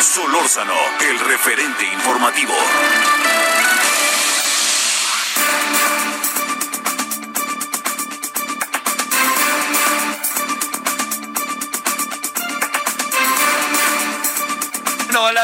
Solórzano, 0.00 0.74
el 1.00 1.18
referente 1.20 1.84
informativo. 1.84 2.54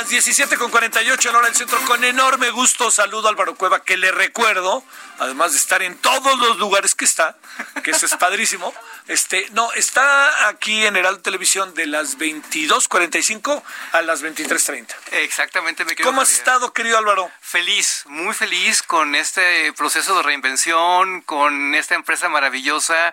Las 0.00 0.08
17 0.08 0.56
con 0.56 0.70
48 0.70 1.28
en 1.28 1.36
hora 1.36 1.46
del 1.48 1.54
centro, 1.54 1.78
con 1.84 2.02
enorme 2.04 2.48
gusto 2.50 2.90
saludo 2.90 3.28
a 3.28 3.32
Álvaro 3.32 3.54
Cueva, 3.54 3.84
que 3.84 3.98
le 3.98 4.10
recuerdo, 4.10 4.82
además 5.18 5.52
de 5.52 5.58
estar 5.58 5.82
en 5.82 5.94
todos 5.98 6.38
los 6.38 6.56
lugares 6.56 6.94
que 6.94 7.04
está, 7.04 7.36
que 7.84 7.90
eso 7.90 8.06
es 8.06 8.14
padrísimo, 8.14 8.72
este, 9.08 9.46
no, 9.50 9.70
está 9.74 10.48
aquí 10.48 10.86
en 10.86 10.96
Heraldo 10.96 11.20
Televisión 11.20 11.74
de 11.74 11.84
las 11.84 12.16
22.45 12.16 13.62
a 13.92 14.00
las 14.00 14.22
23.30. 14.22 14.88
Exactamente, 15.12 15.84
me 15.84 15.94
¿Cómo 15.96 16.22
has 16.22 16.32
estado, 16.32 16.72
querido 16.72 16.96
Álvaro? 16.96 17.30
Feliz, 17.42 18.04
muy 18.06 18.32
feliz 18.32 18.82
con 18.82 19.14
este 19.14 19.70
proceso 19.74 20.16
de 20.16 20.22
reinvención, 20.22 21.20
con 21.20 21.74
esta 21.74 21.94
empresa 21.94 22.30
maravillosa. 22.30 23.12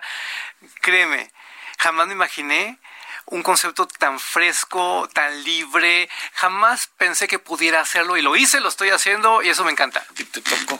Créeme, 0.80 1.30
jamás 1.76 2.06
me 2.06 2.14
imaginé 2.14 2.78
un 3.30 3.42
concepto 3.42 3.86
tan 3.86 4.18
fresco, 4.18 5.08
tan 5.12 5.42
libre. 5.44 6.08
Jamás 6.34 6.90
pensé 6.96 7.28
que 7.28 7.38
pudiera 7.38 7.80
hacerlo 7.80 8.16
y 8.16 8.22
lo 8.22 8.36
hice, 8.36 8.60
lo 8.60 8.68
estoy 8.68 8.90
haciendo 8.90 9.42
y 9.42 9.48
eso 9.48 9.64
me 9.64 9.72
encanta. 9.72 10.04
Y 10.16 10.24
te 10.24 10.40
tocó. 10.40 10.78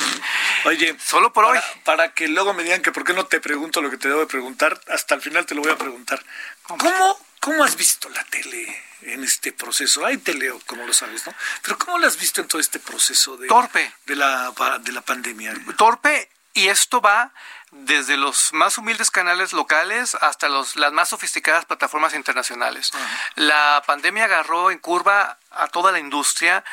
Oye, 0.64 0.96
solo 0.99 1.32
por 1.32 1.44
para, 1.44 1.59
hoy. 1.59 1.64
Para 1.84 2.12
que 2.12 2.28
luego 2.28 2.55
me 2.55 2.62
digan 2.62 2.82
que 2.82 2.92
por 2.92 3.05
qué 3.05 3.12
no 3.12 3.26
te 3.26 3.40
pregunto 3.40 3.80
lo 3.82 3.90
que 3.90 3.96
te 3.96 4.09
debo 4.09 4.20
de 4.20 4.26
preguntar, 4.26 4.80
hasta 4.88 5.14
el 5.14 5.22
final 5.22 5.46
te 5.46 5.55
lo 5.55 5.62
voy 5.62 5.72
a 5.72 5.76
preguntar. 5.76 6.22
¿Cómo, 6.62 7.18
cómo 7.40 7.64
has 7.64 7.76
visto 7.76 8.09
la 8.09 8.24
tele 8.24 8.82
en 9.03 9.24
este 9.24 9.53
proceso? 9.53 10.05
Hay 10.05 10.18
tele, 10.18 10.53
como 10.66 10.86
lo 10.86 10.92
sabes, 10.92 11.26
¿no? 11.26 11.34
Pero 11.62 11.78
¿cómo 11.78 11.99
la 11.99 12.07
has 12.07 12.18
visto 12.18 12.40
en 12.40 12.49
todo 12.49 12.61
este 12.61 12.78
proceso 12.78 13.36
de, 13.36 13.49
Torpe. 13.49 13.92
de, 14.07 14.16
la, 14.16 14.53
de 14.80 14.92
la 14.92 15.03
pandemia? 15.03 15.55
Torpe 15.76 16.30
y 16.59 16.68
esto 16.68 17.00
va 17.00 17.30
desde 17.70 18.16
los 18.16 18.52
más 18.52 18.78
humildes 18.78 19.11
canales 19.11 19.52
locales 19.52 20.16
hasta 20.20 20.48
los, 20.48 20.74
las 20.74 20.92
más 20.92 21.11
sofisticadas 21.11 21.66
plataformas 21.66 22.14
internacionales. 22.14 22.90
La 23.36 23.82
pandemia 23.86 24.24
agarró 24.24 24.70
en 24.70 24.78
curva 24.78 25.38
a 25.52 25.68
toda 25.68 25.92
la 25.92 26.00
industria, 26.00 26.64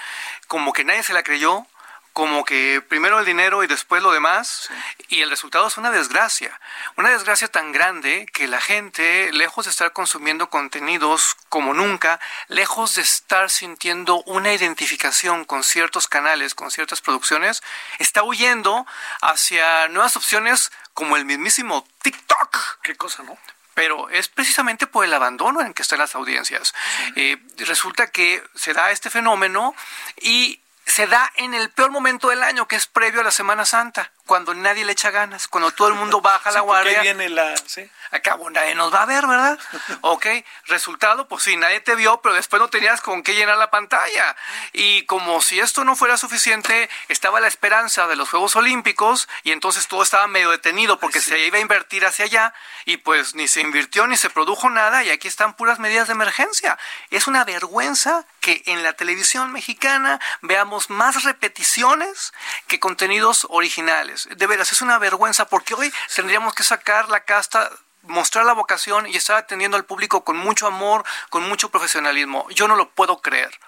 como 0.48 0.74
que 0.74 0.84
nadie 0.84 1.04
se 1.04 1.14
la 1.14 1.22
creyó, 1.22 1.68
como 2.16 2.46
que 2.46 2.82
primero 2.82 3.20
el 3.20 3.26
dinero 3.26 3.62
y 3.62 3.68
después 3.68 4.02
lo 4.02 4.14
demás, 4.14 4.70
y 5.10 5.22
el 5.22 5.30
resultado 5.30 5.68
es 5.68 5.76
una 5.76 5.92
desgracia. 5.92 6.62
Una 6.96 7.10
desgracia 7.10 7.50
tan 7.50 7.74
grande 7.74 8.26
que 8.32 8.48
la 8.48 8.62
gente, 8.62 9.34
lejos 9.34 9.66
de 9.66 9.72
estar 9.72 9.92
consumiendo 9.92 10.50
contenidos 10.50 11.36
como 11.50 11.74
nunca, 11.74 12.22
lejos 12.48 12.96
de 12.96 13.02
estar 13.02 13.50
sintiendo 13.50 14.24
una 14.28 14.54
identificación 14.54 15.44
con 15.44 15.62
ciertos 15.66 16.08
canales, 16.08 16.56
con 16.56 16.72
ciertas 16.72 17.02
producciones, 17.02 17.62
está 18.00 18.24
huyendo 18.24 18.88
hacia 19.20 19.90
nuevas 19.90 20.16
opciones 20.16 20.72
como 20.94 21.18
el 21.18 21.26
mismísimo 21.26 21.86
TikTok. 22.02 22.80
Qué 22.82 22.96
cosa, 22.96 23.24
¿no? 23.24 23.38
pero 23.74 24.10
es 24.10 24.30
precisamente 24.30 24.88
por 24.88 25.04
el 25.04 25.14
abandono 25.14 25.60
en 25.60 25.74
que 25.74 25.82
están 25.82 26.00
las 26.00 26.16
audiencias. 26.16 26.74
Eh, 27.18 27.36
resulta 27.58 28.08
que 28.08 28.42
se 28.56 28.72
da 28.72 28.90
este 28.92 29.10
fenómeno 29.10 29.76
y 30.22 30.62
se 30.86 31.08
da 31.08 31.32
en 31.36 31.54
el 31.54 31.70
peor 31.70 31.92
momento 31.92 32.30
del 32.30 32.44
año, 32.44 32.68
que 32.68 32.76
es 32.76 32.88
previo 32.88 33.22
a 33.22 33.24
la 33.24 33.32
Semana 33.32 33.66
Santa, 33.66 34.12
cuando 34.26 34.54
nadie 34.54 34.86
le 34.86 34.94
echa 34.94 35.12
ganas, 35.12 35.48
cuando 35.48 35.72
todo 35.72 35.90
el 35.90 35.94
mundo 35.94 36.22
baja 36.22 36.52
la 36.52 36.62
guardia. 36.62 37.02
viene 37.02 37.30
la... 37.30 37.56
¿sí? 37.66 37.90
Acabo, 38.12 38.50
nadie 38.50 38.76
nos 38.76 38.94
va 38.94 39.04
a 39.04 39.06
ver, 39.06 39.28
¿verdad? 39.28 39.60
ok, 40.02 40.26
resultado, 40.66 41.28
pues 41.28 41.44
sí, 41.44 41.58
nadie 41.58 41.80
te 41.80 41.96
vio, 41.96 42.22
pero 42.22 42.36
después 42.36 42.62
no 42.62 42.70
tenías 42.70 43.02
con 43.02 43.24
qué 43.24 43.36
llenar 43.36 43.58
la 43.58 43.70
pantalla. 43.70 44.36
Y 44.74 45.04
como 45.06 45.42
si 45.42 45.60
esto 45.60 45.84
no 45.84 45.96
fuera 45.96 46.18
suficiente, 46.18 46.90
estaba 47.08 47.40
la 47.40 47.48
esperanza 47.48 48.08
de 48.08 48.16
los 48.16 48.30
Juegos 48.30 48.56
Olímpicos 48.56 49.28
y 49.44 49.52
entonces 49.52 49.88
todo 49.88 50.02
estaba 50.02 50.28
medio 50.28 50.50
detenido 50.50 51.00
porque 51.00 51.22
se 51.22 51.38
iba 51.40 51.58
a 51.58 51.62
invertir 51.62 52.06
hacia 52.06 52.26
allá 52.26 52.54
y 52.86 52.98
pues 52.98 53.36
ni 53.36 53.48
se 53.48 53.62
invirtió 53.62 54.08
ni 54.08 54.18
se 54.18 54.30
produjo 54.30 54.70
nada 54.70 55.04
y 55.04 55.10
aquí 55.10 55.28
están 55.28 55.56
puras 55.56 55.80
medidas 55.80 56.08
de 56.08 56.14
emergencia. 56.14 56.78
Es 57.10 57.28
una 57.28 57.44
vergüenza 57.44 58.26
que 58.40 58.64
en 58.66 58.84
la 58.84 58.94
televisión 58.94 59.52
mexicana 59.52 60.20
veamos 60.42 60.90
más 60.90 61.24
repeticiones 61.24 62.34
que 62.68 62.80
contenidos 62.80 63.46
originales. 63.50 64.15
De 64.24 64.48
veras, 64.48 64.72
es 64.72 64.82
una 64.82 64.98
vergüenza 64.98 65.48
porque 65.48 65.74
hoy 65.74 65.94
tendríamos 66.16 66.54
que 66.54 66.64
sacar 66.64 67.10
la 67.10 67.22
casta 67.22 67.72
mostrar 68.08 68.46
la 68.46 68.54
vocación 68.54 69.08
y 69.08 69.16
estar 69.16 69.36
atendiendo 69.36 69.78
al 69.78 69.86
público 69.86 70.24
con 70.24 70.38
mucho 70.38 70.68
amor, 70.68 71.04
con 71.30 71.48
mucho 71.48 71.70
profesionalismo. 71.70 72.48
Yo 72.52 72.68
no 72.68 72.76
lo 72.76 72.90
puedo 72.90 73.22
creer. 73.22 73.60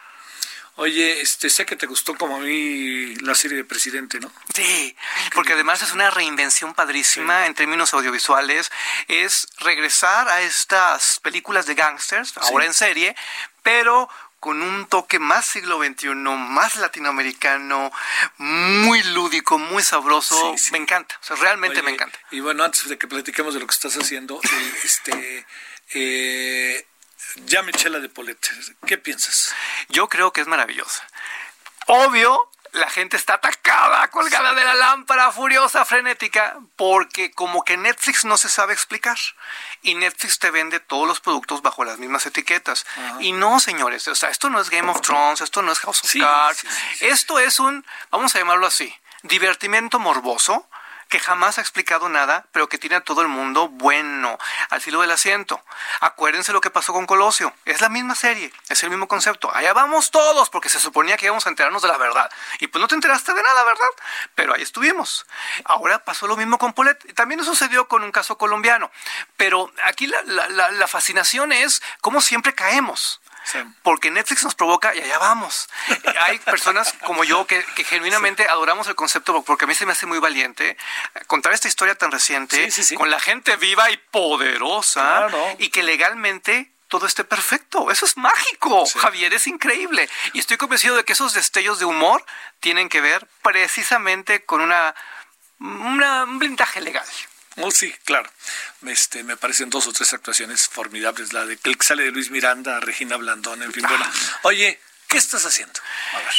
Oye, 0.79 1.21
este, 1.21 1.49
sé 1.49 1.65
que 1.65 1.75
te 1.75 1.87
gustó 1.87 2.15
como 2.15 2.35
a 2.35 2.39
mí 2.39 3.15
la 3.15 3.33
serie 3.33 3.57
de 3.57 3.63
Presidente, 3.63 4.19
¿no? 4.19 4.31
Sí, 4.53 4.95
porque 5.33 5.53
además 5.53 5.81
es 5.81 5.91
una 5.91 6.11
reinvención 6.11 6.75
padrísima 6.75 7.41
sí. 7.41 7.47
en 7.47 7.55
términos 7.55 7.95
audiovisuales. 7.95 8.71
Es 9.07 9.47
regresar 9.57 10.29
a 10.29 10.41
estas 10.41 11.19
películas 11.21 11.65
de 11.65 11.73
gangsters, 11.73 12.37
ahora 12.37 12.65
sí. 12.65 12.67
en 12.67 12.73
serie, 12.75 13.15
pero 13.67 14.09
con 14.39 14.61
un 14.61 14.87
toque 14.87 15.19
más 15.19 15.45
siglo 15.45 15.83
XXI, 15.83 16.07
más 16.13 16.77
latinoamericano, 16.77 17.91
muy 18.37 19.03
lúdico, 19.03 19.57
muy 19.59 19.83
sabroso. 19.83 20.53
Sí, 20.53 20.57
sí. 20.57 20.71
Me 20.71 20.77
encanta, 20.77 21.19
o 21.21 21.25
sea, 21.25 21.35
realmente 21.35 21.79
Oye, 21.79 21.83
me 21.83 21.91
encanta. 21.91 22.17
Y 22.31 22.39
bueno, 22.39 22.63
antes 22.63 22.87
de 22.87 22.97
que 22.97 23.07
platiquemos 23.07 23.53
de 23.53 23.59
lo 23.59 23.67
que 23.67 23.73
estás 23.73 23.97
haciendo, 23.97 24.39
este, 24.85 25.45
eh, 25.93 26.87
ya 27.45 27.61
Michela 27.61 27.99
de 27.99 28.07
Polet, 28.07 28.39
¿qué 28.85 28.97
piensas? 28.97 29.53
Yo 29.89 30.07
creo 30.07 30.31
que 30.31 30.39
es 30.39 30.47
maravillosa. 30.47 31.05
Obvio, 31.87 32.49
la 32.77 32.89
gente 32.89 33.17
está 33.17 33.35
atacada, 33.35 34.07
colgada 34.09 34.53
de 34.53 34.63
la 34.63 34.75
lámpara, 34.75 35.31
furiosa, 35.31 35.85
frenética, 35.85 36.57
porque 36.75 37.31
como 37.31 37.63
que 37.63 37.77
Netflix 37.77 38.25
no 38.25 38.37
se 38.37 38.49
sabe 38.49 38.73
explicar. 38.73 39.17
Y 39.81 39.95
Netflix 39.95 40.39
te 40.39 40.51
vende 40.51 40.79
todos 40.79 41.07
los 41.07 41.19
productos 41.19 41.61
bajo 41.61 41.83
las 41.83 41.97
mismas 41.97 42.25
etiquetas. 42.25 42.85
Y 43.19 43.31
no, 43.31 43.59
señores, 43.59 44.07
o 44.07 44.15
sea, 44.15 44.29
esto 44.29 44.49
no 44.49 44.59
es 44.59 44.69
Game 44.69 44.89
of 44.89 45.01
Thrones, 45.01 45.41
esto 45.41 45.61
no 45.61 45.71
es 45.71 45.79
House 45.79 46.03
of 46.03 46.09
sí, 46.09 46.19
Cards, 46.19 46.59
sí, 46.59 47.05
esto 47.05 47.39
es 47.39 47.59
un, 47.59 47.85
vamos 48.11 48.35
a 48.35 48.39
llamarlo 48.39 48.67
así, 48.67 48.93
divertimento 49.23 49.99
morboso 49.99 50.67
que 51.09 51.19
jamás 51.19 51.57
ha 51.57 51.61
explicado 51.61 52.09
nada, 52.09 52.45
pero 52.51 52.69
que 52.69 52.77
tiene 52.77 52.97
a 52.97 53.01
todo 53.01 53.21
el 53.21 53.27
mundo 53.27 53.69
bueno, 53.69 54.37
al 54.69 54.81
filo 54.81 55.01
del 55.01 55.11
asiento. 55.11 55.63
Acuérdense 56.01 56.53
lo 56.53 56.61
que 56.61 56.69
pasó 56.69 56.93
con 56.93 57.05
Colosio. 57.05 57.53
Es 57.65 57.81
la 57.81 57.89
misma 57.89 58.15
serie, 58.15 58.51
es 58.69 58.83
el 58.83 58.89
mismo 58.89 59.07
concepto. 59.07 59.53
Allá 59.53 59.73
vamos 59.73 60.11
todos, 60.11 60.49
porque 60.49 60.69
se 60.69 60.79
suponía 60.79 61.17
que 61.17 61.25
íbamos 61.25 61.45
a 61.45 61.49
enterarnos 61.49 61.81
de 61.81 61.87
la 61.87 61.97
verdad. 61.97 62.29
Y 62.59 62.67
pues 62.67 62.81
no 62.81 62.87
te 62.87 62.95
enteraste 62.95 63.33
de 63.33 63.41
nada, 63.41 63.63
¿verdad? 63.63 63.89
Pero 64.35 64.53
ahí 64.53 64.61
estuvimos. 64.61 65.25
Ahora 65.65 66.03
pasó 66.03 66.27
lo 66.27 66.37
mismo 66.37 66.57
con 66.57 66.73
Polet. 66.73 67.13
También 67.15 67.43
sucedió 67.43 67.87
con 67.87 68.03
un 68.03 68.11
caso 68.11 68.37
colombiano. 68.37 68.91
Pero 69.37 69.71
aquí 69.85 70.07
la, 70.07 70.21
la, 70.23 70.87
fascinación 70.87 71.51
es 71.51 71.81
cómo 72.01 72.21
siempre 72.21 72.53
caemos. 72.55 73.21
Sí. 73.49 73.59
Porque 73.81 74.11
Netflix 74.11 74.43
nos 74.43 74.55
provoca 74.55 74.93
y 74.93 74.99
allá 74.99 75.17
vamos. 75.19 75.69
Hay 76.21 76.37
personas 76.39 76.93
como 77.05 77.23
yo 77.23 77.47
que, 77.47 77.63
que 77.75 77.83
genuinamente 77.85 78.43
sí. 78.43 78.49
adoramos 78.49 78.87
el 78.87 78.95
concepto 78.95 79.41
porque 79.43 79.65
a 79.65 79.67
mí 79.67 79.73
se 79.73 79.85
me 79.85 79.93
hace 79.93 80.05
muy 80.05 80.19
valiente 80.19 80.77
contar 81.27 81.53
esta 81.53 81.67
historia 81.67 81.95
tan 81.95 82.11
reciente 82.11 82.69
sí, 82.71 82.95
con 82.95 83.09
la 83.09 83.19
gente 83.19 83.55
viva 83.55 83.89
y 83.91 83.97
poderosa 83.97 85.27
claro. 85.27 85.55
y 85.59 85.69
que 85.69 85.83
legalmente 85.83 86.71
todo 86.87 87.05
esté 87.05 87.23
perfecto. 87.23 87.91
Eso 87.91 88.05
es 88.05 88.17
mágico, 88.17 88.85
Javier, 88.85 89.33
es 89.33 89.47
increíble. 89.47 90.09
Y 90.33 90.39
estoy 90.39 90.57
convencido 90.57 90.95
de 90.95 91.03
que 91.03 91.13
esos 91.13 91.33
destellos 91.33 91.79
de 91.79 91.85
humor 91.85 92.23
tienen 92.59 92.89
que 92.89 93.01
ver 93.01 93.27
precisamente 93.41 94.45
con 94.45 94.61
una, 94.61 94.95
una 95.59 96.23
un 96.23 96.39
blindaje 96.39 96.81
legal. 96.81 97.05
Oh, 97.57 97.71
sí, 97.71 97.93
claro. 98.03 98.29
Este, 98.85 99.23
me 99.23 99.37
parecen 99.37 99.69
dos 99.69 99.87
o 99.87 99.93
tres 99.93 100.13
actuaciones 100.13 100.67
formidables. 100.67 101.33
La 101.33 101.45
de 101.45 101.57
que 101.57 101.75
sale 101.81 102.03
de 102.03 102.11
Luis 102.11 102.29
Miranda, 102.29 102.79
Regina 102.79 103.17
Blandón, 103.17 103.63
en 103.63 103.73
fin. 103.73 103.85
Ah. 103.85 103.89
Bueno, 103.89 104.05
oye, 104.43 104.79
¿qué 105.07 105.17
estás 105.17 105.45
haciendo? 105.45 105.79
A 106.13 106.19
ver. 106.19 106.33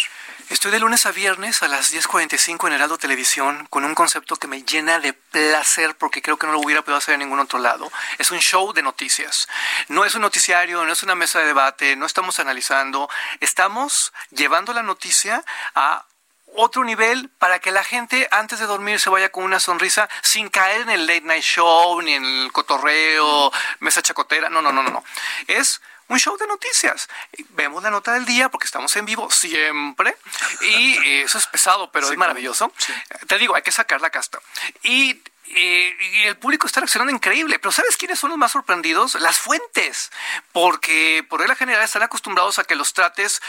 Estoy 0.50 0.70
de 0.70 0.78
lunes 0.78 1.04
a 1.04 1.12
viernes 1.12 1.62
a 1.62 1.68
las 1.68 1.92
10.45 1.92 2.68
en 2.68 2.72
Heraldo 2.72 2.96
Televisión 2.96 3.66
con 3.68 3.84
un 3.84 3.94
concepto 3.94 4.36
que 4.36 4.46
me 4.46 4.62
llena 4.62 4.98
de 4.98 5.12
placer 5.12 5.94
porque 5.96 6.22
creo 6.22 6.38
que 6.38 6.46
no 6.46 6.54
lo 6.54 6.60
hubiera 6.60 6.80
podido 6.80 6.96
hacer 6.96 7.14
en 7.14 7.20
ningún 7.20 7.38
otro 7.38 7.58
lado. 7.58 7.92
Es 8.16 8.30
un 8.30 8.38
show 8.38 8.72
de 8.72 8.82
noticias. 8.82 9.46
No 9.88 10.06
es 10.06 10.14
un 10.14 10.22
noticiario, 10.22 10.86
no 10.86 10.92
es 10.92 11.02
una 11.02 11.14
mesa 11.14 11.40
de 11.40 11.46
debate, 11.46 11.96
no 11.96 12.06
estamos 12.06 12.38
analizando. 12.38 13.10
Estamos 13.40 14.14
llevando 14.30 14.72
la 14.72 14.82
noticia 14.82 15.44
a 15.74 16.06
otro 16.54 16.84
nivel 16.84 17.28
para 17.38 17.58
que 17.58 17.70
la 17.70 17.84
gente 17.84 18.28
antes 18.30 18.58
de 18.58 18.66
dormir 18.66 19.00
se 19.00 19.10
vaya 19.10 19.30
con 19.30 19.44
una 19.44 19.60
sonrisa 19.60 20.08
sin 20.22 20.48
caer 20.48 20.82
en 20.82 20.90
el 20.90 21.06
late 21.06 21.22
night 21.22 21.42
show 21.42 22.00
ni 22.02 22.14
en 22.14 22.24
el 22.24 22.52
cotorreo, 22.52 23.52
mesa 23.80 24.02
chacotera. 24.02 24.48
No, 24.50 24.62
no, 24.62 24.72
no, 24.72 24.82
no. 24.82 25.04
Es 25.46 25.80
un 26.08 26.18
show 26.18 26.36
de 26.36 26.46
noticias. 26.46 27.08
Vemos 27.50 27.82
la 27.82 27.90
nota 27.90 28.12
del 28.14 28.24
día 28.24 28.48
porque 28.48 28.66
estamos 28.66 28.94
en 28.96 29.04
vivo 29.04 29.30
siempre 29.30 30.16
y 30.62 30.96
eso 31.22 31.38
es 31.38 31.46
pesado, 31.46 31.92
pero 31.92 32.06
sí, 32.06 32.12
es 32.12 32.18
maravilloso. 32.18 32.72
Sí. 32.76 32.92
Te 33.26 33.38
digo, 33.38 33.54
hay 33.54 33.62
que 33.62 33.72
sacar 33.72 34.00
la 34.00 34.10
casta. 34.10 34.40
Y 34.82 35.22
eh, 35.50 35.96
y 36.12 36.26
el 36.26 36.36
público 36.36 36.66
está 36.66 36.80
reaccionando 36.80 37.12
increíble. 37.12 37.58
Pero 37.58 37.72
¿sabes 37.72 37.96
quiénes 37.96 38.18
son 38.18 38.30
los 38.30 38.38
más 38.38 38.52
sorprendidos? 38.52 39.14
Las 39.16 39.38
fuentes. 39.38 40.10
Porque 40.52 41.24
por 41.28 41.40
regla 41.40 41.54
general 41.54 41.82
están 41.82 42.02
acostumbrados 42.02 42.58
a 42.58 42.64
que 42.64 42.76
los 42.76 42.92
trates 42.92 43.40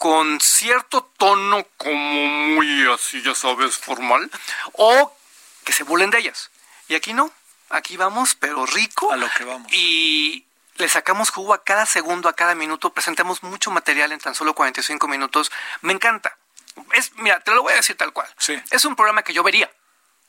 con 0.00 0.40
cierto 0.40 1.12
tono 1.18 1.62
como 1.76 2.26
muy 2.26 2.90
así, 2.90 3.20
ya 3.20 3.34
sabes, 3.34 3.76
formal, 3.76 4.30
o 4.72 5.14
que 5.62 5.74
se 5.74 5.84
burlen 5.84 6.08
de 6.08 6.20
ellas. 6.20 6.50
Y 6.88 6.94
aquí 6.94 7.12
no, 7.12 7.30
aquí 7.68 7.98
vamos, 7.98 8.34
pero 8.34 8.64
rico. 8.64 9.12
A 9.12 9.18
lo 9.18 9.28
que 9.36 9.44
vamos. 9.44 9.70
Y 9.74 10.46
le 10.76 10.88
sacamos 10.88 11.28
jugo 11.28 11.52
a 11.52 11.64
cada 11.64 11.84
segundo, 11.84 12.30
a 12.30 12.32
cada 12.32 12.54
minuto, 12.54 12.94
presentamos 12.94 13.42
mucho 13.42 13.70
material 13.70 14.12
en 14.12 14.20
tan 14.20 14.34
solo 14.34 14.54
45 14.54 15.06
minutos. 15.06 15.52
Me 15.82 15.92
encanta. 15.92 16.34
Es, 16.94 17.12
mira, 17.16 17.40
te 17.40 17.50
lo 17.50 17.62
voy 17.62 17.74
a 17.74 17.76
decir 17.76 17.98
tal 17.98 18.14
cual. 18.14 18.26
Sí. 18.38 18.58
Es 18.70 18.86
un 18.86 18.96
programa 18.96 19.22
que 19.22 19.34
yo 19.34 19.42
vería. 19.42 19.70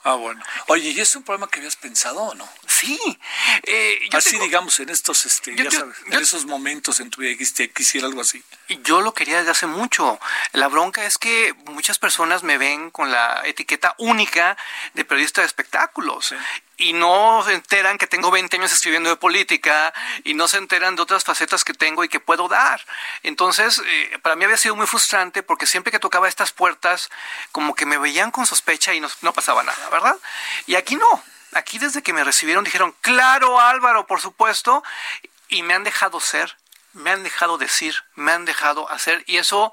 Ah, 0.03 0.15
bueno. 0.15 0.43
Oye, 0.67 0.89
¿y 0.89 0.99
es 0.99 1.15
un 1.15 1.23
programa 1.23 1.49
que 1.49 1.59
habías 1.59 1.75
pensado 1.75 2.21
o 2.21 2.33
no? 2.33 2.47
Sí. 2.67 2.99
Eh, 3.63 3.99
así 4.13 4.39
digamos 4.39 4.79
en 4.79 4.89
estos, 4.89 5.25
este, 5.27 5.55
ya 5.55 5.69
sabes, 5.69 5.95
en 6.07 6.19
esos 6.19 6.45
momentos 6.45 6.99
en 6.99 7.11
tu 7.11 7.21
vida 7.21 7.37
que 7.37 7.69
quisiera 7.71 8.07
algo 8.07 8.21
así. 8.21 8.43
Yo 8.83 9.01
lo 9.01 9.13
quería 9.13 9.37
desde 9.37 9.51
hace 9.51 9.67
mucho. 9.67 10.19
La 10.53 10.67
bronca 10.67 11.05
es 11.05 11.17
que 11.17 11.53
muchas 11.65 11.99
personas 11.99 12.41
me 12.41 12.57
ven 12.57 12.89
con 12.89 13.11
la 13.11 13.41
etiqueta 13.45 13.93
única 13.99 14.57
de 14.95 15.05
periodista 15.05 15.41
de 15.41 15.47
espectáculos. 15.47 16.33
Y 16.81 16.93
no 16.93 17.43
se 17.45 17.53
enteran 17.53 17.99
que 17.99 18.07
tengo 18.07 18.31
20 18.31 18.57
años 18.57 18.71
escribiendo 18.71 19.11
de 19.11 19.15
política 19.15 19.93
y 20.23 20.33
no 20.33 20.47
se 20.47 20.57
enteran 20.57 20.95
de 20.95 21.03
otras 21.03 21.23
facetas 21.23 21.63
que 21.63 21.75
tengo 21.75 22.03
y 22.03 22.09
que 22.09 22.19
puedo 22.19 22.47
dar. 22.47 22.83
Entonces, 23.21 23.79
eh, 23.85 24.17
para 24.23 24.35
mí 24.35 24.45
había 24.45 24.57
sido 24.57 24.75
muy 24.75 24.87
frustrante 24.87 25.43
porque 25.43 25.67
siempre 25.67 25.91
que 25.91 25.99
tocaba 25.99 26.27
estas 26.27 26.51
puertas, 26.51 27.11
como 27.51 27.75
que 27.75 27.85
me 27.85 27.99
veían 27.99 28.31
con 28.31 28.47
sospecha 28.47 28.95
y 28.95 28.99
no, 28.99 29.07
no 29.21 29.31
pasaba 29.31 29.61
nada, 29.61 29.89
¿verdad? 29.89 30.17
Y 30.65 30.73
aquí 30.73 30.95
no. 30.95 31.23
Aquí 31.53 31.77
desde 31.77 32.01
que 32.01 32.13
me 32.13 32.23
recibieron 32.23 32.63
dijeron, 32.63 32.95
claro 33.01 33.59
Álvaro, 33.59 34.07
por 34.07 34.19
supuesto, 34.19 34.83
y 35.49 35.61
me 35.61 35.75
han 35.75 35.83
dejado 35.83 36.19
ser, 36.19 36.57
me 36.93 37.11
han 37.11 37.21
dejado 37.21 37.59
decir, 37.59 37.93
me 38.15 38.31
han 38.31 38.45
dejado 38.45 38.89
hacer, 38.89 39.23
y 39.27 39.37
eso 39.37 39.71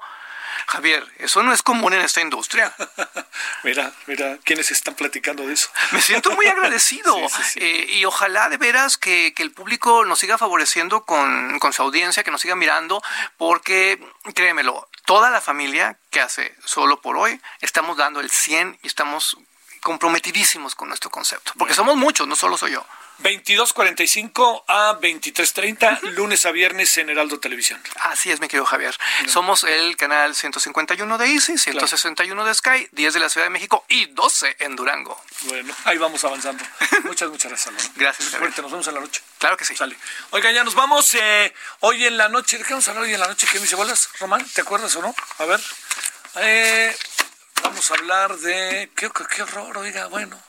Javier, 0.69 1.03
eso 1.17 1.41
no 1.41 1.51
es 1.51 1.63
común 1.63 1.93
en 1.93 2.01
esta 2.01 2.21
industria. 2.21 2.71
mira, 3.63 3.91
mira, 4.05 4.37
¿quiénes 4.43 4.69
están 4.69 4.93
platicando 4.93 5.47
de 5.47 5.53
eso? 5.53 5.67
Me 5.91 5.99
siento 5.99 6.29
muy 6.31 6.45
agradecido 6.45 7.17
eh, 7.55 7.87
y 7.89 8.05
ojalá 8.05 8.49
de 8.49 8.57
veras 8.57 8.95
que, 8.97 9.33
el 9.39 9.51
público 9.51 10.05
nos 10.05 10.19
siga 10.19 10.37
favoreciendo 10.37 11.05
con, 11.05 11.57
con 11.57 11.73
su 11.73 11.81
audiencia, 11.81 12.23
que 12.23 12.29
nos 12.29 12.41
siga 12.41 12.55
mirando, 12.55 13.01
porque 13.37 13.99
créemelo, 14.35 14.87
toda 15.05 15.31
la 15.31 15.41
familia 15.41 15.97
que 16.11 16.19
hace 16.19 16.53
solo 16.63 17.01
por 17.01 17.17
hoy, 17.17 17.41
estamos 17.61 17.97
dando 17.97 18.19
el 18.19 18.29
100 18.29 18.79
y 18.83 18.87
estamos 18.87 19.37
comprometidísimos 19.81 20.75
con 20.75 20.89
nuestro 20.89 21.09
concepto, 21.09 21.53
porque 21.57 21.73
somos 21.73 21.95
muchos, 21.95 22.27
no 22.27 22.35
solo 22.35 22.57
soy 22.57 22.73
yo. 22.73 22.85
22.45 23.23 24.63
a 24.67 24.97
23.30, 24.99 26.01
lunes 26.11 26.45
a 26.45 26.51
viernes 26.51 26.97
en 26.97 27.09
Heraldo 27.09 27.39
Televisión. 27.39 27.81
Así 28.03 28.31
es, 28.31 28.39
mi 28.39 28.47
querido 28.47 28.65
Javier. 28.65 28.95
Somos 29.27 29.65
el 29.65 29.97
canal 29.97 30.35
151 30.35 31.17
de 31.17 31.25
Easy, 31.33 31.57
161 31.57 32.45
de 32.45 32.53
Sky, 32.53 32.87
10 32.91 33.13
de 33.13 33.19
la 33.19 33.29
Ciudad 33.29 33.47
de 33.47 33.49
México 33.49 33.83
y 33.89 34.05
12 34.07 34.55
en 34.59 34.75
Durango. 34.75 35.21
Bueno, 35.43 35.75
ahí 35.83 35.97
vamos 35.97 36.23
avanzando. 36.23 36.63
muchas, 37.03 37.29
muchas 37.29 37.51
gracias, 37.51 37.91
Gracias, 37.95 38.29
Javier. 38.29 38.51
nos 38.61 38.71
vemos 38.71 38.87
en 38.87 38.93
la 38.93 39.01
noche. 39.01 39.21
Claro 39.37 39.57
que 39.57 39.65
sí. 39.65 39.75
Sale. 39.75 39.97
Oigan, 40.31 40.53
ya 40.53 40.63
nos 40.63 40.75
vamos. 40.75 41.13
Eh, 41.15 41.53
hoy 41.81 42.05
en 42.05 42.17
la 42.17 42.29
noche, 42.29 42.57
¿de 42.57 42.63
qué 42.63 42.71
vamos 42.71 42.87
a 42.87 42.91
hablar 42.91 43.05
hoy 43.05 43.13
en 43.13 43.19
la 43.19 43.27
noche? 43.27 43.47
¿Qué 43.51 43.55
me 43.55 43.63
dice 43.63 43.75
bolas? 43.75 44.09
Román, 44.19 44.45
¿te 44.53 44.61
acuerdas 44.61 44.95
o 44.95 45.01
no? 45.01 45.13
A 45.39 45.45
ver. 45.45 45.59
Eh, 46.35 46.95
vamos 47.63 47.91
a 47.91 47.95
hablar 47.95 48.37
de... 48.37 48.89
¿Qué, 48.95 49.09
qué 49.35 49.41
horror, 49.43 49.77
oiga, 49.77 50.07
bueno 50.07 50.48